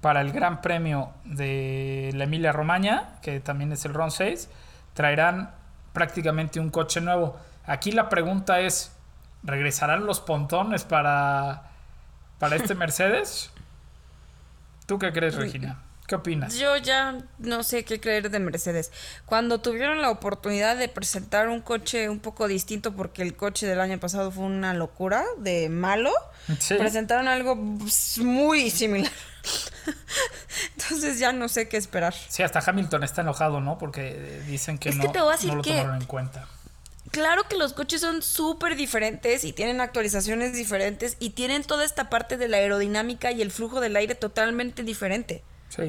para 0.00 0.22
el 0.22 0.32
Gran 0.32 0.62
Premio 0.62 1.10
de 1.24 2.12
la 2.14 2.24
Emilia 2.24 2.50
Romagna, 2.50 3.18
que 3.20 3.40
también 3.40 3.72
es 3.72 3.84
el 3.84 3.92
round 3.92 4.12
6, 4.12 4.48
traerán 4.94 5.50
prácticamente 5.92 6.60
un 6.60 6.70
coche 6.70 7.02
nuevo. 7.02 7.38
Aquí 7.66 7.92
la 7.92 8.08
pregunta 8.08 8.60
es, 8.60 8.96
¿regresarán 9.42 10.06
los 10.06 10.20
pontones 10.20 10.84
para, 10.84 11.64
para 12.38 12.56
este 12.56 12.74
Mercedes? 12.76 13.52
¿Tú 14.86 14.98
qué 14.98 15.12
crees, 15.12 15.34
Regina? 15.34 15.76
¿Qué 16.06 16.14
opinas? 16.14 16.56
Yo 16.56 16.76
ya 16.76 17.18
no 17.38 17.62
sé 17.64 17.84
qué 17.84 18.00
creer 18.00 18.30
de 18.30 18.38
Mercedes. 18.38 18.92
Cuando 19.24 19.60
tuvieron 19.60 20.00
la 20.02 20.10
oportunidad 20.10 20.76
de 20.76 20.88
presentar 20.88 21.48
un 21.48 21.60
coche 21.60 22.08
un 22.08 22.20
poco 22.20 22.46
distinto, 22.46 22.94
porque 22.94 23.22
el 23.22 23.34
coche 23.34 23.66
del 23.66 23.80
año 23.80 23.98
pasado 23.98 24.30
fue 24.30 24.44
una 24.44 24.72
locura 24.72 25.24
de 25.38 25.68
malo, 25.68 26.12
Sí. 26.60 26.74
presentaron 26.74 27.26
algo 27.26 27.56
muy 27.56 28.70
similar. 28.70 29.10
Entonces 30.76 31.18
ya 31.18 31.32
no 31.32 31.48
sé 31.48 31.68
qué 31.68 31.76
esperar. 31.76 32.14
Sí, 32.28 32.42
hasta 32.42 32.60
Hamilton 32.64 33.02
está 33.04 33.22
enojado, 33.22 33.60
¿no? 33.60 33.78
Porque 33.78 34.42
dicen 34.46 34.78
que, 34.78 34.90
Es 34.90 34.96
no, 34.96 35.02
que 35.02 35.08
te 35.08 35.20
voy 35.20 35.30
a 35.30 35.32
decir 35.32 35.48
no 35.50 35.56
lo 35.56 35.62
que- 35.62 35.70
tomaron 35.70 35.96
en 36.02 36.06
cuenta. 36.06 36.46
Claro 37.12 37.44
que 37.48 37.56
los 37.56 37.72
coches 37.72 38.00
son 38.00 38.20
súper 38.20 38.74
diferentes 38.76 39.44
y 39.44 39.52
tienen 39.52 39.80
actualizaciones 39.80 40.52
diferentes 40.52 41.16
y 41.20 41.30
tienen 41.30 41.62
toda 41.62 41.84
esta 41.84 42.10
parte 42.10 42.36
de 42.36 42.48
la 42.48 42.56
aerodinámica 42.58 43.30
y 43.30 43.42
el 43.42 43.50
flujo 43.52 43.80
del 43.80 43.96
aire 43.96 44.14
totalmente 44.16 44.82
diferente. 44.82 45.42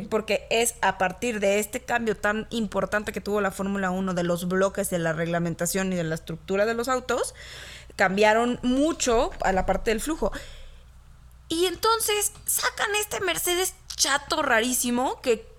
Porque 0.09 0.47
es 0.49 0.75
a 0.82 0.97
partir 0.97 1.39
de 1.39 1.59
este 1.59 1.82
cambio 1.82 2.17
tan 2.17 2.47
importante 2.49 3.13
que 3.13 3.21
tuvo 3.21 3.41
la 3.41 3.51
Fórmula 3.51 3.89
1 3.89 4.13
de 4.13 4.23
los 4.23 4.47
bloques, 4.47 4.89
de 4.89 4.99
la 4.99 5.13
reglamentación 5.13 5.93
y 5.93 5.95
de 5.95 6.03
la 6.03 6.15
estructura 6.15 6.65
de 6.65 6.73
los 6.73 6.88
autos, 6.88 7.36
cambiaron 7.95 8.59
mucho 8.63 9.32
a 9.41 9.51
la 9.53 9.65
parte 9.65 9.91
del 9.91 10.01
flujo. 10.01 10.32
Y 11.47 11.65
entonces 11.65 12.34
sacan 12.45 12.89
este 12.99 13.21
Mercedes 13.21 13.75
chato 13.95 14.41
rarísimo 14.41 15.21
que 15.21 15.57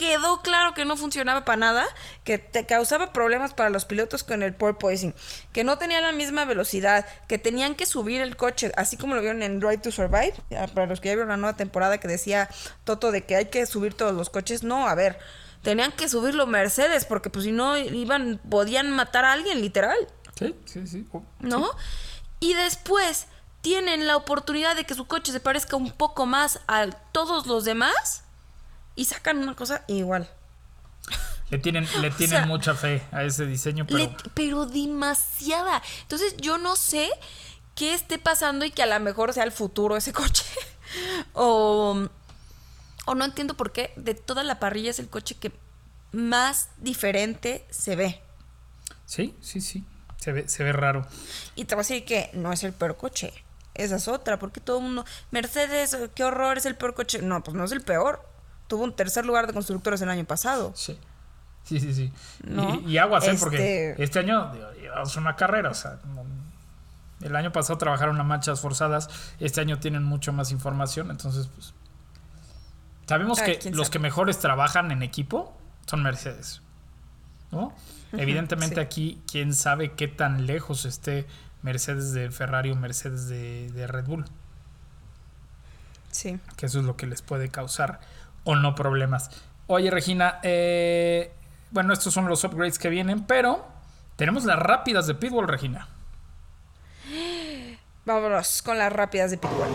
quedó 0.00 0.40
claro 0.40 0.72
que 0.72 0.86
no 0.86 0.96
funcionaba 0.96 1.44
para 1.44 1.58
nada, 1.58 1.86
que 2.24 2.38
te 2.38 2.64
causaba 2.64 3.12
problemas 3.12 3.52
para 3.52 3.68
los 3.68 3.84
pilotos 3.84 4.24
con 4.24 4.42
el 4.42 4.54
porpoising, 4.54 5.14
que 5.52 5.62
no 5.62 5.76
tenía 5.76 6.00
la 6.00 6.10
misma 6.10 6.46
velocidad, 6.46 7.06
que 7.28 7.36
tenían 7.36 7.74
que 7.74 7.84
subir 7.84 8.22
el 8.22 8.34
coche, 8.34 8.72
así 8.76 8.96
como 8.96 9.14
lo 9.14 9.20
vieron 9.20 9.42
en 9.42 9.60
Drive 9.60 9.82
to 9.82 9.92
Survive, 9.92 10.32
para 10.72 10.86
los 10.86 11.02
que 11.02 11.08
ya 11.08 11.16
vieron 11.16 11.28
la 11.28 11.36
nueva 11.36 11.54
temporada 11.54 11.98
que 11.98 12.08
decía 12.08 12.48
Toto 12.84 13.12
de 13.12 13.26
que 13.26 13.36
hay 13.36 13.44
que 13.50 13.66
subir 13.66 13.92
todos 13.92 14.14
los 14.14 14.30
coches, 14.30 14.62
no, 14.62 14.88
a 14.88 14.94
ver, 14.94 15.18
tenían 15.60 15.92
que 15.92 16.08
subirlo 16.08 16.46
Mercedes 16.46 17.04
porque 17.04 17.28
pues 17.28 17.44
si 17.44 17.52
no 17.52 17.76
iban 17.76 18.40
podían 18.48 18.90
matar 18.92 19.26
a 19.26 19.34
alguien 19.34 19.60
literal. 19.60 19.98
Sí, 20.38 20.56
sí, 20.64 20.86
sí. 20.86 21.06
Oh, 21.12 21.22
¿no? 21.40 21.68
Y 22.40 22.54
después 22.54 23.26
tienen 23.60 24.06
la 24.06 24.16
oportunidad 24.16 24.76
de 24.76 24.84
que 24.84 24.94
su 24.94 25.04
coche 25.04 25.30
se 25.30 25.40
parezca 25.40 25.76
un 25.76 25.92
poco 25.92 26.24
más 26.24 26.60
a 26.68 26.86
todos 27.12 27.46
los 27.46 27.66
demás 27.66 28.24
y 29.00 29.04
sacan 29.06 29.38
una 29.38 29.54
cosa 29.56 29.84
igual. 29.88 30.28
Le 31.48 31.58
tienen, 31.58 31.88
le 32.00 32.10
tienen 32.18 32.38
sea, 32.38 32.46
mucha 32.46 32.74
fe 32.74 33.02
a 33.12 33.24
ese 33.24 33.46
diseño, 33.46 33.86
pero 33.86 33.98
Le- 33.98 34.16
pero 34.34 34.66
demasiada. 34.66 35.82
Entonces 36.02 36.36
yo 36.36 36.58
no 36.58 36.76
sé 36.76 37.08
qué 37.74 37.94
esté 37.94 38.18
pasando 38.18 38.64
y 38.64 38.70
que 38.70 38.82
a 38.82 38.86
lo 38.86 39.00
mejor 39.00 39.32
sea 39.32 39.44
el 39.44 39.52
futuro 39.52 39.96
ese 39.96 40.12
coche. 40.20 40.44
o, 41.34 42.08
o 43.06 43.14
no 43.14 43.24
entiendo 43.24 43.54
por 43.54 43.72
qué 43.72 43.92
de 43.96 44.14
toda 44.14 44.42
la 44.44 44.58
parrilla 44.60 44.90
es 44.90 44.98
el 44.98 45.08
coche 45.08 45.34
que 45.36 45.52
más 46.12 46.68
diferente 46.78 47.66
se 47.70 47.96
ve. 47.96 48.20
sí, 49.06 49.34
sí, 49.40 49.60
sí. 49.60 49.84
Se 50.18 50.32
ve, 50.32 50.46
se 50.48 50.62
ve 50.64 50.72
raro. 50.72 51.06
Y 51.54 51.64
te 51.64 51.74
voy 51.74 51.80
a 51.80 51.84
decir 51.88 52.04
que 52.04 52.28
no 52.34 52.52
es 52.52 52.62
el 52.64 52.74
peor 52.74 52.98
coche. 52.98 53.32
Esa 53.72 53.96
es 53.96 54.06
otra, 54.08 54.38
porque 54.38 54.60
todo 54.60 54.76
el 54.76 54.82
mundo. 54.84 55.06
Mercedes, 55.30 55.96
qué 56.14 56.24
horror, 56.24 56.58
es 56.58 56.66
el 56.66 56.76
peor 56.76 56.92
coche. 56.92 57.22
No, 57.22 57.42
pues 57.42 57.56
no 57.56 57.64
es 57.64 57.72
el 57.72 57.80
peor. 57.80 58.28
Tuvo 58.70 58.84
un 58.84 58.94
tercer 58.94 59.26
lugar 59.26 59.48
de 59.48 59.52
constructores 59.52 60.00
el 60.00 60.08
año 60.10 60.24
pasado. 60.24 60.72
Sí. 60.76 60.96
Sí, 61.64 61.80
sí, 61.80 61.92
sí. 61.92 62.12
¿No? 62.44 62.80
Y, 62.86 62.92
y 62.92 62.98
aguas, 62.98 63.26
¿eh? 63.26 63.36
porque 63.38 63.90
Este- 63.90 64.04
este 64.04 64.18
año 64.20 64.52
es 65.02 65.16
una 65.16 65.34
carrera, 65.34 65.70
o 65.70 65.74
sea, 65.74 65.98
el 67.20 67.34
año 67.34 67.50
pasado 67.50 67.78
trabajaron 67.78 68.18
a 68.20 68.22
marchas 68.22 68.60
forzadas, 68.60 69.10
este 69.40 69.60
año 69.60 69.80
tienen 69.80 70.04
mucho 70.04 70.32
más 70.32 70.52
información, 70.52 71.10
entonces, 71.10 71.48
pues, 71.48 71.74
sabemos 73.06 73.40
Ay, 73.40 73.58
que 73.58 73.70
los 73.72 73.88
sabe. 73.88 73.90
que 73.92 73.98
mejores 73.98 74.38
trabajan 74.38 74.92
en 74.92 75.02
equipo 75.02 75.52
son 75.86 76.02
Mercedes, 76.04 76.62
¿no? 77.50 77.74
Evidentemente 78.12 78.76
sí. 78.76 78.80
aquí, 78.80 79.22
quién 79.30 79.52
sabe 79.52 79.92
qué 79.92 80.06
tan 80.08 80.46
lejos 80.46 80.84
esté 80.84 81.26
Mercedes 81.62 82.12
de 82.12 82.30
Ferrari 82.30 82.70
o 82.70 82.76
Mercedes 82.76 83.26
de, 83.28 83.68
de 83.72 83.86
Red 83.88 84.06
Bull, 84.06 84.24
Sí. 86.10 86.38
que 86.56 86.66
eso 86.66 86.78
es 86.80 86.84
lo 86.84 86.96
que 86.96 87.06
les 87.06 87.22
puede 87.22 87.48
causar 87.50 88.00
o 88.44 88.56
no 88.56 88.74
problemas. 88.74 89.30
Oye, 89.66 89.90
Regina, 89.90 90.40
eh, 90.42 91.32
bueno, 91.70 91.92
estos 91.92 92.12
son 92.12 92.26
los 92.28 92.42
upgrades 92.44 92.78
que 92.78 92.88
vienen, 92.88 93.24
pero 93.24 93.64
tenemos 94.16 94.44
las 94.44 94.58
rápidas 94.58 95.06
de 95.06 95.14
Pitbull, 95.14 95.48
Regina. 95.48 95.88
Vámonos 98.04 98.62
con 98.62 98.78
las 98.78 98.92
rápidas 98.92 99.30
de 99.30 99.38
Pitbull. 99.38 99.68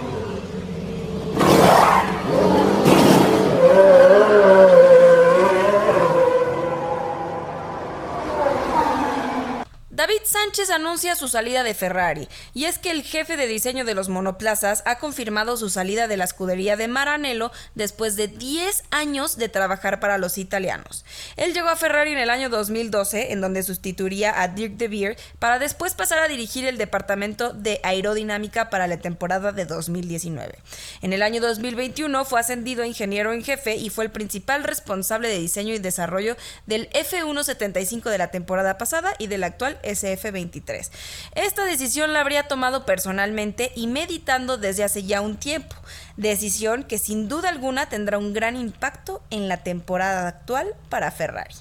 David 10.05 10.21
Sánchez 10.23 10.69
anuncia 10.69 11.15
su 11.15 11.27
salida 11.27 11.63
de 11.63 11.73
Ferrari, 11.73 12.29
y 12.53 12.65
es 12.65 12.77
que 12.77 12.91
el 12.91 13.01
jefe 13.01 13.37
de 13.37 13.47
diseño 13.47 13.85
de 13.85 13.95
los 13.95 14.07
monoplazas 14.07 14.83
ha 14.85 14.99
confirmado 14.99 15.57
su 15.57 15.71
salida 15.71 16.07
de 16.07 16.15
la 16.15 16.25
escudería 16.25 16.77
de 16.77 16.87
Maranello 16.87 17.51
después 17.73 18.15
de 18.15 18.27
10 18.27 18.83
años 18.91 19.35
de 19.35 19.49
trabajar 19.49 19.99
para 19.99 20.19
los 20.19 20.37
italianos. 20.37 21.05
Él 21.37 21.55
llegó 21.55 21.69
a 21.69 21.75
Ferrari 21.75 22.11
en 22.11 22.19
el 22.19 22.29
año 22.29 22.49
2012, 22.49 23.31
en 23.31 23.41
donde 23.41 23.63
sustituiría 23.63 24.43
a 24.43 24.47
Dirk 24.49 24.73
de 24.73 24.89
Beer, 24.89 25.17
para 25.39 25.57
después 25.57 25.95
pasar 25.95 26.19
a 26.19 26.27
dirigir 26.27 26.65
el 26.65 26.77
departamento 26.77 27.53
de 27.53 27.79
aerodinámica 27.81 28.69
para 28.69 28.85
la 28.85 28.97
temporada 28.97 29.53
de 29.53 29.65
2019. 29.65 30.59
En 31.01 31.13
el 31.13 31.23
año 31.23 31.41
2021 31.41 32.25
fue 32.25 32.39
ascendido 32.39 32.83
a 32.83 32.87
ingeniero 32.87 33.33
en 33.33 33.43
jefe 33.43 33.75
y 33.75 33.89
fue 33.89 34.03
el 34.03 34.11
principal 34.11 34.65
responsable 34.65 35.29
de 35.29 35.39
diseño 35.39 35.73
y 35.73 35.79
desarrollo 35.79 36.37
del 36.67 36.91
F175 36.91 38.11
de 38.11 38.19
la 38.19 38.29
temporada 38.29 38.77
pasada 38.77 39.15
y 39.17 39.25
del 39.25 39.43
actual 39.43 39.79
SF23. 40.03 40.89
Esta 41.35 41.65
decisión 41.65 42.13
la 42.13 42.21
habría 42.21 42.47
tomado 42.47 42.85
personalmente 42.85 43.71
y 43.75 43.87
meditando 43.87 44.57
desde 44.57 44.83
hace 44.83 45.03
ya 45.03 45.21
un 45.21 45.37
tiempo, 45.37 45.75
decisión 46.17 46.83
que 46.83 46.97
sin 46.97 47.27
duda 47.27 47.49
alguna 47.49 47.89
tendrá 47.89 48.17
un 48.17 48.33
gran 48.33 48.55
impacto 48.55 49.23
en 49.29 49.47
la 49.47 49.63
temporada 49.63 50.27
actual 50.27 50.73
para 50.89 51.11
Ferrari. 51.11 51.55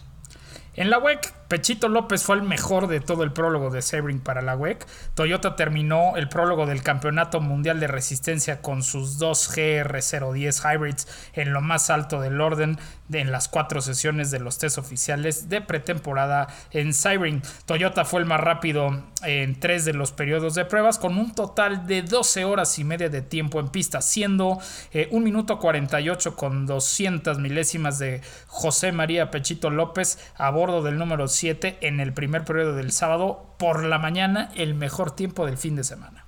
En 0.77 0.91
la 0.91 0.99
WEC, 0.99 1.33
Pechito 1.49 1.89
López 1.89 2.23
fue 2.23 2.37
el 2.37 2.43
mejor 2.43 2.87
de 2.87 3.01
todo 3.01 3.23
el 3.23 3.33
prólogo 3.33 3.71
de 3.71 3.83
Sebring 3.83 4.21
para 4.21 4.43
la 4.43 4.57
WEC. 4.57 4.87
Toyota 5.15 5.57
terminó 5.57 6.17
el 6.17 6.29
prólogo 6.29 6.67
del 6.67 6.83
Campeonato 6.83 7.41
Mundial 7.41 7.81
de 7.81 7.87
Resistencia 7.87 8.63
con 8.63 8.83
sus 8.83 9.19
dos 9.19 9.55
GR010 9.55 10.75
Hybrids 10.75 11.07
en 11.35 11.53
lo 11.53 11.61
más 11.61 11.91
alto 11.91 12.21
del 12.21 12.41
orden 12.41 12.79
de, 13.09 13.21
en 13.21 13.31
las 13.31 13.49
cuatro 13.49 13.81
sesiones 13.83 14.31
de 14.31 14.41
los 14.41 14.59
test 14.59 14.79
oficiales 14.79 15.49
de 15.49 15.61
pretemporada 15.61 16.49
en 16.71 16.95
Sebring. 16.95 17.43
Toyota 17.67 18.05
fue 18.05 18.21
el 18.21 18.27
más 18.27 18.41
rápido 18.41 19.03
en 19.23 19.59
tres 19.61 19.85
de 19.85 19.93
los 19.93 20.13
periodos 20.13 20.55
de 20.55 20.65
pruebas 20.65 20.99
con 20.99 21.19
un 21.19 21.35
total 21.35 21.87
de 21.87 22.03
12 22.03 22.45
horas 22.45 22.79
y 22.79 22.85
media 22.85 23.09
de 23.09 23.23
tiempo 23.23 23.61
en 23.61 23.69
pista, 23.69 24.01
siendo 24.01 24.59
eh, 24.93 25.09
1 25.11 25.25
minuto 25.25 25.59
48 25.59 26.37
con 26.37 26.67
200 26.67 27.39
milésimas 27.39 27.99
de 27.99 28.21
José 28.47 28.93
María 28.93 29.31
Pechito 29.31 29.71
López 29.71 30.19
a 30.37 30.51
bordo 30.51 30.83
del 30.83 30.99
número 30.99 31.29
7 31.35 31.79
en 31.81 32.01
el 32.01 32.13
primer 32.13 32.45
periodo 32.45 32.75
del 32.75 32.93
sábado 32.93 33.55
por 33.59 33.85
la 33.85 33.99
mañana, 33.99 34.51
el 34.55 34.75
mejor 34.75 35.15
tiempo 35.15 35.47
del 35.47 35.59
fin 35.59 35.77
de 35.77 35.85
semana. 35.85 36.24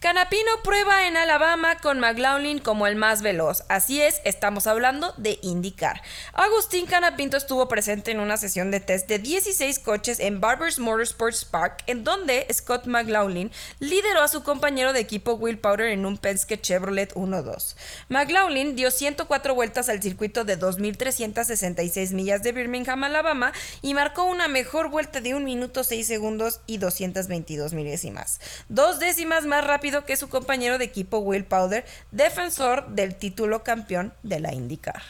Canapino 0.00 0.50
prueba 0.64 1.06
en 1.06 1.18
Alabama 1.18 1.76
con 1.76 2.00
McLaughlin 2.00 2.58
como 2.58 2.86
el 2.86 2.96
más 2.96 3.20
veloz. 3.20 3.64
Así 3.68 4.00
es, 4.00 4.22
estamos 4.24 4.66
hablando 4.66 5.12
de 5.18 5.38
IndyCar. 5.42 6.00
Agustín 6.32 6.86
Canapinto 6.86 7.36
estuvo 7.36 7.68
presente 7.68 8.10
en 8.10 8.20
una 8.20 8.38
sesión 8.38 8.70
de 8.70 8.80
test 8.80 9.08
de 9.08 9.18
16 9.18 9.78
coches 9.80 10.18
en 10.18 10.40
Barbers 10.40 10.78
Motorsports 10.78 11.44
Park, 11.44 11.84
en 11.86 12.02
donde 12.02 12.46
Scott 12.50 12.86
McLaughlin 12.86 13.52
lideró 13.78 14.22
a 14.22 14.28
su 14.28 14.42
compañero 14.42 14.94
de 14.94 15.00
equipo 15.00 15.34
Will 15.34 15.58
Powder 15.58 15.88
en 15.88 16.06
un 16.06 16.16
Penske 16.16 16.58
Chevrolet 16.58 17.12
1-2. 17.12 17.76
McLaughlin 18.08 18.76
dio 18.76 18.90
104 18.90 19.54
vueltas 19.54 19.90
al 19.90 20.00
circuito 20.00 20.44
de 20.46 20.58
2.366 20.58 22.14
millas 22.14 22.42
de 22.42 22.52
Birmingham, 22.52 23.04
Alabama, 23.04 23.52
y 23.82 23.92
marcó 23.92 24.24
una 24.24 24.48
mejor 24.48 24.88
vuelta 24.88 25.20
de 25.20 25.34
1 25.34 25.44
minuto 25.44 25.84
6 25.84 26.06
segundos 26.06 26.62
y 26.66 26.78
222 26.78 27.74
milésimas. 27.74 28.40
Dos 28.70 28.98
décimas 28.98 29.44
más 29.44 29.62
rápido 29.62 29.89
que 30.04 30.16
su 30.16 30.28
compañero 30.28 30.78
de 30.78 30.84
equipo 30.84 31.18
Will 31.18 31.44
Powder, 31.44 31.84
defensor 32.10 32.88
del 32.88 33.16
título 33.16 33.62
campeón 33.62 34.12
de 34.22 34.40
la 34.40 34.54
IndyCar. 34.54 35.02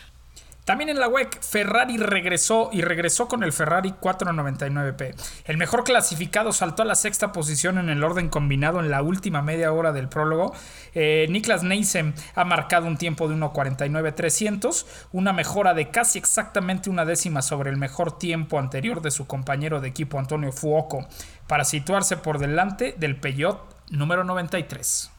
También 0.70 0.90
en 0.90 1.00
la 1.00 1.08
WEC, 1.08 1.42
Ferrari 1.42 1.96
regresó 1.96 2.70
y 2.72 2.82
regresó 2.82 3.26
con 3.26 3.42
el 3.42 3.52
Ferrari 3.52 3.92
499P. 4.00 5.14
El 5.46 5.56
mejor 5.56 5.82
clasificado 5.82 6.52
saltó 6.52 6.82
a 6.82 6.84
la 6.84 6.94
sexta 6.94 7.32
posición 7.32 7.76
en 7.78 7.88
el 7.88 8.04
orden 8.04 8.28
combinado 8.28 8.78
en 8.78 8.88
la 8.88 9.02
última 9.02 9.42
media 9.42 9.72
hora 9.72 9.90
del 9.90 10.08
prólogo. 10.08 10.54
Eh, 10.94 11.26
Niklas 11.28 11.64
Neisen 11.64 12.14
ha 12.36 12.44
marcado 12.44 12.86
un 12.86 12.98
tiempo 12.98 13.26
de 13.26 13.34
1.49.300, 13.34 14.86
una 15.10 15.32
mejora 15.32 15.74
de 15.74 15.90
casi 15.90 16.20
exactamente 16.20 16.88
una 16.88 17.04
décima 17.04 17.42
sobre 17.42 17.70
el 17.70 17.76
mejor 17.76 18.16
tiempo 18.18 18.58
anterior 18.58 19.02
de 19.02 19.10
su 19.10 19.26
compañero 19.26 19.80
de 19.80 19.88
equipo 19.88 20.20
Antonio 20.20 20.52
Fuoco, 20.52 21.04
para 21.48 21.64
situarse 21.64 22.16
por 22.16 22.38
delante 22.38 22.94
del 22.96 23.16
Peugeot 23.16 23.79
número 23.90 24.24
93. 24.24 25.10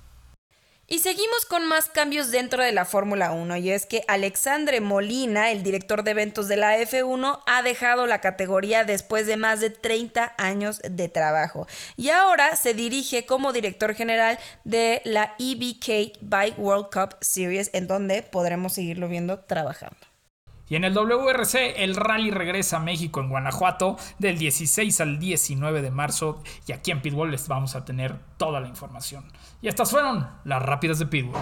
Y 0.91 0.99
seguimos 0.99 1.45
con 1.45 1.65
más 1.67 1.87
cambios 1.87 2.31
dentro 2.31 2.61
de 2.61 2.73
la 2.73 2.83
Fórmula 2.83 3.31
1 3.31 3.55
y 3.55 3.71
es 3.71 3.85
que 3.85 4.03
Alexandre 4.09 4.81
Molina, 4.81 5.49
el 5.49 5.63
director 5.63 6.03
de 6.03 6.11
eventos 6.11 6.49
de 6.49 6.57
la 6.57 6.77
F1, 6.79 7.39
ha 7.45 7.61
dejado 7.61 8.07
la 8.07 8.19
categoría 8.19 8.83
después 8.83 9.25
de 9.25 9.37
más 9.37 9.61
de 9.61 9.69
30 9.69 10.35
años 10.37 10.81
de 10.83 11.07
trabajo 11.07 11.65
y 11.95 12.09
ahora 12.09 12.57
se 12.57 12.73
dirige 12.73 13.25
como 13.25 13.53
director 13.53 13.93
general 13.95 14.37
de 14.65 15.01
la 15.05 15.33
EBK 15.39 16.17
Bike 16.19 16.59
World 16.59 16.87
Cup 16.91 17.15
Series 17.21 17.69
en 17.71 17.87
donde 17.87 18.21
podremos 18.21 18.73
seguirlo 18.73 19.07
viendo 19.07 19.39
trabajando. 19.39 20.10
Y 20.71 20.77
en 20.77 20.85
el 20.85 20.93
WRC, 20.93 21.83
el 21.83 21.97
rally 21.97 22.31
regresa 22.31 22.77
a 22.77 22.79
México 22.79 23.19
en 23.19 23.27
Guanajuato 23.27 23.97
del 24.19 24.37
16 24.37 25.01
al 25.01 25.19
19 25.19 25.81
de 25.81 25.91
marzo. 25.91 26.41
Y 26.65 26.71
aquí 26.71 26.91
en 26.91 27.01
Pitbull 27.01 27.29
les 27.29 27.45
vamos 27.49 27.75
a 27.75 27.83
tener 27.83 28.15
toda 28.37 28.61
la 28.61 28.69
información. 28.69 29.25
Y 29.61 29.67
estas 29.67 29.91
fueron 29.91 30.29
las 30.45 30.61
rápidas 30.61 30.97
de 30.99 31.07
Pitbull. 31.07 31.35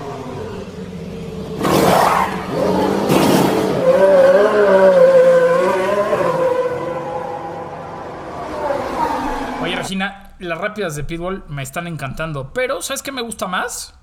Oye, 9.61 9.75
Regina, 9.75 10.33
las 10.39 10.57
rápidas 10.57 10.95
de 10.95 11.03
Pitbull 11.03 11.43
me 11.49 11.61
están 11.61 11.85
encantando. 11.85 12.51
Pero, 12.51 12.81
¿sabes 12.81 13.03
qué 13.03 13.11
me 13.11 13.21
gusta 13.21 13.45
más? 13.45 13.93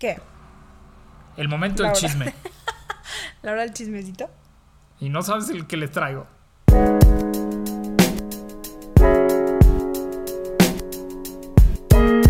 ¿Qué? 0.00 0.20
el 1.36 1.48
momento 1.48 1.84
del 1.84 1.92
chisme. 1.92 2.34
La 3.44 3.52
hora 3.52 3.62
del 3.62 3.72
chismecito. 3.72 4.28
Y 5.00 5.08
no 5.10 5.22
sabes 5.22 5.48
el 5.50 5.66
que 5.66 5.76
les 5.76 5.90
traigo. 5.90 6.26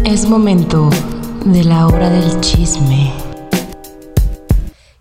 Es 0.05 0.27
momento 0.29 0.91
de 1.45 1.65
la 1.65 1.87
hora 1.87 2.09
del 2.11 2.41
chisme. 2.41 3.13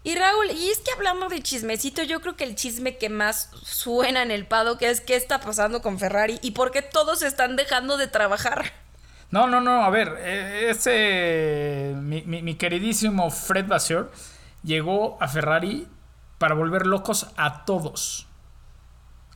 Y 0.04 0.16
Raúl, 0.16 0.52
y 0.52 0.70
es 0.70 0.80
que 0.80 0.92
hablando 0.96 1.30
de 1.30 1.42
chismecito, 1.42 2.04
yo 2.04 2.20
creo 2.22 2.36
que 2.36 2.44
el 2.44 2.56
chisme 2.56 2.98
que 2.98 3.10
más 3.10 3.50
suena 3.64 4.22
en 4.24 4.32
el 4.32 4.46
pado 4.46 4.78
que 4.78 4.90
es 4.90 5.02
qué 5.02 5.16
está 5.16 5.40
pasando 5.40 5.82
con 5.82 6.00
Ferrari 6.00 6.40
y 6.42 6.52
por 6.52 6.72
qué 6.72 6.82
todos 6.82 7.22
están 7.22 7.56
dejando 7.56 7.98
de 7.98 8.08
trabajar. 8.08 8.66
No, 9.32 9.48
no, 9.48 9.62
no, 9.62 9.84
a 9.84 9.90
ver, 9.90 10.16
eh, 10.20 10.68
ese 10.70 11.94
mi, 11.96 12.22
mi- 12.24 12.42
mi 12.42 12.56
queridísimo 12.56 13.32
Fred 13.32 13.68
Vasseur 13.68 14.12
llegó 14.64 15.18
a 15.22 15.28
Ferrari 15.28 15.88
para 16.44 16.56
volver 16.56 16.86
locos 16.86 17.28
a 17.38 17.64
todos. 17.64 18.28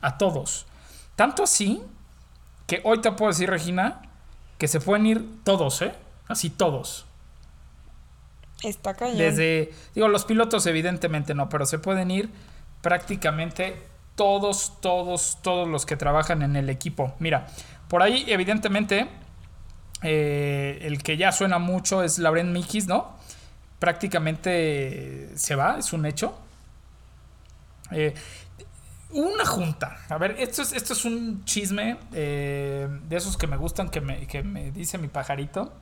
A 0.02 0.18
todos. 0.18 0.66
Tanto 1.16 1.42
así 1.42 1.82
que 2.66 2.82
hoy 2.84 3.00
te 3.00 3.10
puedo 3.14 3.32
decir, 3.32 3.50
Regina, 3.50 4.02
que 4.58 4.68
se 4.68 4.82
pueden 4.82 5.06
ir 5.06 5.26
todos, 5.46 5.82
¿eh? 5.84 5.94
Así 6.28 6.50
todos. 6.50 7.06
Está 8.62 8.94
cañón. 8.94 9.20
Desde, 9.20 9.72
digo, 9.96 10.10
los 10.10 10.26
pilotos 10.26 10.66
evidentemente 10.66 11.34
no, 11.34 11.48
pero 11.48 11.66
se 11.66 11.80
pueden 11.80 12.12
ir 12.12 12.30
prácticamente 12.82 13.82
todos, 14.16 14.74
todos, 14.82 15.38
todos 15.42 15.66
los 15.66 15.86
que 15.86 15.96
trabajan 15.96 16.42
en 16.42 16.58
el 16.58 16.70
equipo. 16.70 17.16
Mira, 17.20 17.48
por 17.88 18.04
ahí 18.04 18.26
evidentemente 18.28 19.08
eh, 20.04 20.80
el 20.82 21.02
que 21.02 21.16
ya 21.16 21.32
suena 21.32 21.58
mucho 21.58 22.04
es 22.04 22.20
Laurent 22.20 22.52
Mikis, 22.52 22.86
¿no? 22.86 23.16
Prácticamente 23.80 25.30
se 25.38 25.56
va, 25.56 25.78
es 25.80 25.94
un 25.94 26.06
hecho. 26.06 26.38
Eh, 27.92 28.14
una 29.12 29.46
junta. 29.46 29.98
A 30.10 30.18
ver, 30.18 30.36
esto 30.40 30.62
es, 30.62 30.74
esto 30.74 30.94
es 30.94 31.06
un 31.06 31.46
chisme 31.46 31.98
eh, 32.14 32.88
de 33.08 33.16
esos 33.16 33.38
que 33.38 33.48
me 33.48 33.58
gustan, 33.58 33.90
que 33.90 34.02
me, 34.02 34.28
que 34.28 34.44
me 34.44 34.72
dice 34.72 34.98
mi 34.98 35.08
pajarito. 35.08 35.74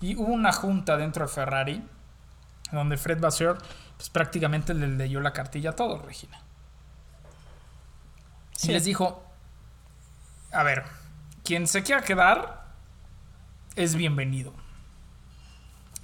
Y 0.00 0.16
hubo 0.16 0.32
una 0.32 0.52
junta 0.52 0.96
dentro 0.96 1.26
de 1.26 1.32
Ferrari 1.32 1.82
donde 2.72 2.96
Fred 2.96 3.20
Vasseur 3.20 3.58
pues, 3.96 4.10
prácticamente 4.10 4.74
le 4.74 4.88
leyó 4.88 5.20
la 5.20 5.32
cartilla 5.32 5.70
a 5.70 5.76
todos, 5.76 6.04
Regina. 6.04 6.40
Sí. 8.52 8.70
Y 8.70 8.72
les 8.74 8.84
dijo, 8.84 9.24
a 10.52 10.62
ver, 10.62 10.84
quien 11.44 11.66
se 11.66 11.82
quiera 11.82 12.02
quedar 12.02 12.66
es 13.76 13.94
bienvenido. 13.94 14.52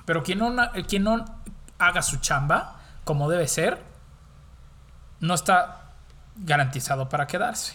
Pero 0.04 0.22
quien 0.22 0.38
no, 0.38 0.54
quien 0.86 1.04
no 1.04 1.24
haga 1.78 2.02
su 2.02 2.18
chamba 2.18 2.80
como 3.04 3.28
debe 3.28 3.48
ser, 3.48 3.82
no 5.24 5.34
está 5.34 5.90
garantizado 6.36 7.08
para 7.08 7.26
quedarse. 7.26 7.74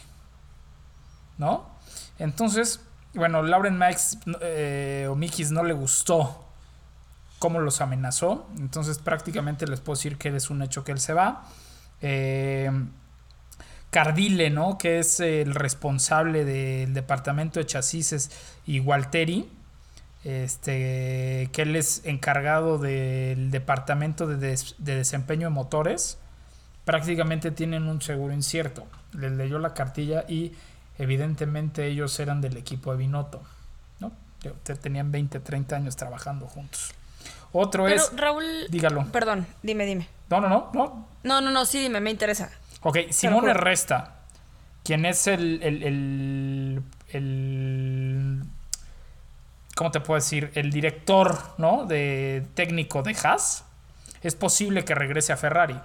¿No? 1.37 1.67
Entonces, 2.17 2.81
bueno, 3.13 3.41
Lauren 3.41 3.77
Max 3.77 4.17
eh, 4.41 5.07
o 5.09 5.15
Mikis 5.15 5.51
no 5.51 5.63
le 5.63 5.73
gustó 5.73 6.45
cómo 7.39 7.59
los 7.59 7.79
amenazó. 7.81 8.47
Entonces, 8.57 8.97
prácticamente 8.99 9.65
les 9.67 9.79
puedo 9.79 9.95
decir 9.97 10.17
que 10.17 10.35
es 10.35 10.49
un 10.49 10.61
hecho 10.61 10.83
que 10.83 10.91
él 10.91 10.99
se 10.99 11.13
va. 11.13 11.45
Eh, 12.01 12.69
Cardile, 13.89 14.49
¿no? 14.51 14.77
Que 14.77 14.99
es 14.99 15.19
el 15.19 15.55
responsable 15.55 16.45
del 16.45 16.93
departamento 16.93 17.59
de 17.59 17.65
chasis 17.65 18.29
y 18.67 18.79
Walteri. 18.81 19.49
Este, 20.25 21.49
que 21.53 21.61
él 21.61 21.77
es 21.77 22.01
encargado 22.03 22.77
del 22.77 23.49
departamento 23.51 24.27
de, 24.27 24.35
des- 24.35 24.75
de 24.77 24.95
desempeño 24.97 25.47
de 25.47 25.53
motores. 25.53 26.17
Prácticamente 26.91 27.51
tienen 27.51 27.87
un 27.87 28.01
seguro 28.01 28.33
incierto. 28.33 28.87
Les 29.13 29.31
leyó 29.31 29.59
la 29.59 29.73
cartilla 29.73 30.25
y 30.27 30.53
evidentemente 30.97 31.85
ellos 31.87 32.19
eran 32.19 32.41
del 32.41 32.57
equipo 32.57 32.91
de 32.91 32.97
Binotto. 32.97 33.41
¿no? 33.99 34.11
Te- 34.41 34.51
te- 34.63 34.75
Tenían 34.75 35.11
20, 35.11 35.39
30 35.39 35.75
años 35.75 35.95
trabajando 35.95 36.47
juntos. 36.47 36.91
Otro 37.51 37.83
Pero 37.85 37.95
es. 37.95 38.11
Raúl, 38.15 38.43
Dígalo. 38.69 39.05
perdón, 39.11 39.45
dime, 39.63 39.85
dime. 39.85 40.07
No, 40.29 40.39
no, 40.41 40.49
no, 40.49 40.69
no. 40.73 41.07
No, 41.23 41.41
no, 41.41 41.51
no, 41.51 41.65
sí, 41.65 41.79
dime, 41.79 41.99
me 41.99 42.11
interesa. 42.11 42.49
Ok, 42.81 42.97
Simone 43.09 43.49
juro. 43.49 43.53
Resta, 43.55 44.15
quien 44.83 45.05
es 45.05 45.27
el, 45.27 45.61
el, 45.63 45.83
el, 45.83 46.83
el- 47.09 48.43
¿cómo 49.75 49.91
te 49.91 49.99
puedo 49.99 50.19
decir? 50.19 50.51
El 50.55 50.71
director, 50.71 51.37
¿no? 51.57 51.85
De 51.85 52.45
técnico 52.53 53.01
de 53.03 53.15
Haas, 53.23 53.63
es 54.21 54.35
posible 54.35 54.85
que 54.85 54.95
regrese 54.95 55.33
a 55.33 55.37
Ferrari. 55.37 55.79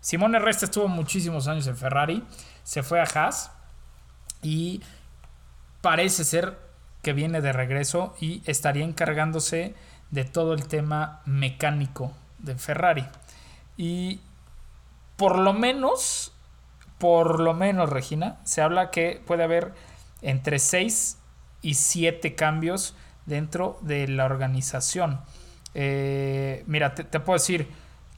Simone 0.00 0.38
Resta 0.38 0.66
estuvo 0.66 0.88
muchísimos 0.88 1.48
años 1.48 1.66
en 1.66 1.76
Ferrari, 1.76 2.24
se 2.62 2.82
fue 2.82 3.00
a 3.00 3.04
Haas 3.04 3.50
y 4.42 4.82
parece 5.80 6.24
ser 6.24 6.58
que 7.02 7.12
viene 7.12 7.40
de 7.40 7.52
regreso 7.52 8.14
y 8.20 8.42
estaría 8.46 8.84
encargándose 8.84 9.74
de 10.10 10.24
todo 10.24 10.54
el 10.54 10.66
tema 10.66 11.20
mecánico 11.24 12.12
de 12.38 12.56
Ferrari. 12.56 13.04
Y 13.76 14.20
por 15.16 15.38
lo 15.38 15.52
menos, 15.52 16.32
por 16.98 17.40
lo 17.40 17.54
menos, 17.54 17.90
Regina, 17.90 18.38
se 18.44 18.62
habla 18.62 18.90
que 18.90 19.22
puede 19.26 19.44
haber 19.44 19.74
entre 20.22 20.58
6 20.58 21.18
y 21.62 21.74
7 21.74 22.34
cambios 22.34 22.94
dentro 23.26 23.78
de 23.82 24.08
la 24.08 24.24
organización. 24.24 25.20
Eh, 25.74 26.64
mira, 26.66 26.94
te, 26.94 27.04
te 27.04 27.20
puedo 27.20 27.38
decir 27.38 27.68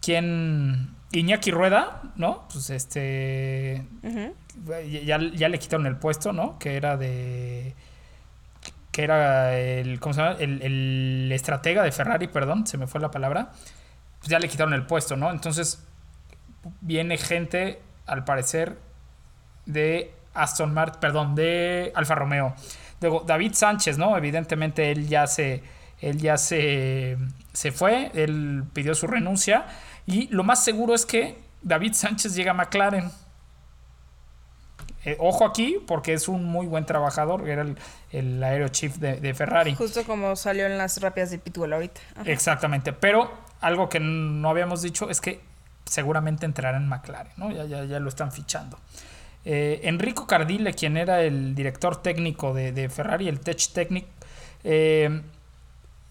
quién. 0.01 0.97
Iñaki 1.13 1.51
Rueda, 1.51 2.03
¿no? 2.17 2.47
Pues 2.53 2.71
este. 2.71 3.85
ya, 5.05 5.19
ya 5.19 5.49
le 5.49 5.59
quitaron 5.59 5.87
el 5.87 5.97
puesto, 5.97 6.33
¿no? 6.33 6.59
Que 6.59 6.77
era 6.77 6.97
de. 6.97 7.75
Que 8.93 9.03
era 9.03 9.59
el. 9.59 9.99
¿Cómo 9.99 10.15
se 10.15 10.21
llama? 10.23 10.37
El, 10.39 10.63
el 10.63 11.33
estratega 11.33 11.83
de 11.83 11.93
Ferrari, 11.93 12.29
perdón, 12.29 12.67
se 12.67 12.79
me 12.79 12.87
fue 12.87 13.01
la 13.01 13.11
palabra. 13.11 13.51
Pues 14.21 14.29
ya 14.29 14.39
le 14.39 14.49
quitaron 14.49 14.75
el 14.75 14.87
puesto, 14.87 15.17
¿no? 15.17 15.31
Entonces, 15.31 15.83
viene 16.81 17.17
gente, 17.17 17.81
al 18.07 18.25
parecer, 18.25 18.79
de 19.67 20.15
Aston 20.35 20.73
Martin, 20.73 21.01
perdón, 21.01 21.35
de 21.35 21.91
Alfa 21.95 22.15
Romeo. 22.15 22.55
Luego, 23.01 23.25
David 23.27 23.55
Sánchez, 23.55 23.99
¿no? 23.99 24.17
Evidentemente 24.17 24.91
él 24.93 25.09
ya 25.09 25.27
se, 25.27 25.63
él 26.01 26.19
ya 26.19 26.37
se, 26.37 27.17
se 27.53 27.73
fue, 27.73 28.11
él 28.15 28.65
pidió 28.73 28.95
su 28.95 29.07
renuncia 29.07 29.67
y 30.11 30.29
lo 30.31 30.43
más 30.45 30.65
seguro 30.65 30.95
es 30.95 31.07
que 31.07 31.39
David 31.63 31.95
Sánchez 31.95 32.35
llega 32.35 32.51
a 32.51 32.55
McLaren. 32.55 33.11
Eh, 35.05 35.17
ojo 35.19 35.47
aquí, 35.47 35.79
porque 35.87 36.13
es 36.13 36.29
un 36.29 36.45
muy 36.45 36.67
buen 36.67 36.85
trabajador, 36.85 37.49
era 37.49 37.63
el, 37.63 37.77
el 38.11 38.43
aero 38.43 38.69
chief 38.69 38.97
de, 38.97 39.19
de 39.19 39.33
Ferrari. 39.33 39.75
Justo 39.75 40.05
como 40.05 40.37
salió 40.37 40.67
en 40.67 40.77
las 40.77 41.01
rápidas 41.01 41.31
de 41.31 41.39
Pitbull 41.39 41.73
ahorita. 41.73 42.01
Ajá. 42.17 42.31
Exactamente, 42.31 42.93
pero 42.93 43.31
algo 43.61 43.89
que 43.89 43.99
no 43.99 44.51
habíamos 44.51 44.83
dicho 44.83 45.09
es 45.09 45.23
que 45.23 45.41
seguramente 45.87 46.45
entrará 46.45 46.77
en 46.77 46.87
McLaren, 46.87 47.33
¿no? 47.37 47.51
Ya, 47.51 47.65
ya, 47.65 47.85
ya 47.85 47.99
lo 47.99 48.11
están 48.11 48.31
fichando. 48.31 48.79
Eh, 49.47 49.81
Enrico 49.85 50.27
Cardile, 50.27 50.75
quien 50.75 50.99
era 50.99 51.23
el 51.23 51.55
director 51.55 51.97
técnico 52.03 52.53
de, 52.53 52.73
de 52.73 52.91
Ferrari, 52.91 53.27
el 53.27 53.41
Tech 53.41 53.73
Technic, 53.73 54.07
eh, 54.65 55.23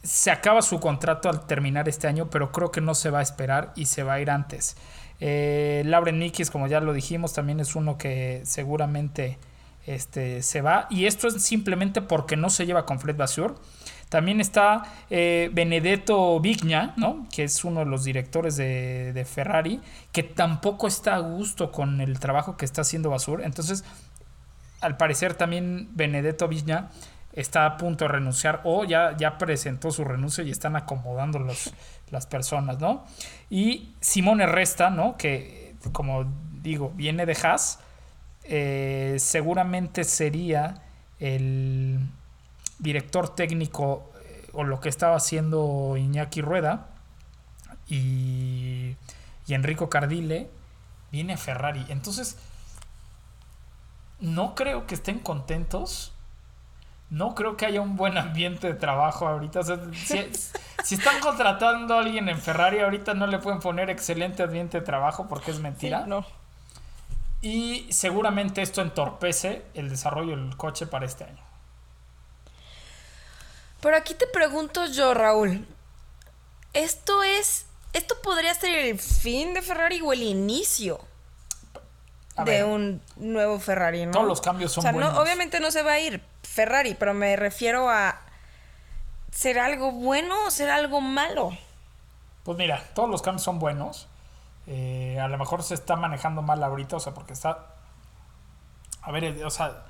se 0.03 0.31
acaba 0.31 0.61
su 0.61 0.79
contrato 0.79 1.29
al 1.29 1.45
terminar 1.45 1.89
este 1.89 2.07
año, 2.07 2.29
pero 2.29 2.51
creo 2.51 2.71
que 2.71 2.81
no 2.81 2.95
se 2.95 3.09
va 3.09 3.19
a 3.19 3.23
esperar 3.23 3.73
y 3.75 3.85
se 3.85 4.03
va 4.03 4.13
a 4.13 4.21
ir 4.21 4.29
antes. 4.29 4.77
Eh, 5.19 5.83
Lauren 5.85 6.31
como 6.51 6.67
ya 6.67 6.79
lo 6.79 6.93
dijimos, 6.93 7.33
también 7.33 7.59
es 7.59 7.75
uno 7.75 7.97
que 7.97 8.41
seguramente 8.45 9.37
este, 9.85 10.41
se 10.41 10.61
va. 10.61 10.87
Y 10.89 11.05
esto 11.05 11.27
es 11.27 11.41
simplemente 11.43 12.01
porque 12.01 12.37
no 12.37 12.49
se 12.49 12.65
lleva 12.65 12.85
con 12.85 12.99
Fred 12.99 13.17
Vasseur. 13.17 13.55
También 14.07 14.41
está 14.41 14.83
eh, 15.09 15.51
Benedetto 15.53 16.39
Vigna, 16.39 16.93
¿no? 16.97 17.27
que 17.31 17.43
es 17.43 17.63
uno 17.63 17.81
de 17.81 17.85
los 17.85 18.03
directores 18.03 18.55
de, 18.55 19.13
de 19.13 19.25
Ferrari, 19.25 19.81
que 20.11 20.23
tampoco 20.23 20.87
está 20.87 21.15
a 21.15 21.19
gusto 21.19 21.71
con 21.71 22.01
el 22.01 22.19
trabajo 22.19 22.57
que 22.57 22.65
está 22.65 22.81
haciendo 22.81 23.11
Basur. 23.11 23.43
Entonces, 23.43 23.83
al 24.81 24.97
parecer 24.97 25.35
también 25.35 25.89
Benedetto 25.91 26.47
Vigna 26.47 26.89
está 27.39 27.65
a 27.65 27.77
punto 27.77 28.05
de 28.05 28.09
renunciar 28.09 28.61
o 28.63 28.83
ya, 28.83 29.15
ya 29.17 29.37
presentó 29.37 29.91
su 29.91 30.03
renuncia 30.03 30.43
y 30.43 30.51
están 30.51 30.75
acomodando 30.75 31.39
los, 31.39 31.73
las 32.11 32.27
personas, 32.27 32.79
¿no? 32.79 33.05
Y 33.49 33.93
Simone 34.01 34.45
Resta, 34.45 34.89
¿no? 34.89 35.17
Que, 35.17 35.75
como 35.91 36.25
digo, 36.61 36.91
viene 36.95 37.25
de 37.25 37.37
Haas, 37.41 37.79
eh, 38.43 39.15
seguramente 39.19 40.03
sería 40.03 40.81
el 41.19 41.99
director 42.79 43.33
técnico 43.35 44.11
eh, 44.25 44.49
o 44.53 44.63
lo 44.63 44.79
que 44.81 44.89
estaba 44.89 45.15
haciendo 45.15 45.95
Iñaki 45.97 46.41
Rueda 46.41 46.87
y, 47.87 48.95
y 49.47 49.53
Enrico 49.53 49.89
Cardile 49.89 50.49
viene 51.11 51.33
a 51.33 51.37
Ferrari. 51.37 51.85
Entonces, 51.89 52.37
no 54.19 54.55
creo 54.55 54.85
que 54.87 54.95
estén 54.95 55.19
contentos 55.19 56.13
no 57.10 57.34
creo 57.36 57.57
que 57.57 57.66
haya 57.66 57.82
un 57.82 57.95
buen 57.95 58.18
ambiente 58.18 58.68
de 58.68 58.74
trabajo 58.76 59.28
ahorita. 59.28 59.62
O 59.62 59.64
sea, 59.64 59.80
si, 59.93 60.32
si 60.84 60.95
están 60.95 61.20
contratando 61.22 61.95
a 61.95 61.99
alguien 62.01 62.30
en 62.30 62.39
Ferrari, 62.39 62.80
ahorita 62.80 63.14
no 63.16 63.26
le 63.28 63.39
pueden 63.39 63.60
poner 63.60 63.89
excelente 63.89 64.43
ambiente 64.43 64.80
de 64.80 64.86
trabajo 64.86 65.28
porque 65.28 65.51
es 65.51 65.60
mentira. 65.60 66.05
no. 66.05 66.26
Y 67.41 67.88
seguramente 67.89 68.62
esto 68.62 68.82
entorpece 68.82 69.64
el 69.74 69.89
desarrollo 69.89 70.36
del 70.36 70.57
coche 70.57 70.88
para 70.88 71.05
este 71.05 71.24
año. 71.24 71.41
Pero 73.82 73.95
aquí 73.95 74.14
te 74.14 74.28
pregunto 74.28 74.86
yo, 74.88 75.14
Raúl. 75.14 75.66
¿Esto 76.74 77.24
es. 77.24 77.66
¿Esto 77.93 78.16
podría 78.22 78.53
ser 78.53 78.78
el 78.78 78.99
fin 78.99 79.53
de 79.53 79.62
Ferrari 79.62 80.01
o 80.01 80.12
el 80.14 80.22
inicio 80.22 80.99
de 82.45 82.64
un 82.64 83.01
nuevo 83.16 83.57
Ferrari, 83.60 84.05
no? 84.05 84.12
Todos 84.12 84.28
los 84.28 84.41
cambios 84.41 84.72
son 84.74 84.82
o 84.82 84.84
sea, 84.84 84.91
no- 84.91 84.97
buenos. 84.99 85.18
obviamente 85.18 85.60
no 85.60 85.72
se 85.72 85.82
va 85.82 85.93
a 85.93 85.99
ir 85.99 86.22
Ferrari, 86.60 86.93
pero 86.93 87.14
me 87.14 87.38
refiero 87.38 87.89
a. 87.89 88.20
¿Será 89.32 89.64
algo 89.64 89.93
bueno 89.93 90.36
o 90.45 90.51
será 90.51 90.76
algo 90.76 90.99
malo? 90.99 91.51
Pues 92.43 92.57
mira, 92.57 92.84
todos 92.93 93.10
los 93.10 93.22
cambios 93.22 93.43
son 93.43 93.60
buenos. 93.60 94.10
Eh, 94.68 95.18
a 95.22 95.30
lo 95.30 95.38
mejor 95.38 95.64
se 95.64 95.74
está 95.74 95.95
manejando 95.95 96.41
mal 96.41 96.62
ahorita, 96.62 96.97
o 96.97 96.99
sea, 96.99 97.14
porque 97.14 97.32
está. 97.32 97.68
A 99.01 99.12
ver, 99.14 99.24
eh, 99.24 99.45
o 99.45 99.49
sea, 99.49 99.86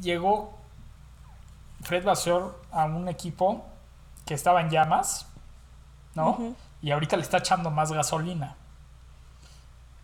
llegó 0.00 0.58
Fred 1.82 2.04
Vasseur 2.04 2.60
a 2.72 2.86
un 2.86 3.08
equipo 3.08 3.64
que 4.26 4.34
estaba 4.34 4.62
en 4.62 4.70
llamas, 4.70 5.26
¿no? 6.16 6.56
Y 6.80 6.90
ahorita 6.90 7.16
le 7.16 7.22
está 7.22 7.38
echando 7.38 7.70
más 7.70 7.92
gasolina. 7.92 8.56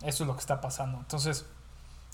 Eso 0.03 0.23
es 0.23 0.27
lo 0.27 0.35
que 0.35 0.39
está 0.39 0.61
pasando. 0.61 0.99
Entonces, 0.99 1.45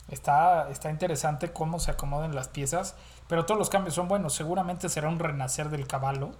está, 0.09 0.67
está 0.71 0.89
interesante 0.89 1.53
cómo 1.53 1.79
se 1.79 1.91
acomodan 1.91 2.33
las 2.33 2.47
piezas, 2.47 2.95
pero 3.27 3.45
todos 3.45 3.57
los 3.57 3.69
cambios 3.69 3.95
son 3.95 4.07
buenos. 4.07 4.33
Seguramente 4.33 4.89
será 4.89 5.09
un 5.09 5.19
renacer 5.19 5.69
del 5.69 5.87
caballo, 5.87 6.31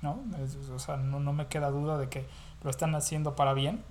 ¿no? 0.00 0.20
Es- 0.42 0.56
o 0.70 0.78
sea, 0.78 0.96
no, 0.96 1.20
no 1.20 1.32
me 1.32 1.46
queda 1.46 1.70
duda 1.70 1.98
de 1.98 2.08
que 2.08 2.26
lo 2.62 2.70
están 2.70 2.94
haciendo 2.94 3.36
para 3.36 3.52
bien. 3.54 3.84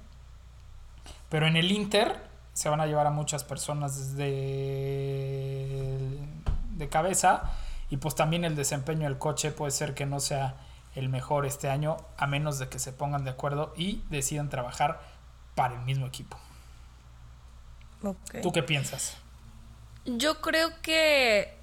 Pero 1.29 1.47
en 1.47 1.55
el 1.55 1.71
Inter 1.71 2.29
se 2.53 2.69
van 2.69 2.81
a 2.81 2.85
llevar 2.85 3.07
a 3.07 3.11
muchas 3.11 3.43
personas 3.43 4.15
desde 4.17 6.17
de 6.77 6.89
cabeza 6.89 7.43
y 7.89 7.97
pues 7.97 8.15
también 8.15 8.43
el 8.45 8.55
desempeño 8.55 9.03
del 9.03 9.17
coche 9.17 9.51
puede 9.51 9.71
ser 9.71 9.93
que 9.93 10.05
no 10.05 10.19
sea 10.19 10.55
el 10.95 11.09
mejor 11.09 11.45
este 11.45 11.69
año 11.69 11.97
a 12.17 12.27
menos 12.27 12.59
de 12.59 12.69
que 12.69 12.79
se 12.79 12.91
pongan 12.91 13.23
de 13.23 13.31
acuerdo 13.31 13.73
y 13.77 14.03
decidan 14.09 14.49
trabajar 14.49 15.01
para 15.55 15.75
el 15.75 15.81
mismo 15.81 16.05
equipo. 16.05 16.37
¿Tú 18.41 18.51
qué 18.51 18.63
piensas? 18.63 19.17
Yo 20.05 20.41
creo 20.41 20.69
que 20.81 21.55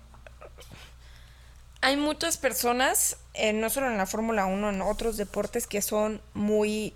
hay 1.81 1.97
muchas 1.97 2.37
personas, 2.37 3.17
eh, 3.35 3.53
no 3.53 3.71
solo 3.71 3.91
en 3.91 3.97
la 3.97 4.07
Fórmula 4.07 4.47
1, 4.47 4.71
en 4.71 4.83
otros 4.83 5.17
deportes 5.17 5.67
que 5.67 5.83
son 5.83 6.21
muy... 6.35 6.93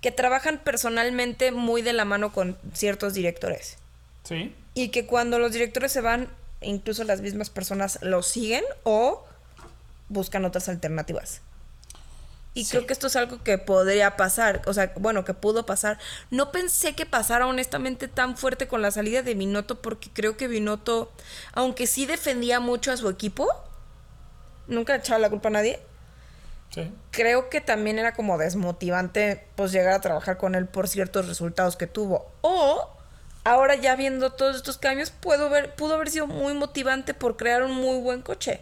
que 0.00 0.12
trabajan 0.12 0.58
personalmente 0.58 1.52
muy 1.52 1.82
de 1.82 1.92
la 1.92 2.04
mano 2.04 2.32
con 2.32 2.56
ciertos 2.72 3.14
directores. 3.14 3.76
¿Sí? 4.24 4.54
Y 4.74 4.88
que 4.88 5.06
cuando 5.06 5.38
los 5.38 5.52
directores 5.52 5.92
se 5.92 6.00
van, 6.00 6.28
incluso 6.60 7.04
las 7.04 7.20
mismas 7.20 7.50
personas 7.50 7.98
los 8.02 8.26
siguen 8.28 8.64
o 8.84 9.24
buscan 10.08 10.44
otras 10.44 10.68
alternativas. 10.68 11.42
Y 12.58 12.64
Sí. 12.64 12.72
creo 12.72 12.86
que 12.86 12.92
esto 12.92 13.06
es 13.06 13.14
algo 13.16 13.42
que 13.44 13.56
podría 13.58 14.16
pasar, 14.16 14.62
o 14.66 14.74
sea, 14.74 14.92
bueno, 14.96 15.24
que 15.24 15.32
pudo 15.32 15.64
pasar. 15.64 15.98
No 16.30 16.50
pensé 16.50 16.94
que 16.94 17.06
pasara 17.06 17.46
honestamente 17.46 18.08
tan 18.08 18.36
fuerte 18.36 18.66
con 18.66 18.82
la 18.82 18.90
salida 18.90 19.22
de 19.22 19.34
Binotto 19.34 19.80
porque 19.80 20.10
creo 20.12 20.36
que 20.36 20.48
Binotto, 20.48 21.12
aunque 21.52 21.86
sí 21.86 22.04
defendía 22.04 22.58
mucho 22.58 22.90
a 22.90 22.96
su 22.96 23.08
equipo, 23.08 23.46
nunca 24.66 24.96
echaba 24.96 25.18
la 25.20 25.30
culpa 25.30 25.48
a 25.48 25.52
nadie. 25.52 25.80
Sí. 26.70 26.92
Creo 27.12 27.48
que 27.48 27.60
también 27.60 27.98
era 27.98 28.12
como 28.12 28.36
desmotivante 28.38 29.46
pues 29.54 29.72
llegar 29.72 29.94
a 29.94 30.00
trabajar 30.00 30.36
con 30.36 30.54
él 30.54 30.66
por 30.66 30.88
ciertos 30.88 31.26
resultados 31.28 31.76
que 31.76 31.86
tuvo. 31.86 32.30
O 32.42 32.90
ahora 33.44 33.76
ya 33.76 33.94
viendo 33.96 34.32
todos 34.32 34.56
estos 34.56 34.76
cambios 34.78 35.10
puedo 35.10 35.48
ver 35.48 35.74
pudo 35.76 35.94
haber 35.94 36.10
sido 36.10 36.26
muy 36.26 36.52
motivante 36.54 37.14
por 37.14 37.36
crear 37.36 37.62
un 37.62 37.72
muy 37.72 38.00
buen 38.00 38.20
coche. 38.20 38.60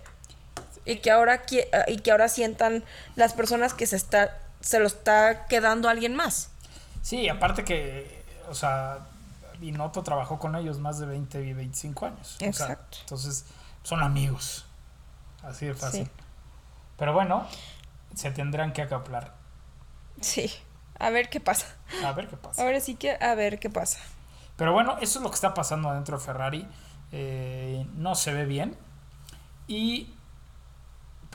Y 0.86 0.98
que 0.98 1.10
ahora 1.10 1.42
ah, 1.72 1.84
y 1.88 1.98
que 1.98 2.10
ahora 2.12 2.28
sientan 2.28 2.84
las 3.16 3.34
personas 3.34 3.74
que 3.74 3.86
se 3.86 3.96
está 3.96 4.38
se 4.60 4.80
lo 4.80 4.86
está 4.86 5.46
quedando 5.46 5.88
alguien 5.88 6.16
más. 6.16 6.50
Sí, 7.02 7.28
aparte 7.28 7.64
que, 7.64 8.24
o 8.48 8.54
sea, 8.54 9.06
Binotto 9.60 10.02
trabajó 10.02 10.38
con 10.38 10.56
ellos 10.56 10.78
más 10.78 10.98
de 10.98 11.06
20 11.06 11.42
y 11.42 11.52
25 11.52 12.06
años. 12.06 12.34
O 12.34 12.38
sea, 12.38 12.48
Exacto. 12.48 12.98
entonces, 13.02 13.44
son 13.84 14.02
amigos. 14.02 14.66
Así 15.42 15.66
de 15.66 15.74
fácil. 15.74 16.06
Sí. 16.06 16.10
Pero 16.98 17.12
bueno, 17.12 17.46
se 18.14 18.30
tendrán 18.32 18.72
que 18.72 18.82
acoplar. 18.82 19.34
Sí. 20.20 20.50
A 20.98 21.10
ver 21.10 21.28
qué 21.28 21.40
pasa. 21.40 21.66
A 22.04 22.12
ver 22.12 22.26
qué 22.26 22.36
pasa. 22.36 22.62
Ahora 22.62 22.80
sí 22.80 22.96
que 22.96 23.12
a 23.20 23.34
ver 23.34 23.60
qué 23.60 23.70
pasa. 23.70 24.00
Pero 24.56 24.72
bueno, 24.72 24.96
eso 25.00 25.18
es 25.18 25.22
lo 25.22 25.28
que 25.28 25.34
está 25.34 25.54
pasando 25.54 25.90
adentro 25.90 26.18
de 26.18 26.24
Ferrari. 26.24 26.66
Eh, 27.12 27.86
no 27.94 28.14
se 28.14 28.32
ve 28.32 28.46
bien. 28.46 28.76
Y 29.68 30.15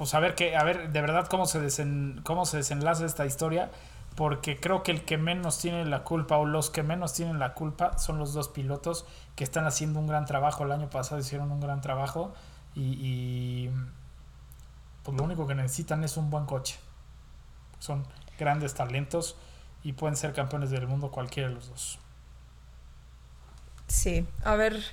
pues 0.01 0.15
a 0.15 0.19
ver 0.19 0.33
que, 0.33 0.55
a 0.57 0.63
ver 0.63 0.91
de 0.91 0.99
verdad 0.99 1.27
cómo 1.27 1.45
se 1.45 1.61
desen- 1.61 2.23
cómo 2.23 2.47
se 2.47 2.57
desenlaza 2.57 3.05
esta 3.05 3.27
historia. 3.27 3.69
Porque 4.15 4.59
creo 4.59 4.81
que 4.81 4.89
el 4.91 5.05
que 5.05 5.19
menos 5.19 5.59
tiene 5.59 5.85
la 5.85 6.03
culpa, 6.03 6.37
o 6.37 6.45
los 6.45 6.71
que 6.71 6.81
menos 6.81 7.13
tienen 7.13 7.37
la 7.37 7.53
culpa, 7.53 7.99
son 7.99 8.17
los 8.17 8.33
dos 8.33 8.49
pilotos 8.49 9.05
que 9.35 9.43
están 9.43 9.67
haciendo 9.67 9.99
un 9.99 10.07
gran 10.07 10.25
trabajo. 10.25 10.63
El 10.63 10.71
año 10.71 10.89
pasado 10.89 11.21
hicieron 11.21 11.51
un 11.51 11.59
gran 11.59 11.81
trabajo. 11.81 12.33
Y, 12.73 13.69
pues 15.03 15.15
lo 15.15 15.23
único 15.23 15.45
que 15.45 15.53
necesitan 15.53 16.03
es 16.03 16.17
un 16.17 16.31
buen 16.31 16.47
coche. 16.47 16.79
Son 17.77 18.07
grandes 18.39 18.73
talentos 18.73 19.35
y 19.83 19.93
pueden 19.93 20.15
ser 20.15 20.33
campeones 20.33 20.71
del 20.71 20.87
mundo 20.87 21.11
cualquiera 21.11 21.49
de 21.49 21.53
los 21.53 21.69
dos. 21.69 21.99
Sí, 23.87 24.25
a 24.43 24.55
ver. 24.55 24.83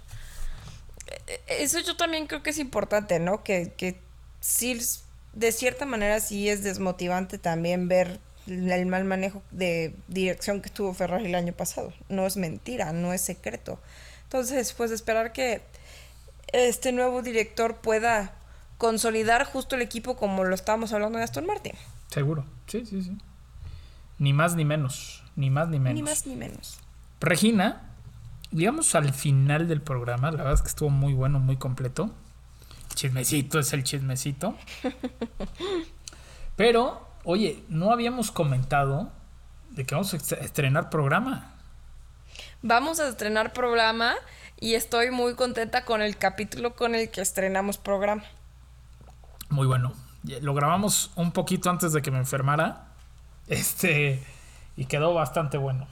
eh, 1.27 1.41
Eso 1.49 1.79
yo 1.81 1.97
también 1.97 2.27
creo 2.27 2.43
que 2.43 2.51
es 2.51 2.59
importante, 2.59 3.19
¿no? 3.21 3.43
Que, 3.43 3.73
que 3.77 4.07
sí, 4.41 4.81
de 5.33 5.53
cierta 5.53 5.87
manera 5.87 6.21
sí 6.21 6.49
es 6.49 6.63
desmotivante 6.63 7.39
también 7.39 7.89
ver 7.89 8.21
el 8.47 8.87
mal 8.87 9.05
manejo 9.05 9.43
de 9.51 9.95
dirección 10.09 10.63
que 10.63 10.71
tuvo 10.71 10.95
Ferrari 10.95 11.27
el 11.27 11.35
año 11.35 11.53
pasado. 11.53 11.93
No 12.09 12.27
es 12.27 12.37
mentira, 12.37 12.93
no 12.93 13.13
es 13.13 13.21
secreto. 13.21 13.79
Entonces, 14.25 14.73
pues 14.73 14.91
esperar 14.91 15.33
que 15.33 15.63
este 16.53 16.93
nuevo 16.93 17.23
director 17.23 17.77
pueda 17.77 18.35
consolidar 18.79 19.45
justo 19.45 19.77
el 19.77 19.83
equipo 19.83 20.17
como 20.17 20.45
lo 20.45 20.55
estábamos 20.55 20.93
hablando 20.93 21.19
de 21.19 21.25
Aston 21.25 21.47
Martin. 21.47 21.73
Seguro. 22.09 22.45
Sí, 22.67 22.87
sí, 22.87 23.03
sí. 23.03 23.19
Ni 24.19 24.33
más 24.33 24.55
ni 24.55 24.65
menos. 24.65 25.23
Ni 25.37 25.51
más 25.51 25.69
ni 25.69 25.79
menos. 25.79 25.95
Ni 25.95 26.03
más 26.03 26.27
ni 26.27 26.37
menos. 26.37 26.79
Regina, 27.21 27.93
llegamos 28.51 28.95
al 28.95 29.13
final 29.13 29.69
del 29.69 29.83
programa. 29.83 30.31
La 30.31 30.39
verdad 30.39 30.55
es 30.55 30.63
que 30.63 30.69
estuvo 30.69 30.91
muy 30.91 31.13
bueno, 31.13 31.39
muy 31.39 31.57
completo. 31.57 32.11
Chismecito 32.99 33.61
es 33.61 33.73
el 33.73 33.85
chismecito. 33.85 34.57
Pero, 36.57 37.07
oye, 37.23 37.63
no 37.69 37.93
habíamos 37.93 38.33
comentado 38.33 39.13
de 39.71 39.85
que 39.85 39.95
vamos 39.95 40.13
a 40.15 40.17
est- 40.17 40.33
estrenar 40.33 40.91
programa. 40.91 41.53
Vamos 42.63 42.99
a 42.99 43.07
estrenar 43.09 43.53
programa 43.53 44.17
y 44.59 44.75
estoy 44.75 45.13
muy 45.13 45.35
contenta 45.37 45.85
con 45.85 46.03
el 46.03 46.17
capítulo 46.17 46.75
con 46.75 46.97
el 46.97 47.09
que 47.09 47.21
estrenamos 47.21 47.79
programa. 47.79 48.25
Muy 49.49 49.69
bueno. 49.69 49.93
Lo 50.41 50.53
grabamos 50.55 51.13
un 51.15 51.31
poquito 51.31 51.71
antes 51.71 51.93
de 51.93 52.03
que 52.03 52.11
me 52.11 52.19
enfermara. 52.19 52.89
Este. 53.47 54.21
Y 54.77 54.87
quedó 54.87 55.15
bastante 55.15 55.57
bueno. 55.57 55.87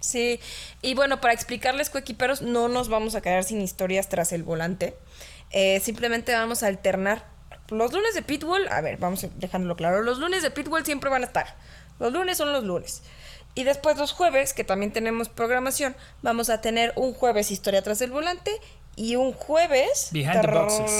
Sí, 0.00 0.40
y 0.80 0.94
bueno, 0.94 1.20
para 1.20 1.34
explicarles, 1.34 1.90
coequiperos, 1.90 2.42
no 2.42 2.68
nos 2.68 2.88
vamos 2.88 3.14
a 3.14 3.20
quedar 3.20 3.44
sin 3.44 3.60
historias 3.60 4.08
tras 4.08 4.32
el 4.32 4.42
volante. 4.44 4.96
Eh, 5.50 5.80
simplemente 5.80 6.32
vamos 6.32 6.62
a 6.62 6.68
alternar. 6.68 7.24
Los 7.68 7.92
lunes 7.92 8.14
de 8.14 8.22
Pitbull, 8.22 8.66
a 8.68 8.80
ver, 8.80 8.96
vamos 8.98 9.26
dejándolo 9.36 9.76
claro. 9.76 10.02
Los 10.02 10.18
lunes 10.18 10.42
de 10.42 10.50
Pitbull 10.50 10.84
siempre 10.84 11.10
van 11.10 11.22
a 11.22 11.26
estar. 11.26 11.56
Los 11.98 12.12
lunes 12.12 12.38
son 12.38 12.52
los 12.52 12.64
lunes. 12.64 13.02
Y 13.54 13.64
después 13.64 13.96
los 13.96 14.12
jueves, 14.12 14.54
que 14.54 14.62
también 14.62 14.92
tenemos 14.92 15.28
programación, 15.28 15.96
vamos 16.22 16.48
a 16.48 16.60
tener 16.60 16.92
un 16.94 17.12
jueves 17.12 17.50
historia 17.50 17.82
tras 17.82 18.00
el 18.00 18.10
volante 18.12 18.52
y 18.98 19.16
un 19.16 19.32
jueves. 19.32 20.08
Behind 20.10 20.42
the 20.42 20.50
boxes. 20.50 20.92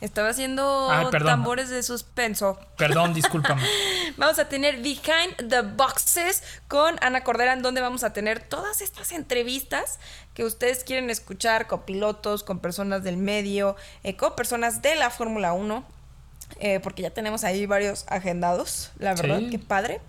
Estaba 0.00 0.30
haciendo 0.30 0.90
Ay, 0.90 1.06
tambores 1.10 1.68
de 1.68 1.82
suspenso. 1.82 2.58
Perdón, 2.78 3.12
discúlpame. 3.14 3.62
Vamos 4.16 4.38
a 4.38 4.48
tener 4.48 4.78
Behind 4.78 5.48
the 5.50 5.60
Boxes 5.60 6.42
con 6.68 6.96
Ana 7.02 7.22
Cordera, 7.22 7.52
en 7.52 7.60
donde 7.60 7.82
vamos 7.82 8.02
a 8.02 8.12
tener 8.14 8.40
todas 8.40 8.80
estas 8.80 9.12
entrevistas 9.12 9.98
que 10.32 10.44
ustedes 10.44 10.84
quieren 10.84 11.10
escuchar 11.10 11.66
con 11.66 11.82
pilotos, 11.82 12.42
con 12.44 12.60
personas 12.60 13.04
del 13.04 13.18
medio, 13.18 13.76
eh, 14.02 14.16
con 14.16 14.34
personas 14.36 14.80
de 14.80 14.94
la 14.94 15.10
Fórmula 15.10 15.52
1, 15.52 15.84
eh, 16.60 16.80
porque 16.80 17.02
ya 17.02 17.10
tenemos 17.10 17.44
ahí 17.44 17.66
varios 17.66 18.06
agendados, 18.08 18.92
la 18.98 19.14
verdad, 19.14 19.40
Sí. 19.40 19.50
qué 19.50 19.58
padre. 19.58 20.00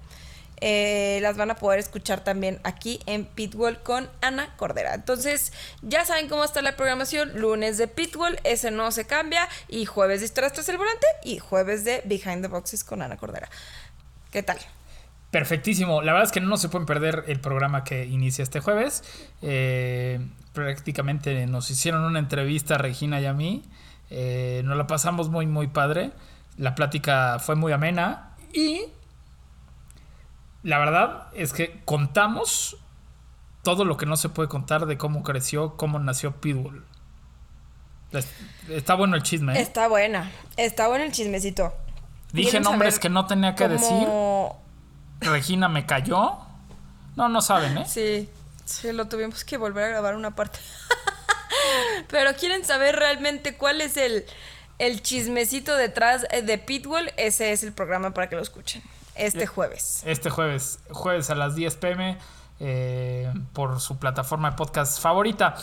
Eh, 0.62 1.20
las 1.22 1.38
van 1.38 1.50
a 1.50 1.56
poder 1.56 1.80
escuchar 1.80 2.24
también 2.24 2.60
aquí 2.64 3.00
en 3.08 3.26
Pitbull 3.26 3.80
con 3.80 4.10
Ana 4.22 4.56
Cordera. 4.58 4.94
Entonces, 4.94 5.52
ya 5.82 6.06
saben 6.06 6.30
cómo 6.30 6.44
está 6.44 6.62
la 6.62 6.76
programación. 6.76 7.40
Lunes 7.40 7.80
de 7.80 7.88
Pitbull, 7.88 8.40
ese 8.44 8.70
no 8.70 8.92
se 8.92 9.06
cambia. 9.06 9.50
Y 9.68 9.86
jueves 9.86 10.20
de 10.20 10.28
Historias 10.28 10.54
tras 10.54 10.70
el 10.70 10.78
volante. 10.78 11.08
Y 11.24 11.40
jueves 11.40 11.84
de 11.84 12.04
Behind 12.06 12.44
the 12.44 12.48
Boxes 12.48 12.84
con 12.84 13.02
Ana 13.02 13.18
Cordera. 13.18 13.50
¿Qué 14.32 14.44
tal? 14.44 14.60
Perfectísimo. 15.32 16.02
La 16.02 16.12
verdad 16.14 16.28
es 16.28 16.32
que 16.32 16.42
no 16.42 16.58
se 16.58 16.70
pueden 16.70 16.86
perder 16.86 17.24
el 17.28 17.40
programa 17.40 17.84
que 17.84 18.06
inicia 18.06 18.44
este 18.44 18.60
jueves. 18.60 19.04
Eh, 19.42 20.20
prácticamente 20.54 21.48
nos 21.48 21.72
hicieron 21.72 22.04
una 22.04 22.20
entrevista 22.20 22.78
Regina 22.78 23.20
y 23.20 23.26
a 23.26 23.34
mí. 23.34 23.64
Eh, 24.12 24.62
nos 24.66 24.78
la 24.78 24.86
pasamos 24.86 25.30
muy, 25.30 25.48
muy 25.48 25.68
padre. 25.68 26.12
La 26.58 26.76
plática 26.76 27.40
fue 27.40 27.56
muy 27.56 27.72
amena. 27.72 28.36
Y 28.54 28.84
la 30.64 30.80
verdad 30.80 31.28
es 31.34 31.54
que 31.54 31.82
contamos 31.86 32.78
todo 33.64 33.86
lo 33.86 33.98
que 33.98 34.06
no 34.06 34.18
se 34.18 34.30
puede 34.30 34.50
contar 34.50 34.86
de 34.86 34.98
cómo 34.98 35.24
creció, 35.24 35.76
cómo 35.78 36.00
nació 36.00 36.32
Pitbull. 36.42 36.84
Es- 38.12 38.28
Está 38.70 38.96
bueno 38.96 39.16
el 39.16 39.24
chisme. 39.24 39.58
¿eh? 39.58 39.62
Está 39.62 39.88
buena. 39.88 40.32
Está 40.58 40.88
bueno 40.88 41.04
el 41.06 41.12
chismecito. 41.12 41.74
Dije 42.34 42.52
¿Quieren 42.52 42.64
nombres 42.64 43.00
que 43.00 43.10
no 43.10 43.26
tenía 43.28 43.56
que 43.56 43.68
decir. 43.68 44.08
Regina 45.20 45.68
me 45.70 45.86
cayó. 45.86 46.38
No, 47.16 47.28
no 47.30 47.42
saben, 47.42 47.78
¿eh? 47.78 47.86
Sí, 47.88 48.30
sí, 48.66 48.92
lo 48.94 49.08
tuvimos 49.08 49.44
que 49.44 49.58
volver 49.58 49.86
a 49.86 49.88
grabar 49.90 50.16
una 50.16 50.32
parte. 50.36 50.60
Pero 52.10 52.34
quieren 52.36 52.66
saber 52.66 52.96
realmente 52.96 53.56
cuál 53.58 53.82
es 53.82 53.98
el, 53.98 54.26
el 54.80 55.02
chismecito 55.02 55.76
detrás 55.76 56.26
eh, 56.32 56.42
de 56.42 56.58
Pitbull. 56.58 57.12
Ese 57.18 57.52
es 57.52 57.64
el 57.64 57.74
programa 57.74 58.14
para 58.14 58.30
que 58.30 58.36
lo 58.36 58.42
escuchen. 58.42 58.82
Este 59.16 59.48
jueves. 59.48 60.04
Este 60.06 60.30
jueves, 60.30 60.80
jueves 60.90 61.30
a 61.30 61.36
las 61.36 61.56
10 61.56 61.76
pm, 61.76 62.18
eh, 62.60 63.34
por 63.54 63.80
su 63.80 63.98
plataforma 63.98 64.52
de 64.52 64.58
podcast 64.58 65.02
favorita. 65.02 65.56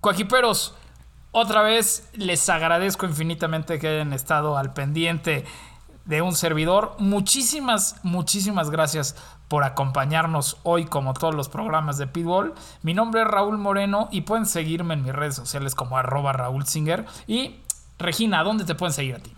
Coajiperos, 0.00 0.74
otra 1.30 1.62
vez 1.62 2.08
les 2.14 2.48
agradezco 2.48 3.06
infinitamente 3.06 3.78
que 3.78 3.88
hayan 3.88 4.12
estado 4.12 4.56
al 4.56 4.72
pendiente 4.72 5.44
de 6.04 6.22
un 6.22 6.34
servidor. 6.34 6.96
Muchísimas, 6.98 7.96
muchísimas 8.02 8.70
gracias 8.70 9.16
por 9.48 9.64
acompañarnos 9.64 10.56
hoy 10.62 10.86
como 10.86 11.14
todos 11.14 11.34
los 11.34 11.48
programas 11.48 11.98
de 11.98 12.06
Pitbull. 12.06 12.54
Mi 12.82 12.94
nombre 12.94 13.22
es 13.22 13.28
Raúl 13.28 13.58
Moreno 13.58 14.08
y 14.10 14.22
pueden 14.22 14.46
seguirme 14.46 14.94
en 14.94 15.04
mis 15.04 15.12
redes 15.12 15.36
sociales 15.36 15.74
como 15.74 15.98
arroba 15.98 16.32
Raúl 16.32 16.66
Singer. 16.66 17.06
Y 17.26 17.60
Regina, 17.98 18.42
¿dónde 18.42 18.64
te 18.64 18.74
pueden 18.74 18.92
seguir 18.92 19.16
a 19.16 19.18
ti? 19.20 19.32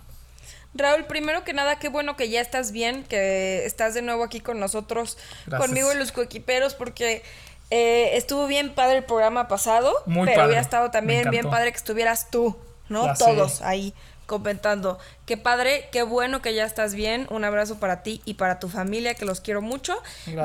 Raúl, 0.75 1.05
primero 1.05 1.45
que 1.45 1.53
nada, 1.53 1.79
qué 1.79 1.89
bueno 1.89 2.16
que 2.16 2.29
ya 2.29 2.41
estás 2.41 2.72
bien, 2.72 3.05
que 3.05 3.64
estás 3.64 3.95
de 3.95 4.03
nuevo 4.03 4.25
aquí 4.25 4.41
con 4.41 4.59
nosotros, 4.59 5.16
Gracias. 5.47 5.68
conmigo 5.68 5.93
y 5.93 5.97
los 5.97 6.11
coequiperos, 6.12 6.75
porque 6.75 7.22
eh, 7.70 8.16
estuvo 8.16 8.47
bien 8.47 8.75
padre 8.75 8.99
el 8.99 9.05
programa 9.05 9.49
pasado, 9.49 9.95
Muy 10.07 10.27
pero 10.27 10.37
padre, 10.37 10.47
hubiera 10.49 10.62
estado 10.62 10.91
también 10.91 11.31
bien 11.31 11.49
padre 11.49 11.70
que 11.70 11.79
estuvieras 11.79 12.31
tú, 12.31 12.57
¿no? 12.89 13.07
Ya 13.07 13.16
sé. 13.16 13.25
Todos 13.25 13.62
ahí 13.62 13.95
comentando. 14.27 14.99
Qué 15.27 15.39
padre, 15.39 15.89
qué 15.91 16.03
bueno 16.03 16.43
que 16.43 16.53
ya 16.53 16.66
estás 16.66 16.95
bien. 16.95 17.27
Un 17.31 17.45
abrazo 17.45 17.81
para 17.81 18.03
ti 18.03 18.20
y 18.27 18.35
para 18.35 18.59
tu 18.59 18.68
familia, 18.68 19.14
que 19.14 19.25
los 19.25 19.41
quiero 19.41 19.62
mucho. 19.62 19.97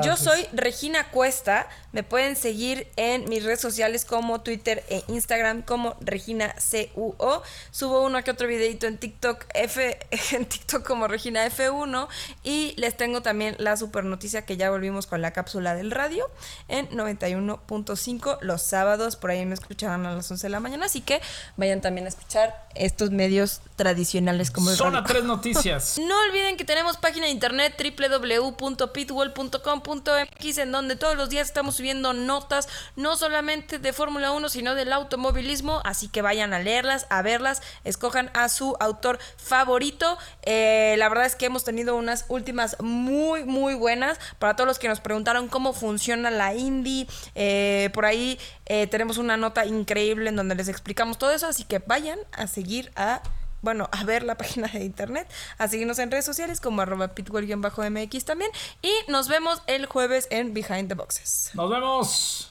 Yo 0.02 0.16
soy 0.16 0.46
Regina 0.52 1.10
Cuesta. 1.10 1.68
Me 1.92 2.02
pueden 2.02 2.34
seguir 2.34 2.88
en 2.96 3.28
mis 3.28 3.44
redes 3.44 3.60
sociales 3.60 4.06
como 4.06 4.40
Twitter 4.40 4.82
e 4.88 5.04
Instagram 5.08 5.62
como 5.62 5.96
Regina 6.00 6.54
CUO. 6.94 7.42
Subo 7.70 8.06
uno 8.06 8.24
que 8.24 8.30
otro 8.30 8.48
videito 8.48 8.86
en 8.86 8.96
TikTok, 8.96 9.44
F, 9.52 9.98
en 10.32 10.46
TikTok 10.46 10.86
como 10.86 11.08
Regina 11.08 11.46
F1. 11.46 12.08
Y 12.42 12.72
les 12.78 12.96
tengo 12.96 13.20
también 13.20 13.56
la 13.58 13.76
super 13.76 14.04
noticia 14.04 14.46
que 14.46 14.56
ya 14.56 14.70
volvimos 14.70 15.06
con 15.06 15.20
la 15.20 15.32
cápsula 15.32 15.74
del 15.74 15.90
radio 15.90 16.30
en 16.68 16.88
91.5 16.88 18.38
los 18.40 18.62
sábados. 18.62 19.16
Por 19.16 19.30
ahí 19.30 19.44
me 19.44 19.52
escucharán 19.52 20.06
a 20.06 20.14
las 20.14 20.30
11 20.30 20.46
de 20.46 20.50
la 20.50 20.60
mañana. 20.60 20.86
Así 20.86 21.02
que 21.02 21.20
vayan 21.58 21.82
también 21.82 22.06
a 22.06 22.08
escuchar 22.08 22.66
estos 22.74 23.10
medios 23.10 23.60
tradicionales 23.76 24.50
como 24.50 24.69
el 24.70 24.76
Zona 24.76 25.00
radio. 25.00 25.14
3 25.14 25.24
Noticias. 25.24 25.98
No 26.10 26.18
olviden 26.28 26.56
que 26.56 26.64
tenemos 26.64 26.96
página 26.96 27.26
de 27.26 27.32
internet 27.32 27.74
www.pitbull.com.mx 27.78 30.58
en 30.58 30.72
donde 30.72 30.96
todos 30.96 31.16
los 31.16 31.30
días 31.30 31.46
estamos 31.48 31.76
subiendo 31.76 32.12
notas, 32.12 32.68
no 32.96 33.16
solamente 33.16 33.78
de 33.78 33.92
Fórmula 33.92 34.32
1, 34.32 34.48
sino 34.48 34.74
del 34.74 34.92
automovilismo, 34.92 35.80
así 35.84 36.08
que 36.08 36.22
vayan 36.22 36.52
a 36.52 36.58
leerlas, 36.58 37.06
a 37.10 37.22
verlas, 37.22 37.62
escojan 37.84 38.30
a 38.34 38.48
su 38.48 38.76
autor 38.80 39.20
favorito. 39.36 40.18
Eh, 40.42 40.96
la 40.98 41.08
verdad 41.08 41.26
es 41.26 41.36
que 41.36 41.46
hemos 41.46 41.64
tenido 41.64 41.96
unas 41.96 42.24
últimas 42.28 42.76
muy, 42.80 43.44
muy 43.44 43.74
buenas. 43.74 44.18
Para 44.38 44.56
todos 44.56 44.66
los 44.66 44.78
que 44.78 44.88
nos 44.88 45.00
preguntaron 45.00 45.48
cómo 45.48 45.72
funciona 45.72 46.30
la 46.30 46.54
indie, 46.54 47.06
eh, 47.34 47.90
por 47.92 48.04
ahí 48.04 48.38
eh, 48.66 48.86
tenemos 48.86 49.18
una 49.18 49.36
nota 49.36 49.66
increíble 49.66 50.30
en 50.30 50.36
donde 50.36 50.54
les 50.54 50.68
explicamos 50.68 51.18
todo 51.18 51.30
eso, 51.30 51.46
así 51.46 51.64
que 51.64 51.80
vayan 51.80 52.18
a 52.32 52.46
seguir 52.46 52.90
a 52.96 53.22
bueno, 53.62 53.88
a 53.92 54.04
ver 54.04 54.22
la 54.22 54.36
página 54.36 54.68
de 54.68 54.84
internet, 54.84 55.30
a 55.58 55.68
seguirnos 55.68 55.98
en 55.98 56.10
redes 56.10 56.24
sociales 56.24 56.60
como 56.60 56.82
arroba 56.82 57.14
pitbull-mx 57.14 58.24
también. 58.24 58.50
Y 58.82 58.92
nos 59.08 59.28
vemos 59.28 59.62
el 59.66 59.86
jueves 59.86 60.26
en 60.30 60.54
Behind 60.54 60.88
the 60.88 60.94
Boxes. 60.94 61.50
Nos 61.54 61.70
vemos. 61.70 62.49